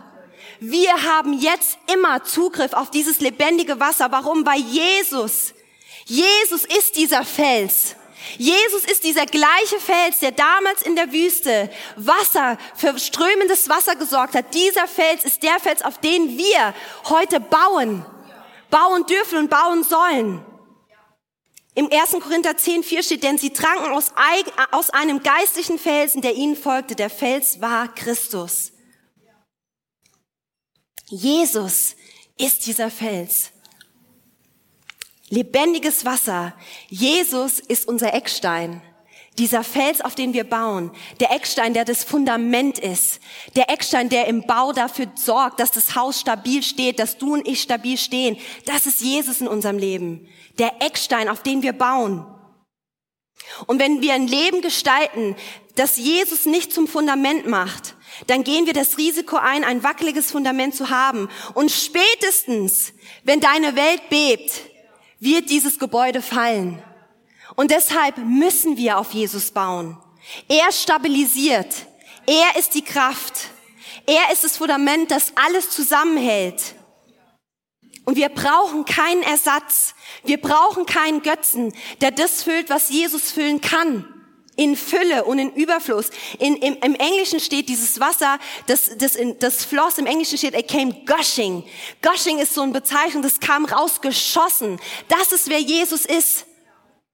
Wir 0.59 1.01
haben 1.03 1.31
jetzt 1.31 1.77
immer 1.93 2.25
Zugriff 2.25 2.73
auf 2.73 2.91
dieses 2.91 3.21
lebendige 3.21 3.79
Wasser. 3.79 4.11
Warum? 4.11 4.45
Weil 4.45 4.59
Jesus, 4.59 5.53
Jesus 6.07 6.65
ist 6.65 6.97
dieser 6.97 7.23
Fels. 7.23 7.95
Jesus 8.37 8.83
ist 8.85 9.03
dieser 9.03 9.25
gleiche 9.25 9.79
Fels, 9.79 10.19
der 10.19 10.31
damals 10.31 10.81
in 10.81 10.95
der 10.95 11.11
Wüste 11.11 11.69
Wasser, 11.95 12.57
für 12.75 12.97
strömendes 12.99 13.69
Wasser 13.69 13.95
gesorgt 13.95 14.35
hat. 14.35 14.53
Dieser 14.53 14.87
Fels 14.87 15.23
ist 15.23 15.43
der 15.43 15.59
Fels, 15.59 15.81
auf 15.81 15.99
den 15.99 16.37
wir 16.37 16.73
heute 17.09 17.39
bauen. 17.39 18.05
bauen 18.69 19.05
dürfen 19.05 19.37
und 19.39 19.49
bauen 19.49 19.83
sollen. 19.83 20.45
Im 21.73 21.91
1. 21.91 22.11
Korinther 22.23 22.57
10, 22.57 22.83
4 22.83 23.03
steht, 23.03 23.23
denn 23.23 23.37
sie 23.37 23.51
tranken 23.51 23.91
aus, 23.91 24.11
aus 24.71 24.89
einem 24.89 25.21
geistlichen 25.21 25.77
Felsen, 25.77 26.23
der 26.23 26.33
ihnen 26.33 26.55
folgte. 26.55 26.95
Der 26.95 27.11
Fels 27.11 27.61
war 27.61 27.93
Christus. 27.93 28.71
Jesus 31.05 31.95
ist 32.35 32.65
dieser 32.65 32.89
Fels. 32.89 33.51
Lebendiges 35.29 36.05
Wasser. 36.05 36.53
Jesus 36.87 37.59
ist 37.59 37.87
unser 37.87 38.13
Eckstein. 38.13 38.81
Dieser 39.37 39.63
Fels, 39.63 40.01
auf 40.01 40.15
den 40.15 40.33
wir 40.33 40.45
bauen, 40.45 40.89
der 41.19 41.31
Eckstein, 41.31 41.75
der 41.75 41.85
das 41.85 42.03
Fundament 42.03 42.79
ist, 42.79 43.19
der 43.55 43.69
Eckstein, 43.69 44.09
der 44.09 44.25
im 44.27 44.47
Bau 44.47 44.71
dafür 44.71 45.07
sorgt, 45.13 45.59
dass 45.59 45.69
das 45.69 45.95
Haus 45.95 46.19
stabil 46.21 46.63
steht, 46.63 46.97
dass 46.97 47.19
du 47.19 47.33
und 47.33 47.47
ich 47.47 47.61
stabil 47.61 47.97
stehen, 47.97 48.37
das 48.65 48.87
ist 48.87 49.01
Jesus 49.01 49.41
in 49.41 49.47
unserem 49.47 49.77
Leben. 49.77 50.27
Der 50.57 50.81
Eckstein, 50.81 51.29
auf 51.29 51.43
den 51.43 51.61
wir 51.61 51.73
bauen. 51.73 52.25
Und 53.67 53.79
wenn 53.79 54.01
wir 54.01 54.13
ein 54.13 54.27
Leben 54.27 54.61
gestalten, 54.61 55.35
das 55.75 55.97
Jesus 55.97 56.45
nicht 56.45 56.73
zum 56.73 56.87
Fundament 56.87 57.45
macht, 57.47 57.95
dann 58.25 58.43
gehen 58.43 58.65
wir 58.65 58.73
das 58.73 58.97
Risiko 58.97 59.37
ein, 59.37 59.63
ein 59.63 59.83
wackeliges 59.83 60.31
Fundament 60.31 60.73
zu 60.73 60.89
haben. 60.89 61.29
Und 61.53 61.71
spätestens, 61.71 62.93
wenn 63.23 63.39
deine 63.39 63.75
Welt 63.75 64.09
bebt, 64.09 64.66
wird 65.19 65.49
dieses 65.49 65.79
Gebäude 65.79 66.21
fallen. 66.21 66.81
Und 67.55 67.71
deshalb 67.71 68.17
müssen 68.17 68.77
wir 68.77 68.97
auf 68.97 69.11
Jesus 69.11 69.51
bauen. 69.51 69.97
Er 70.47 70.71
stabilisiert. 70.71 71.87
Er 72.25 72.59
ist 72.59 72.75
die 72.75 72.83
Kraft. 72.83 73.49
Er 74.05 74.31
ist 74.31 74.43
das 74.43 74.57
Fundament, 74.57 75.11
das 75.11 75.33
alles 75.35 75.69
zusammenhält. 75.69 76.75
Und 78.05 78.15
wir 78.15 78.29
brauchen 78.29 78.85
keinen 78.85 79.23
Ersatz. 79.23 79.95
Wir 80.23 80.39
brauchen 80.39 80.85
keinen 80.85 81.21
Götzen, 81.23 81.73
der 82.01 82.11
das 82.11 82.43
füllt, 82.43 82.69
was 82.69 82.89
Jesus 82.89 83.31
füllen 83.31 83.59
kann. 83.59 84.05
In 84.57 84.75
Fülle 84.75 85.23
und 85.23 85.39
in 85.39 85.53
Überfluss. 85.53 86.09
In, 86.39 86.57
im, 86.57 86.77
Im 86.81 86.95
Englischen 86.95 87.39
steht 87.39 87.69
dieses 87.69 87.99
Wasser, 88.01 88.39
das, 88.65 88.91
das, 88.97 89.15
in, 89.15 89.39
das 89.39 89.63
floss, 89.63 89.97
im 89.97 90.05
Englischen 90.05 90.37
steht, 90.37 90.53
it 90.53 90.67
came 90.67 90.93
gushing. 91.05 91.63
Gushing 92.01 92.39
ist 92.39 92.53
so 92.53 92.63
eine 92.63 92.73
Bezeichnung, 92.73 93.23
das 93.23 93.39
kam 93.39 93.63
rausgeschossen. 93.63 94.79
Das 95.07 95.31
ist, 95.31 95.49
wer 95.49 95.59
Jesus 95.59 96.05
ist. 96.05 96.45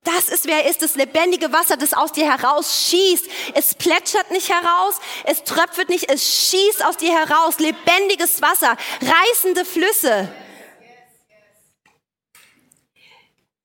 Das 0.03 0.27
ist, 0.27 0.45
wer 0.45 0.69
ist, 0.69 0.81
das 0.81 0.95
lebendige 0.95 1.53
Wasser, 1.53 1.77
das 1.77 1.93
aus 1.93 2.11
dir 2.11 2.25
heraus 2.25 2.89
schießt. 2.89 3.25
Es 3.53 3.73
plätschert 3.73 4.31
nicht 4.31 4.49
heraus, 4.49 4.95
es 5.23 5.43
tröpfelt 5.43 5.87
nicht, 5.87 6.09
es 6.09 6.49
schießt 6.49 6.83
aus 6.85 6.97
dir 6.97 7.13
heraus. 7.13 7.59
Lebendiges 7.59 8.41
Wasser, 8.41 8.75
reißende 9.01 9.63
Flüsse. 9.63 10.33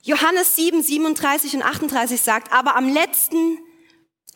Johannes 0.02 0.56
7, 0.56 0.80
37 0.80 1.56
und 1.56 1.62
38 1.62 2.20
sagt, 2.20 2.52
aber 2.52 2.76
am 2.76 2.88
letzten, 2.88 3.58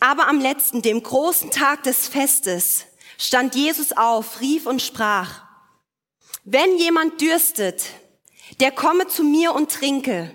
aber 0.03 0.27
am 0.27 0.41
letzten, 0.41 0.83
dem 0.83 1.01
großen 1.01 1.53
Tag 1.53 1.85
des 1.85 2.09
Festes, 2.09 2.87
stand 3.19 3.55
Jesus 3.55 3.93
auf, 3.93 4.41
rief 4.41 4.67
und 4.67 4.83
sprach, 4.83 5.43
wenn 6.43 6.77
jemand 6.77 7.21
dürstet, 7.21 7.85
der 8.59 8.73
komme 8.73 9.07
zu 9.07 9.23
mir 9.23 9.55
und 9.55 9.71
trinke. 9.71 10.35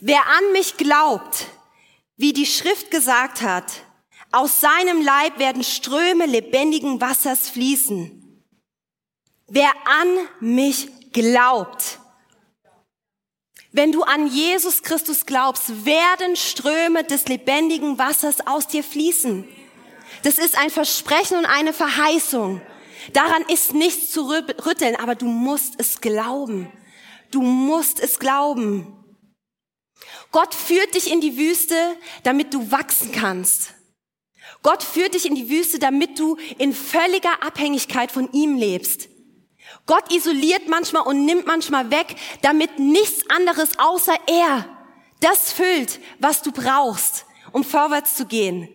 Wer 0.00 0.20
an 0.26 0.52
mich 0.52 0.76
glaubt, 0.76 1.46
wie 2.18 2.34
die 2.34 2.44
Schrift 2.44 2.90
gesagt 2.90 3.40
hat, 3.40 3.72
aus 4.32 4.60
seinem 4.60 5.00
Leib 5.00 5.38
werden 5.38 5.64
Ströme 5.64 6.26
lebendigen 6.26 7.00
Wassers 7.00 7.48
fließen. 7.48 8.44
Wer 9.46 9.70
an 9.86 10.08
mich 10.40 10.90
glaubt, 11.12 12.00
wenn 13.74 13.90
du 13.90 14.04
an 14.04 14.28
Jesus 14.28 14.84
Christus 14.84 15.26
glaubst, 15.26 15.84
werden 15.84 16.36
Ströme 16.36 17.02
des 17.02 17.26
lebendigen 17.26 17.98
Wassers 17.98 18.46
aus 18.46 18.68
dir 18.68 18.84
fließen. 18.84 19.48
Das 20.22 20.38
ist 20.38 20.56
ein 20.56 20.70
Versprechen 20.70 21.38
und 21.38 21.44
eine 21.44 21.72
Verheißung. 21.72 22.60
Daran 23.14 23.42
ist 23.48 23.74
nichts 23.74 24.12
zu 24.12 24.30
rütteln, 24.30 24.94
aber 24.94 25.16
du 25.16 25.26
musst 25.26 25.74
es 25.78 26.00
glauben. 26.00 26.70
Du 27.32 27.42
musst 27.42 27.98
es 27.98 28.20
glauben. 28.20 28.96
Gott 30.30 30.54
führt 30.54 30.94
dich 30.94 31.10
in 31.10 31.20
die 31.20 31.36
Wüste, 31.36 31.74
damit 32.22 32.54
du 32.54 32.70
wachsen 32.70 33.10
kannst. 33.10 33.74
Gott 34.62 34.84
führt 34.84 35.14
dich 35.14 35.26
in 35.26 35.34
die 35.34 35.50
Wüste, 35.50 35.80
damit 35.80 36.20
du 36.20 36.36
in 36.58 36.72
völliger 36.72 37.42
Abhängigkeit 37.42 38.12
von 38.12 38.30
ihm 38.32 38.56
lebst. 38.56 39.08
Gott 39.86 40.12
isoliert 40.12 40.68
manchmal 40.68 41.02
und 41.02 41.24
nimmt 41.24 41.46
manchmal 41.46 41.90
weg, 41.90 42.16
damit 42.42 42.78
nichts 42.78 43.28
anderes 43.28 43.78
außer 43.78 44.16
er 44.26 44.66
das 45.20 45.52
füllt, 45.52 46.00
was 46.18 46.42
du 46.42 46.52
brauchst, 46.52 47.24
um 47.52 47.64
vorwärts 47.64 48.14
zu 48.14 48.26
gehen. 48.26 48.68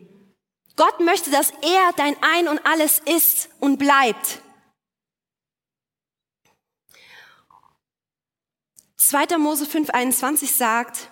Gott 0.76 1.00
möchte, 1.00 1.30
dass 1.30 1.52
er 1.62 1.92
dein 1.96 2.16
Ein 2.24 2.48
und 2.48 2.66
alles 2.66 3.00
ist 3.00 3.50
und 3.60 3.78
bleibt. 3.78 4.42
2. 8.98 9.38
Mose 9.38 9.66
5.21 9.66 10.56
sagt, 10.56 11.12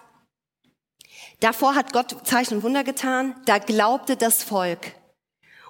Davor 1.39 1.75
hat 1.75 1.93
Gott 1.93 2.25
Zeichen 2.25 2.55
und 2.55 2.63
Wunder 2.63 2.83
getan, 2.83 3.39
da 3.45 3.59
glaubte 3.59 4.17
das 4.17 4.43
Volk. 4.43 4.96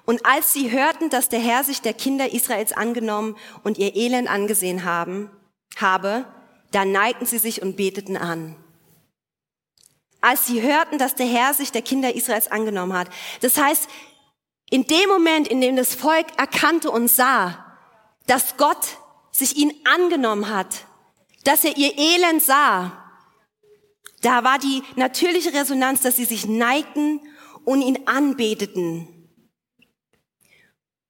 Und 0.08 0.24
als 0.24 0.54
sie 0.54 0.70
hörten, 0.70 1.10
dass 1.10 1.28
der 1.28 1.38
Herr 1.38 1.64
sich 1.64 1.82
der 1.82 1.92
Kinder 1.92 2.32
Israels 2.32 2.72
angenommen 2.72 3.36
und 3.62 3.76
ihr 3.76 3.94
Elend 3.94 4.26
angesehen 4.26 4.84
haben, 4.84 5.28
habe, 5.76 6.24
da 6.70 6.86
neigten 6.86 7.26
sie 7.26 7.36
sich 7.36 7.60
und 7.60 7.76
beteten 7.76 8.16
an. 8.16 8.56
Als 10.22 10.46
sie 10.46 10.62
hörten, 10.62 10.96
dass 10.96 11.14
der 11.14 11.26
Herr 11.26 11.52
sich 11.52 11.72
der 11.72 11.82
Kinder 11.82 12.14
Israels 12.14 12.50
angenommen 12.50 12.94
hat. 12.94 13.10
Das 13.42 13.58
heißt, 13.58 13.86
in 14.70 14.86
dem 14.86 15.10
Moment, 15.10 15.46
in 15.46 15.60
dem 15.60 15.76
das 15.76 15.94
Volk 15.94 16.26
erkannte 16.38 16.90
und 16.90 17.08
sah, 17.08 17.66
dass 18.26 18.56
Gott 18.56 18.96
sich 19.30 19.58
ihnen 19.58 19.74
angenommen 19.84 20.48
hat, 20.48 20.86
dass 21.44 21.64
er 21.64 21.76
ihr 21.76 21.98
Elend 21.98 22.42
sah, 22.42 23.10
da 24.22 24.42
war 24.42 24.58
die 24.58 24.82
natürliche 24.96 25.52
Resonanz, 25.52 26.00
dass 26.00 26.16
sie 26.16 26.24
sich 26.24 26.46
neigten 26.46 27.20
und 27.66 27.82
ihn 27.82 28.06
anbeteten. 28.06 29.17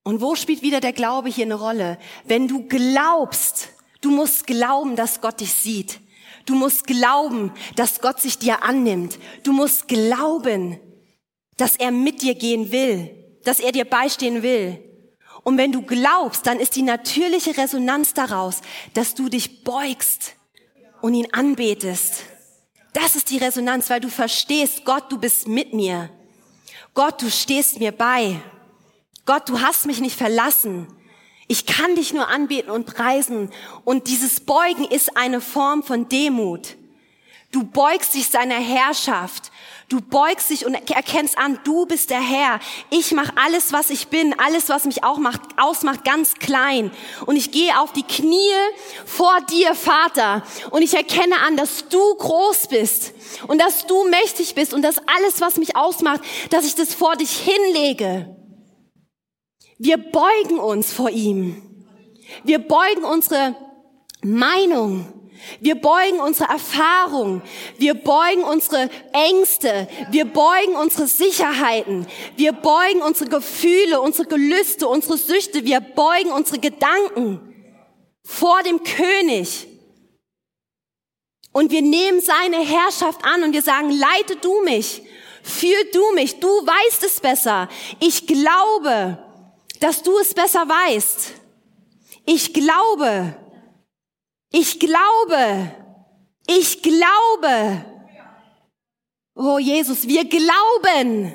Und 0.08 0.22
wo 0.22 0.36
spielt 0.36 0.62
wieder 0.62 0.80
der 0.80 0.94
Glaube 0.94 1.28
hier 1.28 1.44
eine 1.44 1.56
Rolle? 1.56 1.98
Wenn 2.24 2.48
du 2.48 2.62
glaubst, 2.66 3.68
du 4.00 4.10
musst 4.10 4.46
glauben, 4.46 4.96
dass 4.96 5.20
Gott 5.20 5.40
dich 5.40 5.52
sieht. 5.52 6.00
Du 6.46 6.54
musst 6.54 6.86
glauben, 6.86 7.52
dass 7.76 8.00
Gott 8.00 8.18
sich 8.18 8.38
dir 8.38 8.62
annimmt. 8.62 9.18
Du 9.42 9.52
musst 9.52 9.86
glauben, 9.86 10.80
dass 11.58 11.76
er 11.76 11.90
mit 11.90 12.22
dir 12.22 12.34
gehen 12.34 12.72
will, 12.72 13.10
dass 13.44 13.60
er 13.60 13.70
dir 13.70 13.84
beistehen 13.84 14.42
will. 14.42 14.82
Und 15.42 15.58
wenn 15.58 15.72
du 15.72 15.82
glaubst, 15.82 16.46
dann 16.46 16.58
ist 16.58 16.76
die 16.76 16.82
natürliche 16.84 17.58
Resonanz 17.58 18.14
daraus, 18.14 18.62
dass 18.94 19.14
du 19.14 19.28
dich 19.28 19.62
beugst 19.62 20.36
und 21.02 21.12
ihn 21.12 21.28
anbetest. 21.34 22.24
Das 22.94 23.14
ist 23.14 23.28
die 23.28 23.36
Resonanz, 23.36 23.90
weil 23.90 24.00
du 24.00 24.08
verstehst, 24.08 24.86
Gott, 24.86 25.12
du 25.12 25.18
bist 25.18 25.48
mit 25.48 25.74
mir. 25.74 26.08
Gott, 26.94 27.20
du 27.20 27.30
stehst 27.30 27.78
mir 27.78 27.92
bei. 27.92 28.40
Gott, 29.28 29.46
du 29.50 29.60
hast 29.60 29.84
mich 29.84 30.00
nicht 30.00 30.16
verlassen. 30.16 30.86
Ich 31.48 31.66
kann 31.66 31.94
dich 31.96 32.14
nur 32.14 32.28
anbeten 32.28 32.70
und 32.70 32.86
preisen. 32.86 33.50
Und 33.84 34.06
dieses 34.06 34.40
Beugen 34.40 34.86
ist 34.86 35.18
eine 35.18 35.42
Form 35.42 35.82
von 35.82 36.08
Demut. 36.08 36.76
Du 37.50 37.62
beugst 37.62 38.14
dich 38.14 38.30
seiner 38.30 38.54
Herrschaft. 38.54 39.52
Du 39.90 40.00
beugst 40.00 40.48
dich 40.48 40.64
und 40.64 40.72
erkennst 40.90 41.36
an, 41.36 41.60
du 41.62 41.84
bist 41.84 42.08
der 42.08 42.22
Herr. 42.22 42.58
Ich 42.88 43.12
mache 43.12 43.34
alles, 43.36 43.70
was 43.70 43.90
ich 43.90 44.08
bin, 44.08 44.34
alles, 44.38 44.70
was 44.70 44.86
mich 44.86 45.04
auch 45.04 45.18
macht, 45.18 45.42
ausmacht, 45.58 46.06
ganz 46.06 46.32
klein. 46.36 46.90
Und 47.26 47.36
ich 47.36 47.50
gehe 47.52 47.78
auf 47.80 47.92
die 47.92 48.04
Knie 48.04 48.54
vor 49.04 49.42
dir, 49.50 49.74
Vater. 49.74 50.42
Und 50.70 50.80
ich 50.80 50.94
erkenne 50.94 51.38
an, 51.46 51.58
dass 51.58 51.86
du 51.90 52.14
groß 52.14 52.68
bist 52.68 53.12
und 53.46 53.60
dass 53.60 53.86
du 53.86 54.08
mächtig 54.08 54.54
bist 54.54 54.72
und 54.72 54.80
dass 54.80 54.96
alles, 55.06 55.42
was 55.42 55.58
mich 55.58 55.76
ausmacht, 55.76 56.22
dass 56.48 56.64
ich 56.64 56.76
das 56.76 56.94
vor 56.94 57.14
dich 57.16 57.32
hinlege. 57.32 58.37
Wir 59.78 59.96
beugen 59.96 60.58
uns 60.58 60.92
vor 60.92 61.10
ihm. 61.10 61.62
Wir 62.44 62.58
beugen 62.58 63.04
unsere 63.04 63.54
Meinung. 64.22 65.06
Wir 65.60 65.76
beugen 65.80 66.20
unsere 66.20 66.50
Erfahrung. 66.50 67.42
Wir 67.78 67.94
beugen 67.94 68.42
unsere 68.42 68.90
Ängste. 69.12 69.88
Wir 70.10 70.24
beugen 70.24 70.74
unsere 70.74 71.06
Sicherheiten. 71.06 72.06
Wir 72.36 72.52
beugen 72.52 73.02
unsere 73.02 73.30
Gefühle, 73.30 74.00
unsere 74.00 74.28
Gelüste, 74.28 74.88
unsere 74.88 75.16
Süchte. 75.16 75.64
Wir 75.64 75.80
beugen 75.80 76.32
unsere 76.32 76.58
Gedanken 76.58 77.54
vor 78.24 78.62
dem 78.64 78.82
König. 78.82 79.68
Und 81.52 81.70
wir 81.70 81.82
nehmen 81.82 82.20
seine 82.20 82.58
Herrschaft 82.58 83.24
an 83.24 83.42
und 83.42 83.52
wir 83.52 83.62
sagen, 83.62 83.90
leite 83.90 84.36
du 84.36 84.60
mich, 84.62 85.02
führ 85.42 85.84
du 85.92 86.12
mich, 86.14 86.38
du 86.40 86.46
weißt 86.46 87.04
es 87.04 87.20
besser. 87.20 87.68
Ich 88.00 88.26
glaube, 88.26 89.18
dass 89.82 90.02
du 90.02 90.18
es 90.18 90.34
besser 90.34 90.68
weißt. 90.68 91.34
Ich 92.26 92.52
glaube, 92.52 93.34
Ich 94.50 94.78
glaube. 94.78 95.74
Ich 96.46 96.82
glaube. 96.82 97.84
Oh 99.34 99.58
Jesus, 99.58 100.08
wir 100.08 100.24
glauben. 100.24 101.32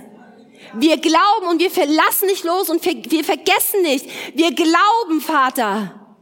Wir 0.75 0.97
glauben 0.97 1.47
und 1.49 1.59
wir 1.59 1.69
verlassen 1.69 2.25
nicht 2.25 2.43
los 2.43 2.69
und 2.69 2.83
wir 2.83 3.23
vergessen 3.23 3.83
nicht. 3.83 4.07
Wir 4.35 4.53
glauben, 4.53 5.21
Vater. 5.21 6.17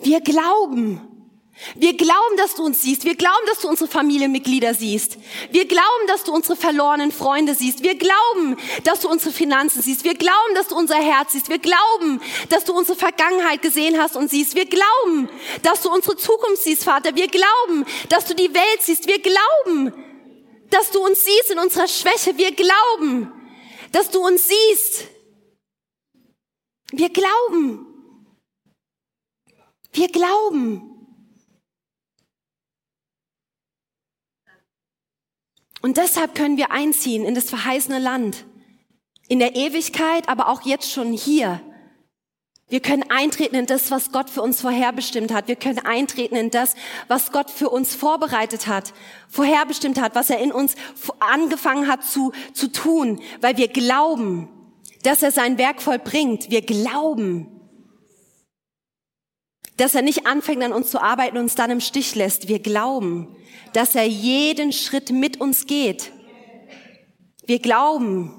Wir 0.00 0.20
glauben. 0.20 1.07
Wir 1.74 1.96
glauben, 1.96 2.36
dass 2.36 2.54
du 2.54 2.64
uns 2.64 2.82
siehst. 2.82 3.04
Wir 3.04 3.16
glauben, 3.16 3.44
dass 3.46 3.60
du 3.60 3.68
unsere 3.68 3.90
Familienmitglieder 3.90 4.74
siehst. 4.74 5.18
Wir 5.50 5.66
glauben, 5.66 6.06
dass 6.06 6.24
du 6.24 6.32
unsere 6.32 6.56
verlorenen 6.56 7.12
Freunde 7.12 7.54
siehst. 7.54 7.82
Wir 7.82 7.96
glauben, 7.96 8.56
dass 8.84 9.00
du 9.00 9.08
unsere 9.08 9.32
Finanzen 9.32 9.82
siehst. 9.82 10.04
Wir 10.04 10.14
glauben, 10.14 10.54
dass 10.54 10.68
du 10.68 10.76
unser 10.76 10.96
Herz 10.96 11.32
siehst. 11.32 11.48
Wir 11.48 11.58
glauben, 11.58 12.20
dass 12.48 12.64
du 12.64 12.72
unsere 12.72 12.96
Vergangenheit 12.96 13.60
gesehen 13.60 14.00
hast 14.00 14.16
und 14.16 14.30
siehst. 14.30 14.54
Wir 14.54 14.66
glauben, 14.66 15.28
dass 15.62 15.82
du 15.82 15.90
unsere 15.90 16.16
Zukunft 16.16 16.62
siehst, 16.62 16.84
Vater. 16.84 17.14
Wir 17.16 17.28
glauben, 17.28 17.84
dass 18.08 18.26
du 18.26 18.34
die 18.34 18.54
Welt 18.54 18.82
siehst. 18.82 19.06
Wir 19.06 19.20
glauben, 19.20 19.92
dass 20.70 20.90
du 20.90 21.04
uns 21.04 21.24
siehst 21.24 21.50
in 21.50 21.58
unserer 21.58 21.88
Schwäche. 21.88 22.36
Wir 22.38 22.52
glauben, 22.52 23.32
dass 23.92 24.10
du 24.10 24.24
uns 24.24 24.48
siehst. 24.48 25.04
Wir 26.92 27.10
glauben. 27.10 27.84
Wir 29.92 30.08
glauben. 30.08 30.97
Und 35.80 35.96
deshalb 35.96 36.34
können 36.34 36.56
wir 36.56 36.70
einziehen 36.70 37.24
in 37.24 37.34
das 37.34 37.50
verheißene 37.50 37.98
Land. 37.98 38.44
In 39.28 39.38
der 39.38 39.54
Ewigkeit, 39.56 40.28
aber 40.28 40.48
auch 40.48 40.62
jetzt 40.62 40.90
schon 40.90 41.12
hier. 41.12 41.60
Wir 42.70 42.80
können 42.80 43.04
eintreten 43.08 43.54
in 43.54 43.66
das, 43.66 43.90
was 43.90 44.12
Gott 44.12 44.28
für 44.28 44.42
uns 44.42 44.60
vorherbestimmt 44.60 45.32
hat. 45.32 45.48
Wir 45.48 45.56
können 45.56 45.78
eintreten 45.78 46.36
in 46.36 46.50
das, 46.50 46.74
was 47.06 47.32
Gott 47.32 47.50
für 47.50 47.70
uns 47.70 47.94
vorbereitet 47.94 48.66
hat, 48.66 48.92
vorherbestimmt 49.28 50.00
hat, 50.00 50.14
was 50.14 50.28
er 50.28 50.38
in 50.40 50.52
uns 50.52 50.74
angefangen 51.18 51.88
hat 51.88 52.04
zu, 52.04 52.32
zu 52.52 52.70
tun, 52.70 53.20
weil 53.40 53.56
wir 53.56 53.68
glauben, 53.68 54.48
dass 55.02 55.22
er 55.22 55.32
sein 55.32 55.56
Werk 55.56 55.80
vollbringt. 55.80 56.50
Wir 56.50 56.60
glauben, 56.60 57.57
dass 59.78 59.94
er 59.94 60.02
nicht 60.02 60.26
anfängt 60.26 60.62
an 60.62 60.72
uns 60.72 60.90
zu 60.90 61.00
arbeiten 61.00 61.36
und 61.36 61.44
uns 61.44 61.54
dann 61.54 61.70
im 61.70 61.80
Stich 61.80 62.14
lässt. 62.14 62.48
Wir 62.48 62.58
glauben, 62.58 63.34
dass 63.72 63.94
er 63.94 64.06
jeden 64.06 64.72
Schritt 64.72 65.10
mit 65.10 65.40
uns 65.40 65.66
geht. 65.66 66.12
Wir 67.46 67.60
glauben. 67.60 68.34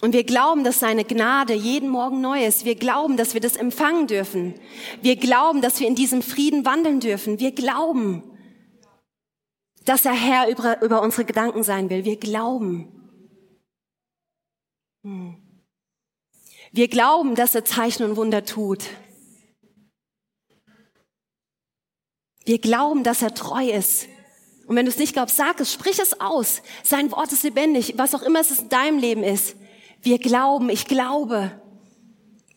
Und 0.00 0.12
wir 0.12 0.24
glauben, 0.24 0.64
dass 0.64 0.80
seine 0.80 1.04
Gnade 1.04 1.54
jeden 1.54 1.88
Morgen 1.88 2.20
neu 2.20 2.44
ist. 2.44 2.64
Wir 2.64 2.74
glauben, 2.74 3.16
dass 3.16 3.34
wir 3.34 3.40
das 3.40 3.56
empfangen 3.56 4.06
dürfen. 4.06 4.54
Wir 5.02 5.16
glauben, 5.16 5.60
dass 5.60 5.78
wir 5.80 5.86
in 5.86 5.94
diesem 5.94 6.22
Frieden 6.22 6.64
wandeln 6.64 7.00
dürfen. 7.00 7.38
Wir 7.38 7.52
glauben, 7.52 8.22
dass 9.84 10.04
er 10.04 10.12
Herr 10.12 10.48
über, 10.48 10.82
über 10.82 11.02
unsere 11.02 11.24
Gedanken 11.24 11.62
sein 11.62 11.90
will. 11.90 12.04
Wir 12.04 12.16
glauben. 12.16 12.88
Hm. 15.02 15.45
Wir 16.76 16.88
glauben, 16.88 17.36
dass 17.36 17.54
er 17.54 17.64
Zeichen 17.64 18.02
und 18.02 18.16
Wunder 18.16 18.44
tut. 18.44 18.84
Wir 22.44 22.58
glauben, 22.58 23.02
dass 23.02 23.22
er 23.22 23.32
treu 23.32 23.70
ist. 23.70 24.08
Und 24.66 24.76
wenn 24.76 24.84
du 24.84 24.90
es 24.90 24.98
nicht 24.98 25.14
glaubst, 25.14 25.38
sag 25.38 25.58
es, 25.58 25.72
sprich 25.72 25.98
es 25.98 26.20
aus. 26.20 26.60
Sein 26.82 27.10
Wort 27.12 27.32
ist 27.32 27.44
lebendig, 27.44 27.94
was 27.96 28.14
auch 28.14 28.20
immer 28.20 28.40
es 28.40 28.50
in 28.50 28.68
deinem 28.68 28.98
Leben 28.98 29.22
ist. 29.22 29.56
Wir 30.02 30.18
glauben, 30.18 30.68
ich 30.68 30.84
glaube. 30.84 31.50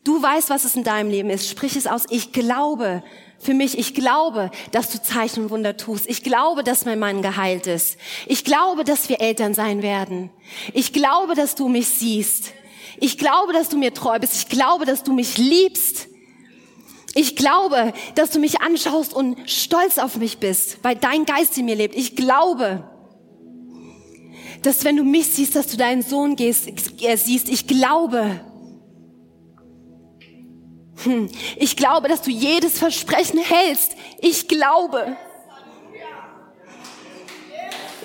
Du 0.04 0.22
weißt, 0.22 0.50
was 0.50 0.66
es 0.66 0.76
in 0.76 0.84
deinem 0.84 1.10
Leben 1.10 1.30
ist. 1.30 1.48
Sprich 1.48 1.78
es 1.78 1.88
aus. 1.88 2.04
Ich 2.10 2.34
glaube 2.34 3.02
für 3.40 3.54
mich. 3.54 3.80
Ich 3.80 3.94
glaube, 3.94 4.52
dass 4.74 4.92
du 4.92 5.02
Zeichen 5.02 5.44
und 5.44 5.50
Wunder 5.50 5.78
tust. 5.78 6.10
Ich 6.10 6.24
glaube, 6.24 6.66
dass 6.66 6.84
mein 6.84 7.00
Mann 7.00 7.22
geheilt 7.22 7.68
ist. 7.68 7.98
Ich 8.26 8.44
glaube, 8.44 8.84
dass 8.84 9.08
wir 9.08 9.22
Eltern 9.22 9.54
sein 9.54 9.82
werden. 9.82 10.30
Ich 10.74 10.92
glaube, 10.92 11.36
dass 11.36 11.56
du 11.56 11.70
mich 11.70 11.88
siehst. 11.88 12.52
Ich 13.00 13.18
glaube, 13.18 13.54
dass 13.54 13.70
du 13.70 13.78
mir 13.78 13.94
treu 13.94 14.20
bist. 14.20 14.36
Ich 14.36 14.50
glaube, 14.50 14.86
dass 14.86 15.04
du 15.04 15.14
mich 15.14 15.38
liebst. 15.38 16.08
Ich 17.16 17.36
glaube, 17.36 17.94
dass 18.16 18.32
du 18.32 18.40
mich 18.40 18.62
anschaust 18.62 19.14
und 19.14 19.50
stolz 19.50 19.98
auf 19.98 20.18
mich 20.18 20.38
bist, 20.38 20.78
weil 20.84 20.96
dein 20.96 21.26
Geist 21.26 21.58
in 21.58 21.66
mir 21.66 21.76
lebt. 21.76 21.96
Ich 21.96 22.16
glaube, 22.16 22.84
dass 24.62 24.84
wenn 24.84 24.98
du 24.98 25.04
mich 25.04 25.28
siehst, 25.28 25.56
dass 25.56 25.68
du 25.68 25.78
deinen 25.78 26.02
Sohn 26.02 26.36
gehst, 26.36 26.70
er 27.02 27.18
siehst. 27.18 27.50
Ich 27.50 27.68
glaube. 27.68 28.42
Hm. 31.04 31.30
Ich 31.56 31.78
glaube, 31.78 32.10
dass 32.10 32.22
du 32.22 32.30
jedes 32.30 32.78
Versprechen 32.78 33.40
hältst. 33.40 33.96
Ich 34.22 34.48
glaube. 34.48 35.18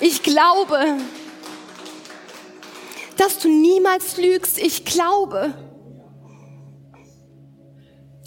Ich 0.00 0.22
glaube, 0.22 0.98
dass 3.16 3.38
du 3.38 3.48
niemals 3.48 4.16
lügst. 4.16 4.58
Ich 4.58 4.84
glaube 4.84 5.54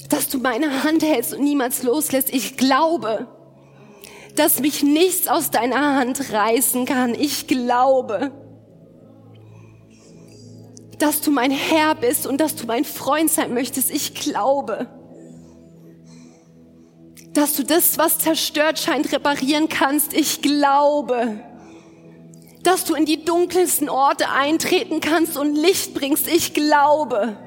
dass 0.09 0.29
du 0.29 0.37
meine 0.39 0.83
Hand 0.83 1.03
hältst 1.03 1.33
und 1.33 1.43
niemals 1.43 1.83
loslässt. 1.83 2.33
Ich 2.33 2.57
glaube, 2.57 3.27
dass 4.35 4.59
mich 4.59 4.83
nichts 4.83 5.27
aus 5.27 5.51
deiner 5.51 5.95
Hand 5.95 6.31
reißen 6.31 6.85
kann. 6.85 7.15
Ich 7.15 7.47
glaube, 7.47 8.31
dass 10.99 11.21
du 11.21 11.31
mein 11.31 11.51
Herr 11.51 11.95
bist 11.95 12.25
und 12.25 12.39
dass 12.39 12.55
du 12.55 12.65
mein 12.65 12.85
Freund 12.85 13.29
sein 13.29 13.53
möchtest. 13.53 13.91
Ich 13.91 14.13
glaube, 14.13 14.87
dass 17.33 17.53
du 17.55 17.63
das, 17.63 17.97
was 17.97 18.17
zerstört 18.17 18.79
scheint, 18.79 19.11
reparieren 19.11 19.69
kannst. 19.69 20.13
Ich 20.13 20.41
glaube, 20.41 21.39
dass 22.67 22.83
du 22.85 22.93
in 22.95 23.05
die 23.05 23.23
dunkelsten 23.23 23.89
Orte 23.89 24.29
eintreten 24.29 24.99
kannst 24.99 25.37
und 25.37 25.55
Licht 25.55 25.93
bringst. 25.93 26.27
Ich 26.27 26.53
glaube 26.53 27.37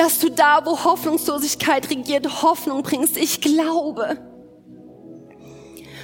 dass 0.00 0.18
du 0.18 0.30
da, 0.30 0.64
wo 0.64 0.82
Hoffnungslosigkeit 0.84 1.90
regiert, 1.90 2.42
Hoffnung 2.42 2.82
bringst. 2.82 3.18
Ich 3.18 3.40
glaube. 3.40 4.18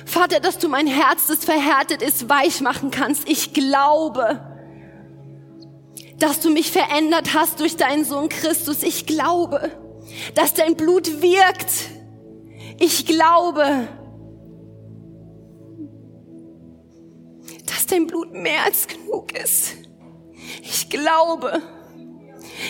Vater, 0.04 0.38
dass 0.38 0.58
du 0.58 0.68
mein 0.68 0.86
Herz, 0.86 1.26
das 1.26 1.44
verhärtet 1.44 2.02
ist, 2.02 2.28
weich 2.28 2.60
machen 2.60 2.90
kannst. 2.90 3.28
Ich 3.28 3.54
glaube. 3.54 4.40
Dass 6.18 6.40
du 6.40 6.50
mich 6.50 6.72
verändert 6.72 7.34
hast 7.34 7.60
durch 7.60 7.76
deinen 7.76 8.04
Sohn 8.04 8.28
Christus. 8.28 8.82
Ich 8.82 9.06
glaube. 9.06 9.70
Dass 10.34 10.52
dein 10.52 10.76
Blut 10.76 11.22
wirkt. 11.22 11.70
Ich 12.78 13.06
glaube. 13.06 13.88
Dass 17.76 17.86
dein 17.86 18.06
Blut 18.06 18.32
mehr 18.32 18.64
als 18.64 18.86
genug 18.86 19.32
ist. 19.38 19.74
Ich 20.62 20.88
glaube 20.88 21.60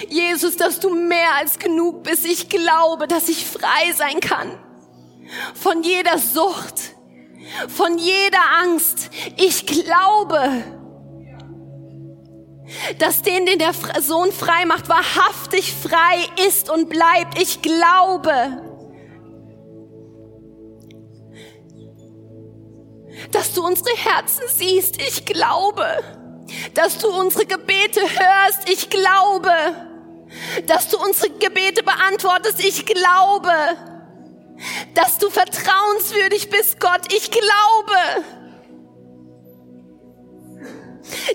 Jesus, 0.09 0.57
dass 0.57 0.81
du 0.81 0.91
mehr 0.91 1.37
als 1.39 1.61
genug 1.61 2.03
bist. 2.03 2.27
Ich 2.27 2.49
glaube, 2.49 3.07
dass 3.07 3.29
ich 3.29 3.47
frei 3.47 3.93
sein 3.95 4.19
kann 4.21 4.59
von 5.55 5.83
jeder 5.83 6.19
Sucht, 6.19 6.97
von 7.69 7.99
jeder 7.99 8.41
Angst. 8.63 9.11
Ich 9.37 9.67
glaube, 9.67 10.65
dass 12.99 13.23
den, 13.23 13.47
den 13.47 13.59
der 13.59 13.73
Sohn 14.01 14.33
frei 14.33 14.67
macht, 14.67 14.89
wahrhaftig 14.89 15.73
frei 15.73 16.47
ist 16.49 16.69
und 16.69 16.89
bleibt. 16.89 17.41
Ich 17.41 17.63
glaube, 17.63 18.63
dass 23.33 23.53
du 23.53 23.65
unsere 23.65 23.97
Herzen 23.97 24.43
siehst. 24.49 25.01
Ich 25.01 25.25
glaube 25.25 25.85
dass 26.75 26.99
du 26.99 27.09
unsere 27.09 27.47
Gebete 27.47 28.01
hörst. 28.01 28.69
Ich 28.69 28.91
glaube, 28.91 29.51
dass 30.67 30.89
du 30.89 30.99
unsere 30.99 31.31
Gebete 31.31 31.83
beantwortest. 31.83 32.65
Ich 32.65 32.87
glaube, 32.87 33.51
dass 34.95 35.19
du 35.19 35.29
vertrauenswürdig 35.31 36.51
bist, 36.51 36.81
Gott. 36.81 37.13
Ich 37.13 37.31
glaube, 37.31 38.25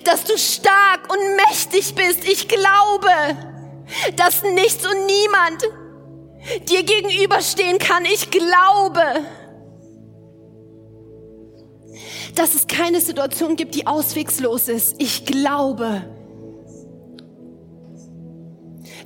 dass 0.03 0.23
du 0.23 0.37
stark 0.37 1.11
und 1.11 1.35
mächtig 1.35 1.95
bist. 1.95 2.27
Ich 2.27 2.47
glaube, 2.47 3.09
dass 4.15 4.43
nichts 4.43 4.85
und 4.85 5.05
niemand 5.05 5.63
dir 6.67 6.83
gegenüberstehen 6.83 7.77
kann. 7.77 8.05
Ich 8.05 8.31
glaube, 8.31 9.03
dass 12.35 12.55
es 12.55 12.67
keine 12.67 13.01
Situation 13.01 13.55
gibt, 13.55 13.75
die 13.75 13.87
auswegslos 13.87 14.67
ist. 14.67 14.95
Ich 14.99 15.25
glaube, 15.25 16.03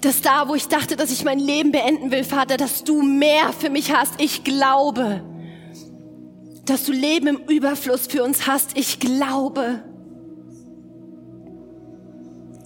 dass 0.01 0.21
da, 0.21 0.47
wo 0.47 0.55
ich 0.55 0.67
dachte, 0.67 0.95
dass 0.95 1.11
ich 1.11 1.23
mein 1.23 1.39
Leben 1.39 1.71
beenden 1.71 2.11
will, 2.11 2.23
Vater, 2.23 2.57
dass 2.57 2.83
du 2.83 3.01
mehr 3.01 3.53
für 3.57 3.69
mich 3.69 3.93
hast. 3.93 4.21
Ich 4.21 4.43
glaube, 4.43 5.23
dass 6.65 6.85
du 6.85 6.91
Leben 6.91 7.27
im 7.27 7.37
Überfluss 7.47 8.07
für 8.07 8.23
uns 8.23 8.47
hast. 8.47 8.77
Ich 8.77 8.99
glaube, 8.99 9.81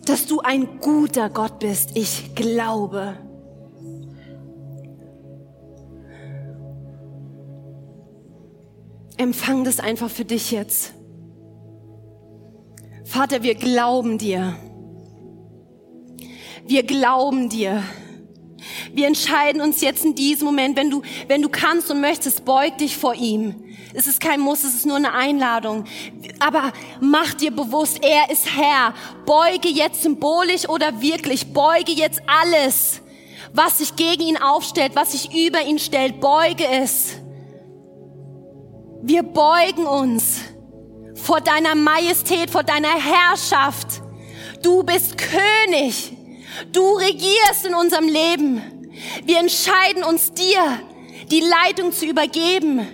dass 0.05 0.25
du 0.25 0.39
ein 0.39 0.79
guter 0.79 1.29
Gott 1.29 1.59
bist. 1.59 1.91
Ich 1.95 2.35
glaube. 2.35 3.28
Empfang 9.19 9.63
das 9.65 9.79
einfach 9.79 10.09
für 10.09 10.25
dich 10.25 10.51
jetzt. 10.51 10.93
Vater, 13.03 13.43
wir 13.43 13.55
glauben 13.55 14.17
dir. 14.17 14.55
Wir 16.65 16.83
glauben 16.83 17.49
dir. 17.49 17.83
Wir 18.93 19.07
entscheiden 19.07 19.61
uns 19.61 19.81
jetzt 19.81 20.05
in 20.05 20.15
diesem 20.15 20.45
Moment, 20.45 20.77
wenn 20.77 20.89
du, 20.89 21.01
wenn 21.27 21.41
du 21.41 21.49
kannst 21.49 21.91
und 21.91 22.01
möchtest, 22.01 22.45
beug 22.45 22.77
dich 22.77 22.97
vor 22.97 23.13
ihm. 23.13 23.55
Es 23.93 24.07
ist 24.07 24.21
kein 24.21 24.39
Muss, 24.39 24.63
es 24.63 24.75
ist 24.75 24.85
nur 24.85 24.97
eine 24.97 25.13
Einladung. 25.13 25.85
Aber 26.39 26.71
mach 27.01 27.33
dir 27.33 27.51
bewusst, 27.51 28.03
er 28.03 28.29
ist 28.29 28.55
Herr. 28.55 28.93
Beuge 29.25 29.69
jetzt 29.69 30.03
symbolisch 30.03 30.69
oder 30.69 31.01
wirklich, 31.01 31.51
beuge 31.51 31.91
jetzt 31.91 32.21
alles, 32.27 33.01
was 33.53 33.79
sich 33.79 33.95
gegen 33.95 34.23
ihn 34.23 34.37
aufstellt, 34.37 34.91
was 34.95 35.11
sich 35.13 35.33
über 35.33 35.61
ihn 35.63 35.79
stellt, 35.79 36.21
beuge 36.21 36.65
es. 36.67 37.18
Wir 39.01 39.23
beugen 39.23 39.85
uns 39.87 40.41
vor 41.15 41.39
deiner 41.39 41.73
Majestät, 41.73 42.49
vor 42.49 42.63
deiner 42.63 42.95
Herrschaft. 42.95 44.01
Du 44.61 44.83
bist 44.83 45.17
König. 45.17 46.17
Du 46.73 46.95
regierst 46.97 47.65
in 47.65 47.75
unserem 47.75 48.07
Leben. 48.07 48.91
Wir 49.23 49.39
entscheiden 49.39 50.03
uns 50.03 50.33
dir, 50.33 50.81
die 51.31 51.39
Leitung 51.39 51.93
zu 51.93 52.05
übergeben. 52.05 52.87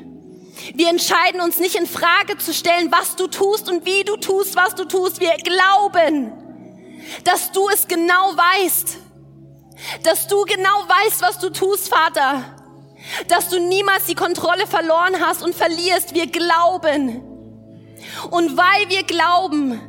Wir 0.76 0.90
entscheiden 0.90 1.42
uns 1.42 1.60
nicht 1.60 1.76
in 1.76 1.88
Frage 1.88 2.38
zu 2.38 2.54
stellen, 2.54 2.92
was 2.92 3.16
du 3.16 3.28
tust 3.28 3.70
und 3.70 3.86
wie 3.86 4.04
du 4.04 4.16
tust, 4.18 4.56
was 4.56 4.76
du 4.76 4.86
tust. 4.86 5.20
Wir 5.20 5.36
glauben, 5.38 6.32
dass 7.24 7.52
du 7.52 7.68
es 7.70 7.88
genau 7.88 8.34
weißt. 8.36 8.98
Dass 10.04 10.28
du 10.28 10.44
genau 10.44 10.84
weißt, 10.88 11.22
was 11.24 11.40
du 11.40 11.50
tust, 11.50 11.90
Vater. 11.90 12.55
Dass 13.28 13.50
du 13.50 13.60
niemals 13.60 14.06
die 14.06 14.16
Kontrolle 14.16 14.68
verloren 14.68 15.20
hast 15.20 15.44
und 15.44 15.56
verlierst. 15.56 16.14
Wir 16.14 16.28
glauben. 16.28 17.22
Und 18.32 18.58
weil 18.58 18.90
wir 18.90 19.04
glauben, 19.04 19.80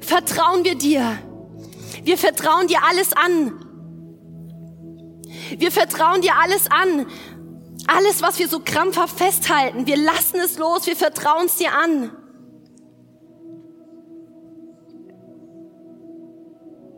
vertrauen 0.00 0.64
wir 0.64 0.74
dir. 0.74 1.18
Wir 2.02 2.18
vertrauen 2.18 2.66
dir 2.66 2.78
alles 2.88 3.12
an. 3.12 3.64
Wir 5.56 5.70
vertrauen 5.70 6.22
dir 6.22 6.34
alles 6.36 6.70
an. 6.70 7.06
Alles, 7.86 8.22
was 8.22 8.38
wir 8.38 8.48
so 8.48 8.60
krampfhaft 8.60 9.18
festhalten, 9.18 9.86
wir 9.86 9.96
lassen 9.96 10.38
es 10.38 10.56
los, 10.56 10.86
wir 10.86 10.96
vertrauen 10.96 11.46
es 11.46 11.56
dir 11.56 11.72
an. 11.72 12.12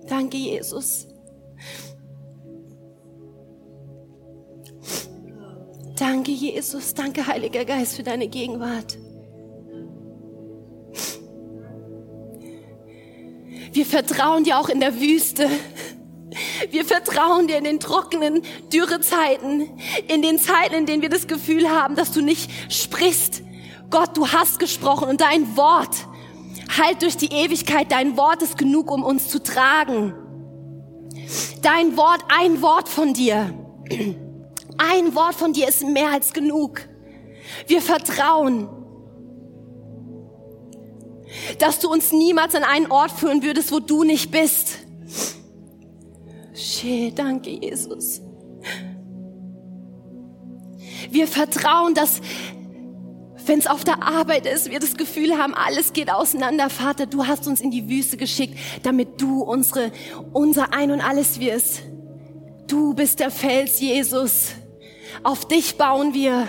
Danke, 0.07 0.37
Jesus. 0.37 1.07
Danke, 5.97 6.33
Jesus. 6.33 6.95
Danke, 6.95 7.27
Heiliger 7.27 7.65
Geist, 7.65 7.97
für 7.97 8.03
deine 8.03 8.29
Gegenwart. 8.29 8.99
Wir 13.73 13.87
vertrauen 13.87 14.45
dir 14.45 14.59
auch 14.59 14.69
in 14.69 14.81
der 14.81 15.01
Wüste. 15.01 15.49
Wir 16.71 16.85
vertrauen 16.85 17.47
dir 17.47 17.59
in 17.59 17.65
den 17.65 17.79
trockenen 17.79 18.43
Dürrezeiten, 18.73 19.69
in 20.09 20.23
den 20.23 20.39
Zeiten, 20.39 20.75
in 20.75 20.87
denen 20.87 21.03
wir 21.03 21.09
das 21.09 21.29
Gefühl 21.29 21.69
haben, 21.69 21.95
dass 21.95 22.13
du 22.13 22.23
nicht 22.23 22.51
sprichst. 22.73 23.43
Gott, 23.91 24.17
du 24.17 24.29
hast 24.29 24.59
gesprochen 24.59 25.09
und 25.09 25.21
dein 25.21 25.57
Wort 25.57 25.95
halt 26.77 27.03
durch 27.03 27.17
die 27.17 27.33
Ewigkeit. 27.33 27.93
Dein 27.93 28.17
Wort 28.17 28.43
ist 28.43 28.59
genug, 28.59 28.91
um 28.91 29.05
uns 29.05 29.29
zu 29.29 29.41
tragen. 29.41 30.15
Dein 31.63 31.97
Wort, 31.97 32.23
ein 32.29 32.63
Wort 32.63 32.89
von 32.89 33.15
dir. 33.15 33.55
Ein 34.79 35.15
Wort 35.15 35.35
von 35.35 35.53
dir 35.53 35.69
ist 35.69 35.83
mehr 35.87 36.11
als 36.11 36.33
genug. 36.33 36.81
Wir 37.67 37.83
vertrauen 37.83 38.69
dass 41.59 41.79
du 41.79 41.91
uns 41.91 42.13
niemals 42.13 42.55
an 42.55 42.65
einen 42.65 42.91
Ort 42.91 43.11
führen 43.11 43.43
würdest, 43.43 43.73
wo 43.73 43.81
du 43.81 44.05
nicht 44.05 44.31
bist. 44.31 44.79
Schee, 46.55 47.13
danke, 47.15 47.51
Jesus. 47.51 48.21
Wir 51.11 51.27
vertrauen, 51.27 51.95
dass 51.95 52.21
wenn 53.47 53.59
es 53.59 53.67
auf 53.67 53.85
der 53.85 54.03
Arbeit 54.03 54.47
ist, 54.47 54.71
wir 54.71 54.81
das 54.81 54.97
Gefühl 54.97 55.37
haben, 55.37 55.55
alles 55.55 55.93
geht 55.93 56.11
auseinander. 56.11 56.71
Vater, 56.71 57.05
du 57.05 57.27
hast 57.27 57.47
uns 57.47 57.61
in 57.61 57.71
die 57.71 57.91
Wüste 57.91 58.17
geschickt, 58.17 58.59
damit 58.83 59.21
du 59.21 59.43
unsere, 59.43 59.93
unser 60.33 60.73
Ein 60.73 60.91
und 60.91 61.03
Alles 61.03 61.41
wirst. 61.41 61.83
Du 62.75 62.93
bist 62.93 63.21
der 63.21 63.31
Fels, 63.31 63.79
Jesus. 63.79 64.49
Auf 65.23 65.47
dich 65.47 65.79
bauen 65.79 66.13
wir. 66.13 66.49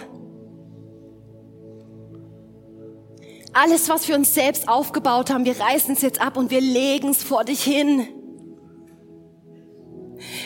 Alles, 3.53 3.89
was 3.89 4.07
wir 4.07 4.15
uns 4.15 4.34
selbst 4.34 4.67
aufgebaut 4.67 5.30
haben, 5.30 5.45
wir 5.45 5.59
reißen 5.59 5.93
es 5.93 6.01
jetzt 6.01 6.19
ab 6.19 6.36
und 6.36 6.49
wir 6.49 6.61
legen 6.61 7.09
es 7.09 7.21
vor 7.21 7.43
dich 7.43 7.63
hin. 7.63 8.07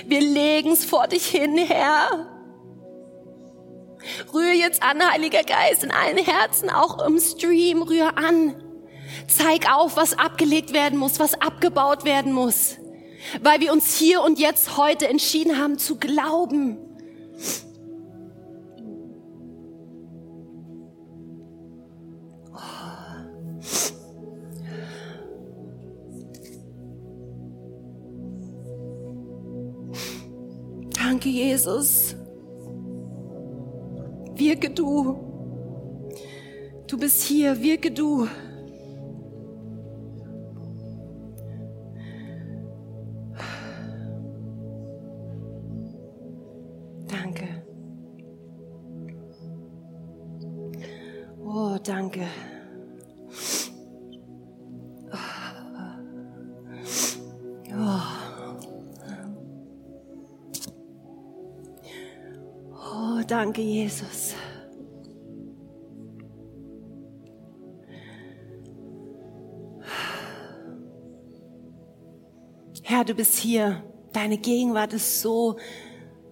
Wir 0.05 0.19
legen 0.19 0.73
es 0.73 0.83
vor 0.83 1.07
dich 1.07 1.27
hin, 1.27 1.57
Herr. 1.57 2.27
Rühr 4.33 4.51
jetzt 4.51 4.83
an, 4.83 5.01
Heiliger 5.13 5.43
Geist, 5.43 5.85
in 5.85 5.91
allen 5.91 6.17
Herzen, 6.17 6.69
auch 6.69 7.07
im 7.07 7.17
Stream, 7.21 7.83
rühr 7.83 8.17
an. 8.17 8.53
Zeig 9.29 9.73
auf, 9.73 9.95
was 9.95 10.19
abgelegt 10.19 10.73
werden 10.73 10.99
muss, 10.99 11.21
was 11.21 11.39
abgebaut 11.39 12.03
werden 12.03 12.33
muss. 12.33 12.79
Weil 13.41 13.59
wir 13.59 13.73
uns 13.73 13.97
hier 13.97 14.21
und 14.21 14.39
jetzt 14.39 14.77
heute 14.77 15.07
entschieden 15.07 15.57
haben 15.57 15.77
zu 15.77 15.97
glauben. 15.97 16.77
Danke, 30.93 31.29
Jesus. 31.29 32.15
Wirke 34.35 34.69
du. 34.69 35.17
Du 36.87 36.97
bist 36.97 37.23
hier, 37.23 37.61
wirke 37.61 37.91
du. 37.91 38.27
Oh, 52.09 52.15
danke. 52.15 52.27
Danke, 63.29 63.61
Jesus. 63.61 64.33
Herr, 72.83 73.05
du 73.05 73.13
bist 73.13 73.37
hier. 73.37 73.83
Deine 74.13 74.39
Gegenwart 74.39 74.93
ist 74.93 75.21
so 75.21 75.57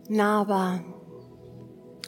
nahbar. 0.09 0.83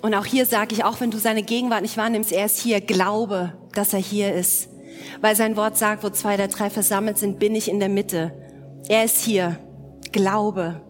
Und 0.02 0.16
auch 0.16 0.26
hier 0.26 0.46
sage 0.46 0.74
ich, 0.74 0.84
auch 0.84 1.00
wenn 1.02 1.12
du 1.12 1.20
seine 1.20 1.44
Gegenwart 1.44 1.84
nicht 1.84 1.98
wahrnimmst, 1.98 2.32
er 2.32 2.46
ist 2.46 2.60
hier. 2.60 2.82
Glaube, 2.82 3.54
dass 3.74 3.94
er 3.94 4.00
hier 4.00 4.34
ist. 4.34 4.70
Weil 5.22 5.36
sein 5.36 5.56
Wort 5.56 5.78
sagt, 5.78 6.04
wo 6.04 6.10
zwei 6.10 6.36
oder 6.36 6.48
drei 6.48 6.70
versammelt 6.70 7.18
sind, 7.18 7.40
bin 7.40 7.56
ich 7.56 7.70
in 7.70 7.80
der 7.80 7.90
Mitte. 7.90 8.32
Er 8.88 9.06
ist 9.06 9.24
hier. 9.24 9.60
Glaube. 10.12 10.82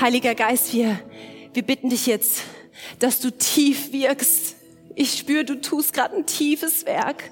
Heiliger 0.00 0.34
Geist, 0.34 0.72
wir, 0.74 0.98
wir 1.52 1.62
bitten 1.62 1.88
dich 1.88 2.06
jetzt, 2.06 2.42
dass 2.98 3.20
du 3.20 3.30
tief 3.30 3.92
wirkst. 3.92 4.56
Ich 4.96 5.14
spüre, 5.14 5.44
du 5.44 5.60
tust 5.60 5.92
gerade 5.92 6.16
ein 6.16 6.26
tiefes 6.26 6.84
Werk. 6.86 7.30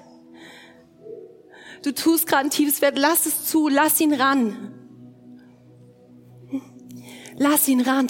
Du 1.83 1.91
tust 1.93 2.27
gerade 2.27 2.45
ein 2.45 2.49
tiefes 2.49 2.81
Werk. 2.81 2.95
Lass 2.97 3.25
es 3.25 3.45
zu, 3.45 3.67
lass 3.67 3.99
ihn 3.99 4.13
ran. 4.13 4.73
Lass 7.37 7.67
ihn 7.67 7.81
ran. 7.81 8.07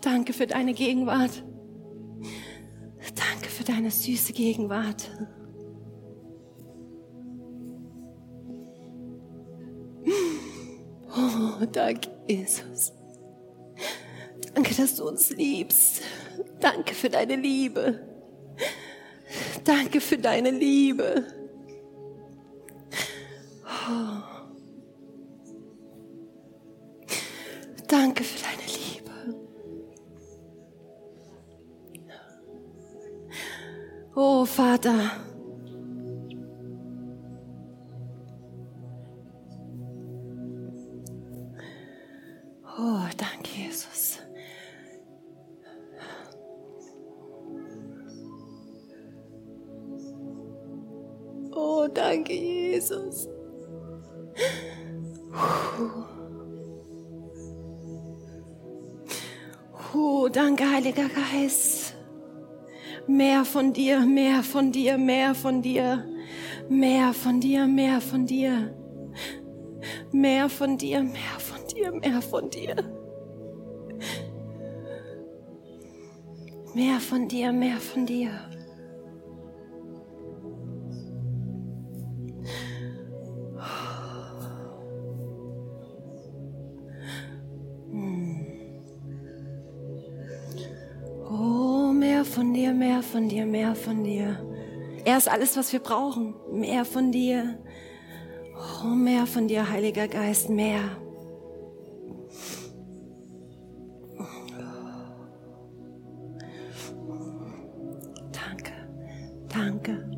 Danke 0.00 0.32
für 0.32 0.46
deine 0.46 0.74
Gegenwart. 0.74 1.42
Danke 3.14 3.48
für 3.48 3.64
deine 3.64 3.90
süße 3.90 4.32
Gegenwart. 4.32 5.10
Oh, 11.16 11.64
danke, 11.72 12.08
Jesus. 12.28 12.92
Danke, 14.54 14.74
dass 14.74 14.96
du 14.96 15.08
uns 15.08 15.30
liebst. 15.30 16.02
Danke 16.60 16.94
für 16.94 17.10
deine 17.10 17.36
Liebe. 17.36 18.00
Danke 19.64 20.00
für 20.00 20.18
deine 20.18 20.50
Liebe. 20.50 21.40
danke 27.90 28.22
für 28.22 28.38
deine 28.42 28.59
Oh 34.14 34.44
Vater. 34.44 35.10
Oh, 42.82 43.06
danke, 43.16 43.50
Jesus. 43.52 44.18
Oh, 51.52 51.86
danke, 51.88 52.32
Jesus. 52.32 53.28
Oh, 59.94 60.28
danke, 60.28 60.64
Heiliger 60.64 61.08
Geist. 61.08 61.89
Mehr 63.10 63.44
von 63.44 63.72
dir, 63.72 64.00
mehr 64.06 64.42
von 64.44 64.70
dir, 64.70 64.96
mehr 64.96 65.34
von 65.34 65.60
dir, 65.60 66.06
mehr 66.68 67.12
von 67.12 67.40
dir, 67.40 67.66
mehr 67.66 68.00
von 68.00 68.24
dir, 68.24 68.72
mehr 70.12 70.48
von 70.48 70.78
dir, 70.78 71.02
mehr 71.02 71.40
von 71.40 71.66
dir, 71.66 71.92
mehr 71.92 72.22
von 72.22 72.50
dir. 72.50 72.76
Mehr 76.72 77.00
von 77.00 77.26
dir, 77.26 77.52
mehr 77.52 77.78
von 77.78 78.06
dir. 78.06 78.30
Oh, 78.30 78.59
dir, 93.40 93.46
mehr 93.46 93.74
von 93.74 94.04
dir. 94.04 94.38
Er 95.04 95.16
ist 95.16 95.28
alles, 95.28 95.56
was 95.56 95.72
wir 95.72 95.80
brauchen. 95.80 96.34
Mehr 96.52 96.84
von 96.84 97.10
dir. 97.10 97.58
Oh, 98.82 98.88
mehr 98.88 99.26
von 99.26 99.48
dir, 99.48 99.70
Heiliger 99.70 100.08
Geist, 100.08 100.50
mehr. 100.50 100.82
Danke, 108.32 108.72
danke. 109.48 110.09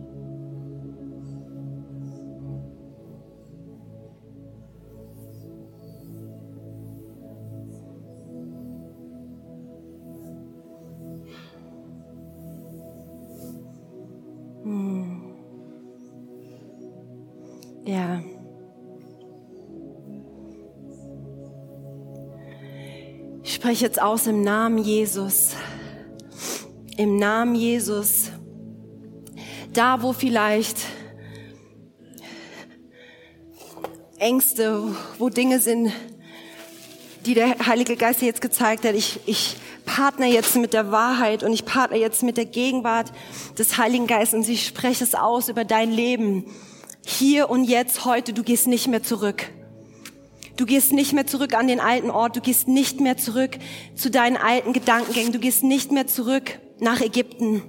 Ich 23.72 23.78
spreche 23.78 23.86
jetzt 23.86 24.02
aus 24.02 24.26
im 24.26 24.42
Namen 24.42 24.76
Jesus. 24.76 25.56
Im 26.98 27.16
Namen 27.16 27.54
Jesus. 27.54 28.30
Da, 29.72 30.02
wo 30.02 30.12
vielleicht 30.12 30.76
Ängste, 34.18 34.94
wo 35.18 35.30
Dinge 35.30 35.58
sind, 35.58 35.90
die 37.24 37.32
der 37.32 37.66
Heilige 37.66 37.96
Geist 37.96 38.20
dir 38.20 38.26
jetzt 38.26 38.42
gezeigt 38.42 38.84
hat. 38.84 38.94
Ich, 38.94 39.20
ich 39.24 39.56
partner 39.86 40.26
jetzt 40.26 40.54
mit 40.56 40.74
der 40.74 40.92
Wahrheit 40.92 41.42
und 41.42 41.54
ich 41.54 41.64
partner 41.64 41.96
jetzt 41.96 42.22
mit 42.22 42.36
der 42.36 42.44
Gegenwart 42.44 43.10
des 43.56 43.78
Heiligen 43.78 44.06
Geistes 44.06 44.34
und 44.34 44.52
ich 44.52 44.66
spreche 44.66 45.02
es 45.02 45.14
aus 45.14 45.48
über 45.48 45.64
dein 45.64 45.90
Leben. 45.90 46.44
Hier 47.06 47.48
und 47.48 47.64
jetzt, 47.64 48.04
heute, 48.04 48.34
du 48.34 48.42
gehst 48.42 48.66
nicht 48.66 48.88
mehr 48.88 49.02
zurück. 49.02 49.46
Du 50.56 50.66
gehst 50.66 50.92
nicht 50.92 51.12
mehr 51.12 51.26
zurück 51.26 51.54
an 51.54 51.66
den 51.66 51.80
alten 51.80 52.10
Ort, 52.10 52.36
du 52.36 52.40
gehst 52.40 52.68
nicht 52.68 53.00
mehr 53.00 53.16
zurück 53.16 53.58
zu 53.94 54.10
deinen 54.10 54.36
alten 54.36 54.72
Gedankengängen, 54.72 55.32
du 55.32 55.38
gehst 55.38 55.62
nicht 55.62 55.92
mehr 55.92 56.06
zurück 56.06 56.58
nach 56.78 57.00
Ägypten. 57.00 57.62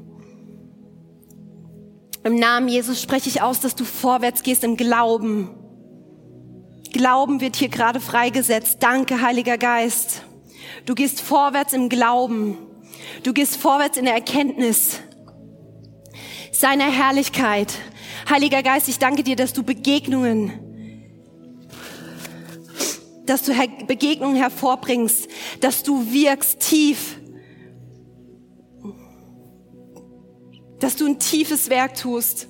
Im 2.23 2.36
Namen 2.36 2.67
Jesus 2.67 3.01
spreche 3.01 3.29
ich 3.29 3.41
aus, 3.41 3.59
dass 3.59 3.75
du 3.75 3.84
vorwärts 3.86 4.43
gehst 4.43 4.63
im 4.63 4.77
Glauben. 4.77 5.49
Glauben 6.93 7.41
wird 7.41 7.55
hier 7.55 7.69
gerade 7.69 7.99
freigesetzt. 7.99 8.77
Danke, 8.81 9.21
Heiliger 9.21 9.57
Geist. 9.57 10.23
Du 10.86 10.95
gehst 10.95 11.21
vorwärts 11.21 11.73
im 11.73 11.89
Glauben. 11.89 12.57
Du 13.23 13.34
gehst 13.34 13.57
vorwärts 13.57 13.97
in 13.97 14.05
der 14.05 14.13
Erkenntnis 14.13 14.99
seiner 16.51 16.89
Herrlichkeit. 16.89 17.73
Heiliger 18.29 18.63
Geist, 18.63 18.88
ich 18.88 18.99
danke 18.99 19.23
dir, 19.23 19.36
dass 19.36 19.53
du 19.53 19.63
Begegnungen, 19.63 20.53
dass 23.26 23.43
du 23.43 23.53
Begegnungen 23.88 24.36
hervorbringst, 24.36 25.28
dass 25.61 25.84
du 25.84 26.11
wirkst 26.11 26.59
tief, 26.59 27.17
dass 30.80 30.95
du 30.95 31.05
ein 31.05 31.19
tiefes 31.19 31.69
Werk 31.69 31.95
tust. 31.95 32.47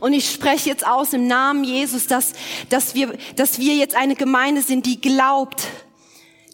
Und 0.00 0.12
ich 0.12 0.30
spreche 0.30 0.70
jetzt 0.70 0.86
aus 0.86 1.12
im 1.12 1.26
Namen 1.26 1.64
Jesus, 1.64 2.06
dass, 2.06 2.32
dass, 2.68 2.94
wir, 2.94 3.18
dass 3.34 3.58
wir 3.58 3.74
jetzt 3.74 3.96
eine 3.96 4.14
Gemeinde 4.14 4.62
sind, 4.62 4.86
die 4.86 5.00
glaubt, 5.00 5.66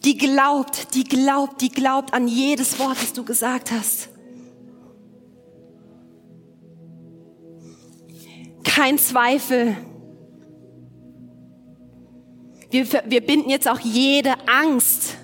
die 0.04 0.16
glaubt, 0.16 0.94
die 0.94 1.04
glaubt, 1.04 1.60
die 1.60 1.68
glaubt 1.68 2.14
an 2.14 2.28
jedes 2.28 2.78
Wort, 2.78 2.96
das 3.00 3.12
du 3.12 3.24
gesagt 3.24 3.70
hast. 3.70 4.08
Kein 8.64 8.98
Zweifel. 8.98 9.76
Wir, 12.70 12.86
wir 13.06 13.20
binden 13.24 13.50
jetzt 13.50 13.68
auch 13.68 13.80
jede 13.80 14.34
Angst, 14.48 15.16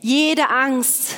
jede 0.00 0.48
Angst, 0.48 1.16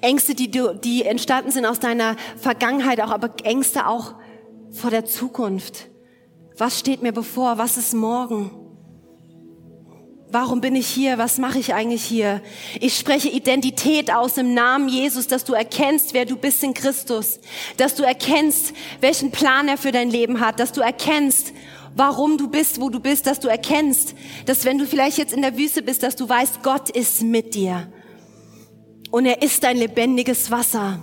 Ängste, 0.00 0.34
die, 0.34 0.50
die 0.50 1.04
entstanden 1.04 1.50
sind 1.50 1.66
aus 1.66 1.80
deiner 1.80 2.16
Vergangenheit, 2.36 3.00
auch, 3.00 3.10
aber 3.10 3.30
Ängste 3.44 3.86
auch 3.86 4.14
vor 4.70 4.90
der 4.90 5.04
Zukunft. 5.04 5.88
Was 6.56 6.78
steht 6.78 7.02
mir 7.02 7.12
bevor? 7.12 7.58
Was 7.58 7.76
ist 7.76 7.94
morgen? 7.94 8.67
Warum 10.30 10.60
bin 10.60 10.76
ich 10.76 10.86
hier? 10.86 11.16
Was 11.16 11.38
mache 11.38 11.58
ich 11.58 11.72
eigentlich 11.72 12.04
hier? 12.04 12.42
Ich 12.80 12.98
spreche 12.98 13.30
Identität 13.30 14.12
aus 14.12 14.36
im 14.36 14.52
Namen 14.52 14.90
Jesus, 14.90 15.26
dass 15.26 15.44
du 15.44 15.54
erkennst, 15.54 16.12
wer 16.12 16.26
du 16.26 16.36
bist 16.36 16.62
in 16.62 16.74
Christus, 16.74 17.40
dass 17.78 17.94
du 17.94 18.02
erkennst, 18.02 18.74
welchen 19.00 19.30
Plan 19.30 19.68
er 19.68 19.78
für 19.78 19.90
dein 19.90 20.10
Leben 20.10 20.40
hat, 20.40 20.60
dass 20.60 20.72
du 20.72 20.82
erkennst, 20.82 21.54
warum 21.96 22.36
du 22.36 22.48
bist, 22.48 22.78
wo 22.78 22.90
du 22.90 23.00
bist, 23.00 23.26
dass 23.26 23.40
du 23.40 23.48
erkennst, 23.48 24.14
dass 24.44 24.66
wenn 24.66 24.76
du 24.76 24.86
vielleicht 24.86 25.16
jetzt 25.16 25.32
in 25.32 25.40
der 25.40 25.56
Wüste 25.56 25.82
bist, 25.82 26.02
dass 26.02 26.14
du 26.14 26.28
weißt, 26.28 26.62
Gott 26.62 26.90
ist 26.90 27.22
mit 27.22 27.54
dir 27.54 27.90
und 29.10 29.24
er 29.24 29.40
ist 29.40 29.64
ein 29.64 29.78
lebendiges 29.78 30.50
Wasser. 30.50 31.02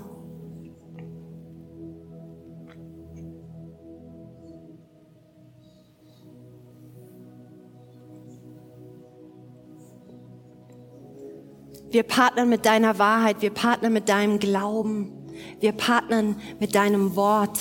Wir 11.96 12.04
partnern 12.04 12.50
mit 12.50 12.66
deiner 12.66 13.00
Wahrheit, 13.00 13.41
wir 13.41 13.52
partnern 13.52 13.93
mit 13.93 14.10
deinem 14.10 14.39
Glauben, 14.39 15.14
wir 15.62 15.72
partnern 15.72 16.36
mit 16.60 16.76
deinem 16.76 17.16
Wort. 17.16 17.58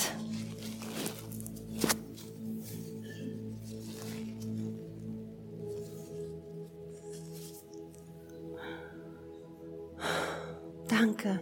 Danke. 10.89 11.39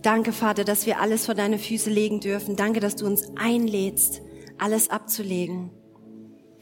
Danke, 0.00 0.32
Vater, 0.32 0.64
dass 0.64 0.86
wir 0.86 1.00
alles 1.00 1.26
vor 1.26 1.34
deine 1.34 1.58
Füße 1.58 1.90
legen 1.90 2.20
dürfen. 2.20 2.56
Danke, 2.56 2.80
dass 2.80 2.96
du 2.96 3.04
uns 3.04 3.30
einlädst, 3.36 4.22
alles 4.56 4.88
abzulegen 4.88 5.70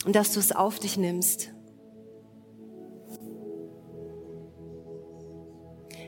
und 0.05 0.17
dass 0.17 0.33
du 0.33 0.41
es 0.41 0.53
auf 0.53 0.79
dich 0.79 0.97
nimmst. 0.97 1.53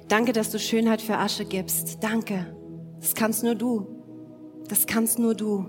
Danke, 0.09 0.33
dass 0.33 0.51
du 0.51 0.59
Schönheit 0.59 1.01
für 1.01 1.17
Asche 1.17 1.45
gibst. 1.45 2.03
Danke. 2.03 2.57
Das 3.01 3.15
kannst 3.15 3.43
nur 3.43 3.55
du. 3.55 3.87
Das 4.69 4.87
kannst 4.87 5.19
nur 5.19 5.35
du. 5.35 5.67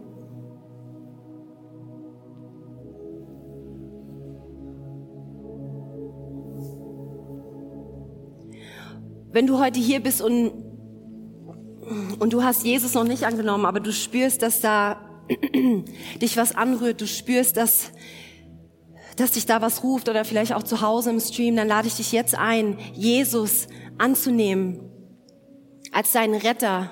Wenn 9.31 9.47
du 9.47 9.59
heute 9.59 9.79
hier 9.79 10.01
bist 10.01 10.21
und 10.21 10.51
und 12.19 12.33
du 12.33 12.43
hast 12.43 12.65
Jesus 12.65 12.93
noch 12.93 13.03
nicht 13.03 13.25
angenommen, 13.25 13.65
aber 13.65 13.79
du 13.79 13.91
spürst, 13.91 14.41
dass 14.41 14.61
da 14.61 15.12
dich 16.21 16.37
was 16.37 16.55
anrührt, 16.55 17.01
du 17.01 17.07
spürst, 17.07 17.57
dass, 17.57 17.91
dass 19.15 19.31
dich 19.31 19.45
da 19.45 19.61
was 19.61 19.83
ruft 19.83 20.09
oder 20.09 20.25
vielleicht 20.25 20.53
auch 20.53 20.63
zu 20.63 20.81
Hause 20.81 21.11
im 21.11 21.19
Stream, 21.19 21.55
dann 21.55 21.67
lade 21.67 21.87
ich 21.87 21.95
dich 21.95 22.11
jetzt 22.11 22.35
ein, 22.35 22.77
Jesus 22.93 23.67
anzunehmen 23.97 24.79
als 25.91 26.11
deinen 26.11 26.35
Retter 26.35 26.91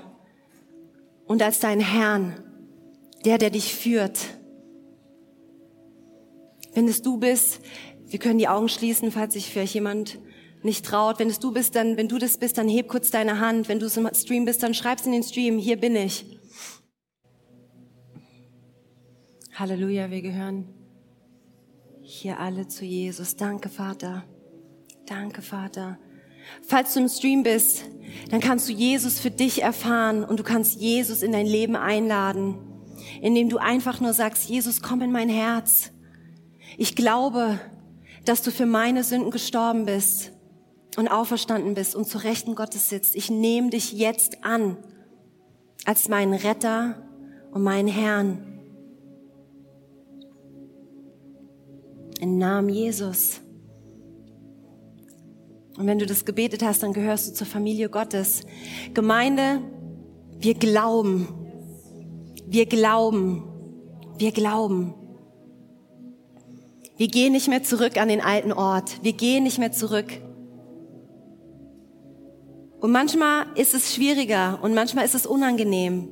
und 1.25 1.41
als 1.41 1.59
deinen 1.59 1.81
Herrn, 1.81 2.43
der, 3.25 3.37
der 3.37 3.49
dich 3.49 3.75
führt. 3.75 4.19
Wenn 6.73 6.87
es 6.87 7.01
du 7.01 7.17
bist, 7.17 7.59
wir 8.05 8.19
können 8.19 8.37
die 8.37 8.47
Augen 8.47 8.69
schließen, 8.69 9.11
falls 9.11 9.33
sich 9.33 9.49
vielleicht 9.49 9.73
jemand 9.73 10.19
nicht 10.63 10.85
traut. 10.85 11.19
Wenn 11.19 11.29
es 11.29 11.39
du 11.39 11.51
bist, 11.51 11.75
dann, 11.75 11.97
wenn 11.97 12.07
du 12.07 12.17
das 12.17 12.37
bist, 12.37 12.57
dann 12.57 12.69
heb 12.69 12.87
kurz 12.87 13.09
deine 13.09 13.39
Hand. 13.39 13.67
Wenn 13.67 13.79
du 13.79 13.87
im 13.87 14.09
Stream 14.13 14.45
bist, 14.45 14.61
dann 14.63 14.73
schreib's 14.73 15.05
in 15.05 15.11
den 15.11 15.23
Stream. 15.23 15.57
Hier 15.57 15.77
bin 15.77 15.95
ich. 15.95 16.40
Halleluja, 19.61 20.09
wir 20.09 20.23
gehören 20.23 20.65
hier 22.01 22.39
alle 22.39 22.67
zu 22.67 22.83
Jesus. 22.83 23.35
Danke, 23.35 23.69
Vater. 23.69 24.23
Danke, 25.05 25.43
Vater. 25.43 25.99
Falls 26.63 26.95
du 26.95 27.01
im 27.01 27.07
Stream 27.07 27.43
bist, 27.43 27.83
dann 28.31 28.39
kannst 28.39 28.67
du 28.67 28.73
Jesus 28.73 29.19
für 29.19 29.29
dich 29.29 29.61
erfahren 29.61 30.23
und 30.23 30.39
du 30.39 30.43
kannst 30.43 30.81
Jesus 30.81 31.21
in 31.21 31.31
dein 31.31 31.45
Leben 31.45 31.75
einladen, 31.75 32.57
indem 33.21 33.49
du 33.49 33.59
einfach 33.59 34.01
nur 34.01 34.13
sagst, 34.13 34.49
Jesus, 34.49 34.81
komm 34.81 35.03
in 35.03 35.11
mein 35.11 35.29
Herz. 35.29 35.91
Ich 36.79 36.95
glaube, 36.95 37.59
dass 38.25 38.41
du 38.41 38.49
für 38.49 38.65
meine 38.65 39.03
Sünden 39.03 39.29
gestorben 39.29 39.85
bist 39.85 40.31
und 40.97 41.07
auferstanden 41.07 41.75
bist 41.75 41.95
und 41.95 42.07
zu 42.07 42.17
Rechten 42.17 42.55
Gottes 42.55 42.89
sitzt. 42.89 43.15
Ich 43.15 43.29
nehme 43.29 43.69
dich 43.69 43.93
jetzt 43.93 44.43
an 44.43 44.77
als 45.85 46.09
meinen 46.09 46.33
Retter 46.33 47.07
und 47.51 47.61
meinen 47.61 47.87
Herrn. 47.87 48.50
Im 52.21 52.37
Namen 52.37 52.69
Jesus. 52.69 53.41
Und 55.75 55.87
wenn 55.87 55.97
du 55.97 56.05
das 56.05 56.23
gebetet 56.23 56.61
hast, 56.61 56.83
dann 56.83 56.93
gehörst 56.93 57.27
du 57.27 57.33
zur 57.33 57.47
Familie 57.47 57.89
Gottes. 57.89 58.43
Gemeinde, 58.93 59.59
wir 60.39 60.53
glauben. 60.53 61.27
Wir 62.45 62.67
glauben. 62.67 63.43
Wir 64.19 64.31
glauben. 64.31 64.93
Wir 66.95 67.07
gehen 67.07 67.31
nicht 67.31 67.47
mehr 67.47 67.63
zurück 67.63 67.97
an 67.97 68.09
den 68.09 68.21
alten 68.21 68.51
Ort. 68.51 69.03
Wir 69.03 69.13
gehen 69.13 69.41
nicht 69.43 69.57
mehr 69.57 69.71
zurück. 69.71 70.21
Und 72.79 72.91
manchmal 72.91 73.47
ist 73.55 73.73
es 73.73 73.95
schwieriger 73.95 74.59
und 74.61 74.75
manchmal 74.75 75.05
ist 75.05 75.15
es 75.15 75.25
unangenehm. 75.25 76.07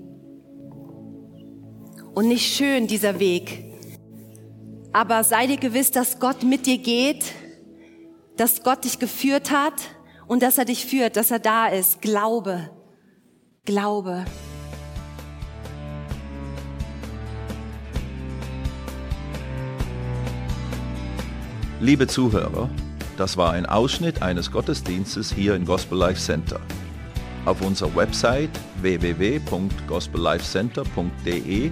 Und 2.15 2.27
nicht 2.27 2.51
schön, 2.51 2.87
dieser 2.87 3.19
Weg. 3.19 3.68
Aber 4.91 5.23
sei 5.23 5.45
dir 5.45 5.57
gewiss, 5.57 5.91
dass 5.91 6.19
Gott 6.19 6.41
mit 6.43 6.65
dir 6.65 6.79
geht, 6.79 7.31
dass 8.37 8.63
Gott 8.63 8.85
dich 8.85 8.97
geführt 8.97 9.51
hat 9.51 9.73
und 10.27 10.41
dass 10.41 10.57
er 10.57 10.65
dich 10.65 10.83
führt, 10.85 11.15
dass 11.15 11.29
er 11.29 11.37
da 11.37 11.67
ist. 11.67 12.01
Glaube. 12.01 12.71
Glaube. 13.65 14.25
Liebe 21.79 22.07
Zuhörer, 22.07 22.67
das 23.15 23.37
war 23.37 23.53
ein 23.53 23.67
Ausschnitt 23.67 24.23
eines 24.23 24.51
Gottesdienstes 24.51 25.31
hier 25.31 25.53
im 25.55 25.65
Gospel 25.65 25.99
Life 25.99 26.19
Center. 26.19 26.59
Auf 27.45 27.61
unserer 27.61 27.95
Website 27.95 28.49
www.gospellifecenter.de 28.81 31.71